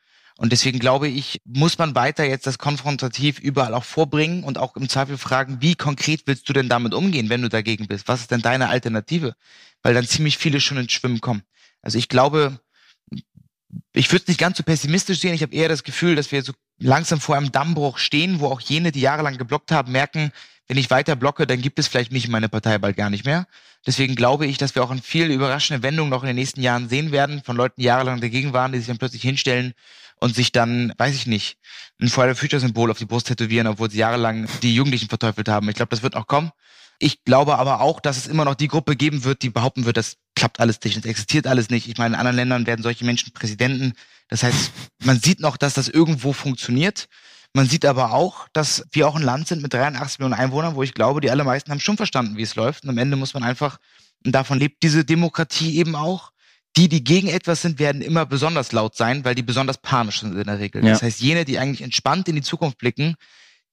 Und 0.44 0.52
deswegen 0.52 0.78
glaube 0.78 1.08
ich, 1.08 1.39
muss 1.46 1.78
man 1.78 1.96
weiter 1.96 2.26
jetzt 2.26 2.48
das 2.48 2.58
konfrontativ 2.58 3.39
überall 3.39 3.74
auch 3.74 3.86
vorbringen 3.86 4.44
und 4.44 4.58
auch 4.58 4.76
im 4.76 4.89
Zweifel 4.89 5.18
fragen, 5.18 5.62
wie 5.62 5.76
konkret 5.76 6.24
willst 6.26 6.50
du 6.50 6.52
denn 6.52 6.68
damit 6.68 6.94
umgehen, 6.94 7.30
wenn 7.30 7.41
du 7.41 7.48
dagegen 7.48 7.88
bist? 7.88 8.10
Was 8.10 8.20
ist 8.20 8.32
denn 8.32 8.41
deine 8.41 8.68
Alternative? 8.68 9.36
Weil 9.84 9.94
dann 9.94 10.06
ziemlich 10.06 10.38
viele 10.38 10.60
schon 10.60 10.76
ins 10.76 10.91
Schwimmen 10.91 11.22
kommen. 11.22 11.44
Also 11.82 11.98
ich 11.98 12.10
glaube, 12.10 12.60
ich 13.94 14.12
würde 14.12 14.24
es 14.24 14.28
nicht 14.28 14.38
ganz 14.38 14.58
so 14.58 14.64
pessimistisch 14.64 15.22
sehen. 15.22 15.34
Ich 15.34 15.44
habe 15.44 15.56
eher 15.56 15.70
das 15.70 15.86
Gefühl, 15.86 16.18
dass 16.18 16.34
wir 16.34 16.44
so 16.44 16.52
langsam 16.78 17.22
vor 17.22 17.38
einem 17.38 17.54
Dammbruch 17.54 17.98
stehen, 17.98 18.41
wo 18.41 18.48
auch 18.48 18.60
jene, 18.60 18.91
die 18.91 19.00
jahrelang 19.00 19.38
geblockt 19.38 19.72
haben, 19.72 19.94
merken, 19.94 20.34
wenn 20.68 20.76
ich 20.76 20.89
weiter 20.89 21.16
blocke, 21.16 21.48
dann 21.48 21.62
gibt 21.62 21.80
es 21.80 21.88
vielleicht 21.88 22.12
mich 22.12 22.26
in 22.26 22.32
meine 22.32 22.50
Partei 22.50 22.78
bald 22.80 22.98
gar 22.98 23.10
nicht 23.10 23.24
mehr. 23.24 23.48
Deswegen 23.88 24.16
glaube 24.16 24.46
ich, 24.46 24.58
dass 24.58 24.76
wir 24.76 24.84
auch 24.84 24.91
in 24.91 25.02
viel 25.02 25.32
überraschende 25.32 25.84
Wendungen 25.84 26.10
noch 26.10 26.24
in 26.24 26.28
den 26.28 26.36
nächsten 26.36 26.62
Jahren 26.62 26.89
sehen 26.89 27.14
werden, 27.14 27.41
von 27.46 27.56
Leuten, 27.56 27.80
die 27.80 27.86
jahrelang 27.86 28.20
dagegen 28.20 28.52
waren, 28.52 28.74
die 28.74 28.80
sich 28.80 28.88
dann 28.88 28.98
plötzlich 28.98 29.22
hinstellen 29.22 29.74
und 30.24 30.34
sich 30.34 30.54
dann, 30.54 30.94
weiß 30.98 31.14
ich 31.16 31.28
nicht, 31.28 31.58
ein 32.02 32.08
Friday 32.08 32.34
Future 32.34 32.62
Symbol 32.62 32.90
auf 32.90 32.98
die 32.98 33.06
Brust 33.06 33.28
tätowieren, 33.28 33.68
obwohl 33.68 33.92
sie 33.92 33.98
jahrelang 33.98 34.48
die 34.62 34.74
Jugendlichen 34.74 35.10
verteufelt 35.10 35.50
haben. 35.50 35.68
Ich 35.68 35.76
glaube, 35.76 35.90
das 35.90 36.02
wird 36.02 36.14
noch 36.14 36.28
kommen. 36.28 36.52
Ich 36.98 37.26
glaube 37.26 37.58
aber 37.58 37.82
auch, 37.82 38.00
dass 38.00 38.16
es 38.16 38.28
immer 38.28 38.46
noch 38.46 38.56
die 38.56 38.70
Gruppe 38.70 38.96
geben 38.96 39.26
wird, 39.26 39.42
die 39.42 39.50
behaupten 39.50 39.84
wird, 39.84 39.98
das 39.98 40.16
klappt 40.34 40.62
alles 40.62 40.80
nicht, 40.82 40.96
das 40.96 41.04
existiert 41.04 41.46
alles 41.46 41.70
nicht. 41.70 41.90
Ich 41.90 41.98
meine, 41.98 42.16
in 42.16 42.20
anderen 42.22 42.38
Ländern 42.38 42.66
werden 42.66 42.84
solche 42.84 43.04
Menschen 43.04 43.34
Präsidenten. 43.34 43.96
Das 44.30 44.44
heißt, 44.44 44.72
man 45.04 45.20
sieht 45.20 45.42
noch, 45.42 45.58
dass 45.58 45.74
das 45.74 45.90
irgendwo 45.90 46.32
funktioniert. 46.32 47.10
Man 47.52 47.68
sieht 47.68 47.84
aber 47.84 48.14
auch, 48.14 48.48
dass 48.54 48.86
wir 48.94 49.10
auch 49.10 49.18
ein 49.18 49.24
Land 49.24 49.50
sind 49.50 49.62
mit 49.62 49.74
83 49.74 50.20
Millionen 50.20 50.40
Einwohnern, 50.40 50.76
wo 50.76 50.84
ich 50.84 50.94
glaube, 50.94 51.20
die 51.20 51.32
allermeisten 51.32 51.70
haben 51.70 51.82
schon 51.82 51.98
verstanden, 51.98 52.38
wie 52.38 52.44
es 52.44 52.56
läuft. 52.56 52.86
Und 52.86 52.92
am 52.92 52.98
Ende 52.98 53.18
muss 53.18 53.34
man 53.34 53.44
einfach, 53.44 53.78
und 54.26 54.32
davon 54.32 54.58
lebt 54.58 54.84
diese 54.84 55.04
Demokratie 55.04 55.78
eben 55.80 55.98
auch, 55.98 56.32
die, 56.76 56.90
die 56.90 57.04
gegen 57.04 57.28
etwas 57.28 57.62
sind, 57.62 57.80
werden 57.80 58.02
immer 58.02 58.26
besonders 58.26 58.72
laut 58.72 58.96
sein, 58.96 59.26
weil 59.26 59.36
die 59.36 59.44
besonders 59.44 59.78
panisch 59.78 60.22
sind 60.22 60.36
in 60.36 60.46
der 60.46 60.60
Regel. 60.60 60.84
Ja. 60.84 60.92
Das 60.92 61.04
heißt, 61.04 61.22
jene, 61.22 61.46
die 61.46 61.60
eigentlich 61.60 61.82
entspannt 61.82 62.28
in 62.28 62.36
die 62.36 62.42
Zukunft 62.42 62.78
blicken, 62.78 63.16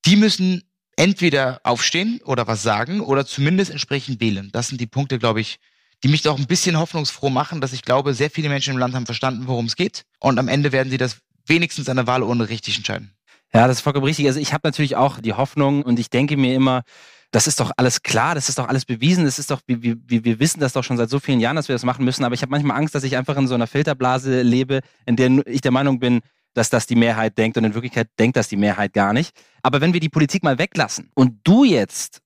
die 0.04 0.16
müssen 0.16 0.62
entweder 0.96 1.60
aufstehen 1.64 2.20
oder 2.24 2.46
was 2.46 2.62
sagen 2.62 3.00
oder 3.00 3.24
zumindest 3.24 3.70
entsprechend 3.70 4.20
wählen. 4.20 4.50
Das 4.52 4.68
sind 4.68 4.80
die 4.80 4.86
Punkte, 4.86 5.18
glaube 5.18 5.40
ich, 5.40 5.58
die 6.02 6.08
mich 6.08 6.22
doch 6.22 6.38
ein 6.38 6.46
bisschen 6.46 6.78
hoffnungsfroh 6.78 7.30
machen, 7.30 7.60
dass 7.60 7.72
ich 7.72 7.82
glaube, 7.82 8.14
sehr 8.14 8.30
viele 8.30 8.48
Menschen 8.48 8.74
im 8.74 8.78
Land 8.78 8.94
haben 8.94 9.06
verstanden, 9.06 9.46
worum 9.46 9.66
es 9.66 9.76
geht. 9.76 10.04
Und 10.18 10.38
am 10.38 10.48
Ende 10.48 10.72
werden 10.72 10.90
sie 10.90 10.98
das 10.98 11.18
wenigstens 11.46 11.88
an 11.88 11.96
der 11.96 12.06
Wahl 12.06 12.22
ohne 12.22 12.48
richtig 12.48 12.76
entscheiden. 12.76 13.12
Ja, 13.52 13.66
das 13.66 13.78
ist 13.78 13.82
vollkommen 13.82 14.04
richtig. 14.04 14.26
Also 14.26 14.40
ich 14.40 14.52
habe 14.52 14.66
natürlich 14.66 14.96
auch 14.96 15.20
die 15.20 15.32
Hoffnung 15.32 15.82
und 15.82 15.98
ich 15.98 16.10
denke 16.10 16.36
mir 16.36 16.54
immer, 16.54 16.82
das 17.30 17.46
ist 17.46 17.60
doch 17.60 17.70
alles 17.76 18.02
klar, 18.02 18.34
das 18.34 18.48
ist 18.48 18.58
doch 18.58 18.68
alles 18.68 18.84
bewiesen, 18.84 19.24
das 19.24 19.38
ist 19.38 19.50
doch, 19.50 19.60
wir, 19.66 19.82
wir, 19.82 20.24
wir 20.24 20.40
wissen 20.40 20.60
das 20.60 20.72
doch 20.72 20.82
schon 20.82 20.96
seit 20.96 21.10
so 21.10 21.20
vielen 21.20 21.40
Jahren, 21.40 21.56
dass 21.56 21.68
wir 21.68 21.74
das 21.74 21.84
machen 21.84 22.04
müssen, 22.04 22.24
aber 22.24 22.34
ich 22.34 22.42
habe 22.42 22.50
manchmal 22.50 22.76
Angst, 22.76 22.94
dass 22.94 23.04
ich 23.04 23.16
einfach 23.16 23.36
in 23.36 23.46
so 23.46 23.54
einer 23.54 23.66
Filterblase 23.66 24.42
lebe, 24.42 24.80
in 25.06 25.16
der 25.16 25.46
ich 25.46 25.60
der 25.60 25.70
Meinung 25.70 26.00
bin, 26.00 26.20
dass 26.54 26.70
das 26.70 26.86
die 26.86 26.96
Mehrheit 26.96 27.38
denkt 27.38 27.56
und 27.56 27.64
in 27.64 27.74
Wirklichkeit 27.74 28.08
denkt 28.18 28.36
das 28.36 28.48
die 28.48 28.56
Mehrheit 28.56 28.92
gar 28.92 29.12
nicht. 29.12 29.32
Aber 29.62 29.80
wenn 29.80 29.92
wir 29.92 30.00
die 30.00 30.08
Politik 30.08 30.42
mal 30.42 30.58
weglassen 30.58 31.10
und 31.14 31.38
du 31.44 31.64
jetzt 31.64 32.20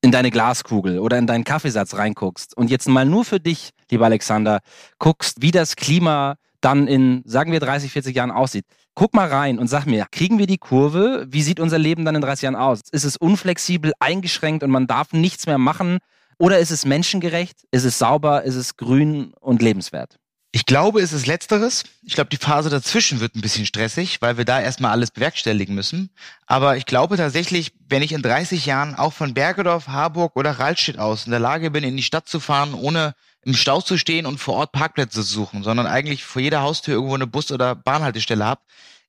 in 0.00 0.12
deine 0.12 0.30
Glaskugel 0.30 1.00
oder 1.00 1.18
in 1.18 1.26
deinen 1.26 1.44
Kaffeesatz 1.44 1.94
reinguckst 1.94 2.56
und 2.56 2.70
jetzt 2.70 2.86
mal 2.88 3.06
nur 3.06 3.24
für 3.24 3.40
dich, 3.40 3.70
lieber 3.90 4.04
Alexander, 4.04 4.60
guckst, 4.98 5.42
wie 5.42 5.50
das 5.50 5.76
Klima 5.76 6.36
dann 6.60 6.86
in, 6.86 7.22
sagen 7.26 7.52
wir, 7.52 7.60
30, 7.60 7.90
40 7.90 8.14
Jahren 8.14 8.30
aussieht. 8.30 8.66
Guck 8.96 9.12
mal 9.12 9.28
rein 9.28 9.58
und 9.58 9.66
sag 9.66 9.86
mir, 9.86 10.06
kriegen 10.12 10.38
wir 10.38 10.46
die 10.46 10.58
Kurve? 10.58 11.26
Wie 11.28 11.42
sieht 11.42 11.58
unser 11.58 11.78
Leben 11.78 12.04
dann 12.04 12.14
in 12.14 12.20
30 12.20 12.42
Jahren 12.42 12.56
aus? 12.56 12.80
Ist 12.92 13.02
es 13.02 13.16
unflexibel, 13.16 13.92
eingeschränkt 13.98 14.62
und 14.62 14.70
man 14.70 14.86
darf 14.86 15.12
nichts 15.12 15.46
mehr 15.46 15.58
machen? 15.58 15.98
Oder 16.38 16.60
ist 16.60 16.70
es 16.70 16.84
menschengerecht? 16.84 17.64
Ist 17.72 17.84
es 17.84 17.98
sauber? 17.98 18.44
Ist 18.44 18.54
es 18.54 18.76
grün 18.76 19.32
und 19.40 19.62
lebenswert? 19.62 20.18
Ich 20.52 20.66
glaube, 20.66 21.00
es 21.00 21.12
ist 21.12 21.26
letzteres. 21.26 21.82
Ich 22.04 22.14
glaube, 22.14 22.30
die 22.30 22.36
Phase 22.36 22.70
dazwischen 22.70 23.18
wird 23.18 23.34
ein 23.34 23.40
bisschen 23.40 23.66
stressig, 23.66 24.22
weil 24.22 24.36
wir 24.36 24.44
da 24.44 24.60
erstmal 24.60 24.92
alles 24.92 25.10
bewerkstelligen 25.10 25.74
müssen. 25.74 26.10
Aber 26.46 26.76
ich 26.76 26.86
glaube 26.86 27.16
tatsächlich, 27.16 27.72
wenn 27.88 28.02
ich 28.02 28.12
in 28.12 28.22
30 28.22 28.64
Jahren 28.64 28.94
auch 28.94 29.12
von 29.12 29.34
Bergedorf, 29.34 29.88
Harburg 29.88 30.36
oder 30.36 30.52
Rahlstedt 30.52 31.00
aus 31.00 31.26
in 31.26 31.32
der 31.32 31.40
Lage 31.40 31.72
bin, 31.72 31.82
in 31.82 31.96
die 31.96 32.04
Stadt 32.04 32.28
zu 32.28 32.38
fahren, 32.38 32.74
ohne 32.74 33.16
im 33.44 33.54
Stau 33.54 33.80
zu 33.80 33.98
stehen 33.98 34.26
und 34.26 34.38
vor 34.38 34.54
Ort 34.54 34.72
Parkplätze 34.72 35.20
zu 35.20 35.22
suchen, 35.22 35.62
sondern 35.62 35.86
eigentlich 35.86 36.24
vor 36.24 36.42
jeder 36.42 36.62
Haustür 36.62 36.94
irgendwo 36.94 37.14
eine 37.14 37.26
Bus- 37.26 37.52
oder 37.52 37.74
Bahnhaltestelle 37.74 38.44
habe, 38.44 38.62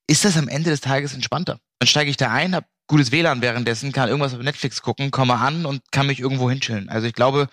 ist 0.07 0.25
das 0.25 0.37
am 0.37 0.47
Ende 0.47 0.69
des 0.69 0.81
Tages 0.81 1.13
entspannter. 1.13 1.59
Dann 1.79 1.87
steige 1.87 2.09
ich 2.09 2.17
da 2.17 2.31
ein, 2.31 2.55
habe 2.55 2.67
gutes 2.87 3.11
WLAN 3.11 3.41
währenddessen, 3.41 3.91
kann 3.91 4.09
irgendwas 4.09 4.33
auf 4.33 4.41
Netflix 4.41 4.81
gucken, 4.81 5.11
komme 5.11 5.35
an 5.35 5.65
und 5.65 5.81
kann 5.91 6.07
mich 6.07 6.19
irgendwo 6.19 6.49
hinchillen. 6.49 6.89
Also 6.89 7.07
ich 7.07 7.13
glaube, 7.13 7.49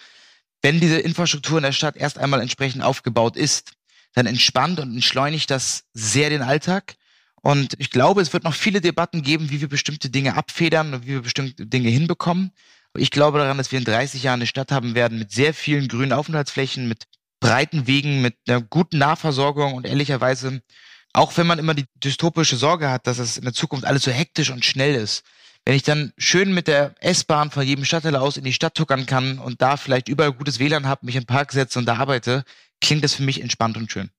wenn 0.60 0.80
diese 0.80 0.98
Infrastruktur 0.98 1.58
in 1.58 1.64
der 1.64 1.72
Stadt 1.72 1.96
erst 1.96 2.18
einmal 2.18 2.40
entsprechend 2.40 2.82
aufgebaut 2.82 3.36
ist, 3.36 3.72
dann 4.14 4.26
entspannt 4.26 4.78
und 4.78 4.94
entschleunigt 4.94 5.50
das 5.50 5.84
sehr 5.94 6.30
den 6.30 6.42
Alltag. 6.42 6.96
Und 7.40 7.74
ich 7.78 7.90
glaube, 7.90 8.20
es 8.20 8.32
wird 8.32 8.44
noch 8.44 8.54
viele 8.54 8.80
Debatten 8.80 9.22
geben, 9.22 9.50
wie 9.50 9.60
wir 9.60 9.68
bestimmte 9.68 10.10
Dinge 10.10 10.36
abfedern 10.36 10.94
und 10.94 11.02
wie 11.04 11.12
wir 11.12 11.22
bestimmte 11.22 11.66
Dinge 11.66 11.88
hinbekommen. 11.88 12.52
Ich 12.98 13.10
glaube 13.10 13.38
daran, 13.38 13.58
dass 13.58 13.72
wir 13.72 13.78
in 13.78 13.84
30 13.84 14.22
Jahren 14.22 14.40
eine 14.40 14.46
Stadt 14.46 14.70
haben 14.70 14.94
werden 14.94 15.18
mit 15.18 15.32
sehr 15.32 15.54
vielen 15.54 15.88
grünen 15.88 16.12
Aufenthaltsflächen, 16.12 16.88
mit 16.88 17.04
breiten 17.40 17.86
Wegen, 17.86 18.22
mit 18.22 18.36
einer 18.46 18.60
guten 18.60 18.98
Nahversorgung 18.98 19.74
und 19.74 19.86
ehrlicherweise, 19.86 20.62
auch 21.12 21.36
wenn 21.36 21.46
man 21.46 21.58
immer 21.58 21.74
die 21.74 21.86
dystopische 21.96 22.56
Sorge 22.56 22.90
hat, 22.90 23.06
dass 23.06 23.18
es 23.18 23.38
in 23.38 23.44
der 23.44 23.54
Zukunft 23.54 23.86
alles 23.86 24.02
so 24.02 24.10
hektisch 24.10 24.50
und 24.50 24.64
schnell 24.64 24.94
ist, 24.94 25.24
wenn 25.64 25.74
ich 25.74 25.82
dann 25.82 26.12
schön 26.18 26.52
mit 26.52 26.66
der 26.68 26.94
S-Bahn 27.00 27.50
von 27.50 27.66
jedem 27.66 27.84
Stadtteil 27.84 28.16
aus 28.16 28.36
in 28.36 28.44
die 28.44 28.52
Stadt 28.52 28.74
tuckern 28.74 29.06
kann 29.06 29.38
und 29.38 29.62
da 29.62 29.76
vielleicht 29.76 30.08
überall 30.08 30.32
gutes 30.32 30.58
WLAN 30.58 30.86
habe, 30.86 31.06
mich 31.06 31.14
den 31.14 31.26
Park 31.26 31.52
setze 31.52 31.78
und 31.78 31.86
da 31.86 31.96
arbeite, 31.96 32.44
klingt 32.80 33.04
das 33.04 33.14
für 33.14 33.22
mich 33.22 33.40
entspannt 33.40 33.76
und 33.76 33.90
schön. 33.90 34.10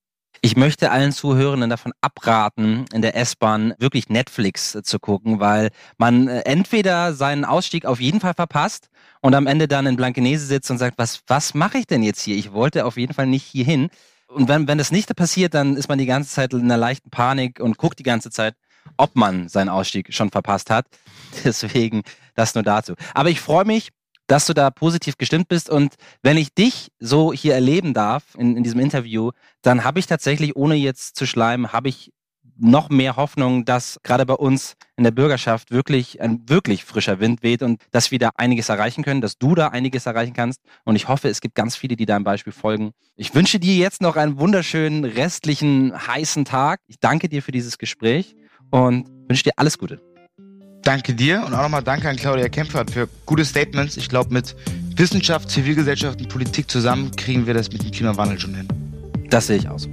Ich 0.42 0.58
möchte 0.58 0.92
allen 0.92 1.12
Zuhörenden 1.12 1.70
davon 1.70 1.94
abraten, 2.02 2.86
in 2.94 3.02
der 3.02 3.16
S-Bahn 3.16 3.74
wirklich 3.78 4.10
Netflix 4.10 4.78
zu 4.84 5.00
gucken, 5.00 5.40
weil 5.40 5.70
man 5.98 6.28
äh, 6.28 6.42
entweder 6.42 7.14
seinen 7.14 7.46
Ausstieg 7.46 7.86
auf 7.86 8.02
jeden 8.02 8.20
Fall 8.20 8.34
verpasst 8.34 8.90
und 9.22 9.36
am 9.36 9.48
Ende 9.48 9.68
dann 9.68 9.86
in 9.86 9.96
Blankenese 9.96 10.46
sitzt 10.46 10.70
und 10.70 10.80
sagt, 10.80 10.98
was, 10.98 11.22
was 11.28 11.54
mache 11.54 11.78
ich 11.78 11.88
denn 11.88 12.04
jetzt 12.04 12.22
hier? 12.22 12.36
Ich 12.36 12.52
wollte 12.52 12.86
auf 12.86 12.98
jeden 12.98 13.14
Fall 13.14 13.28
nicht 13.28 13.46
hier 13.46 13.64
hin. 13.64 13.90
Und 14.28 14.50
wenn, 14.50 14.68
wenn 14.68 14.78
das 14.78 14.92
nicht 14.92 15.16
passiert, 15.16 15.54
dann 15.54 15.78
ist 15.78 15.88
man 15.88 16.00
die 16.00 16.06
ganze 16.06 16.32
Zeit 16.32 16.54
in 16.54 16.62
einer 16.62 16.78
leichten 16.78 17.10
Panik 17.10 17.60
und 17.60 17.78
guckt 17.78 18.00
die 18.00 18.04
ganze 18.04 18.30
Zeit, 18.32 18.56
ob 18.98 19.16
man 19.16 19.48
seinen 19.48 19.70
Ausstieg 19.70 20.14
schon 20.14 20.32
verpasst 20.32 20.70
hat. 20.70 20.88
Deswegen 21.44 22.04
das 22.36 22.56
nur 22.56 22.64
dazu. 22.64 22.96
Aber 23.14 23.30
ich 23.30 23.40
freue 23.40 23.66
mich, 23.66 23.90
dass 24.28 24.46
du 24.46 24.54
da 24.54 24.70
positiv 24.70 25.18
gestimmt 25.18 25.48
bist. 25.48 25.70
Und 25.70 25.96
wenn 26.22 26.38
ich 26.38 26.54
dich 26.54 26.90
so 27.00 27.34
hier 27.34 27.54
erleben 27.54 27.94
darf 27.94 28.24
in, 28.38 28.58
in 28.58 28.64
diesem 28.64 28.80
Interview, 28.80 29.32
dann 29.62 29.84
habe 29.84 30.00
ich 30.00 30.08
tatsächlich, 30.08 30.56
ohne 30.56 30.76
jetzt 30.76 31.16
zu 31.16 31.26
schleimen, 31.26 31.74
habe 31.74 31.90
ich 31.90 32.12
noch 32.58 32.90
mehr 32.90 33.16
Hoffnung, 33.16 33.66
dass 33.66 34.00
gerade 34.04 34.26
bei 34.26 34.36
uns 34.36 34.76
in 34.96 35.04
der 35.04 35.12
Bürgerschaft 35.12 35.72
wirklich 35.72 36.22
ein 36.22 36.48
wirklich 36.48 36.86
frischer 36.86 37.20
Wind 37.20 37.42
weht 37.44 37.64
und 37.64 37.82
dass 37.92 38.12
wir 38.12 38.20
da 38.20 38.30
einiges 38.36 38.70
erreichen 38.70 39.04
können, 39.04 39.22
dass 39.22 39.38
du 39.38 39.56
da 39.56 39.70
einiges 39.70 40.06
erreichen 40.06 40.34
kannst. 40.34 40.62
Und 40.84 40.96
ich 40.96 41.08
hoffe, 41.08 41.30
es 41.30 41.42
gibt 41.42 41.56
ganz 41.56 41.76
viele, 41.76 41.96
die 41.96 42.06
deinem 42.06 42.24
Beispiel 42.24 42.54
folgen. 42.54 42.92
Ich 43.16 43.34
wünsche 43.34 43.60
dir 43.60 43.76
jetzt 43.76 44.02
noch 44.02 44.16
einen 44.16 44.40
wunderschönen 44.40 45.04
restlichen 45.04 45.94
heißen 46.08 46.46
Tag. 46.46 46.80
Ich 46.88 47.00
danke 47.00 47.30
dir 47.30 47.42
für 47.42 47.52
dieses 47.52 47.78
Gespräch 47.78 48.36
und 48.72 49.10
wünsche 49.28 49.44
dir 49.44 49.54
alles 49.56 49.78
Gute. 49.78 50.13
Danke 50.84 51.14
dir 51.14 51.44
und 51.46 51.54
auch 51.54 51.62
nochmal 51.62 51.82
danke 51.82 52.10
an 52.10 52.18
Claudia 52.18 52.50
Kempfert 52.50 52.92
für 52.92 53.08
gute 53.26 53.46
Statements. 53.46 53.96
Ich 53.96 54.10
glaube, 54.10 54.34
mit 54.34 54.54
Wissenschaft, 54.98 55.50
Zivilgesellschaft 55.50 56.20
und 56.20 56.28
Politik 56.28 56.70
zusammen 56.70 57.12
kriegen 57.16 57.48
wir 57.48 57.54
das 57.54 57.72
mit 57.72 57.84
dem 57.84 57.92
Klimawandel 57.92 58.38
schon 58.38 58.54
hin. 58.54 58.68
Das 59.30 59.48
sehe 59.48 59.58
ich 59.58 59.70
aus. 59.70 59.88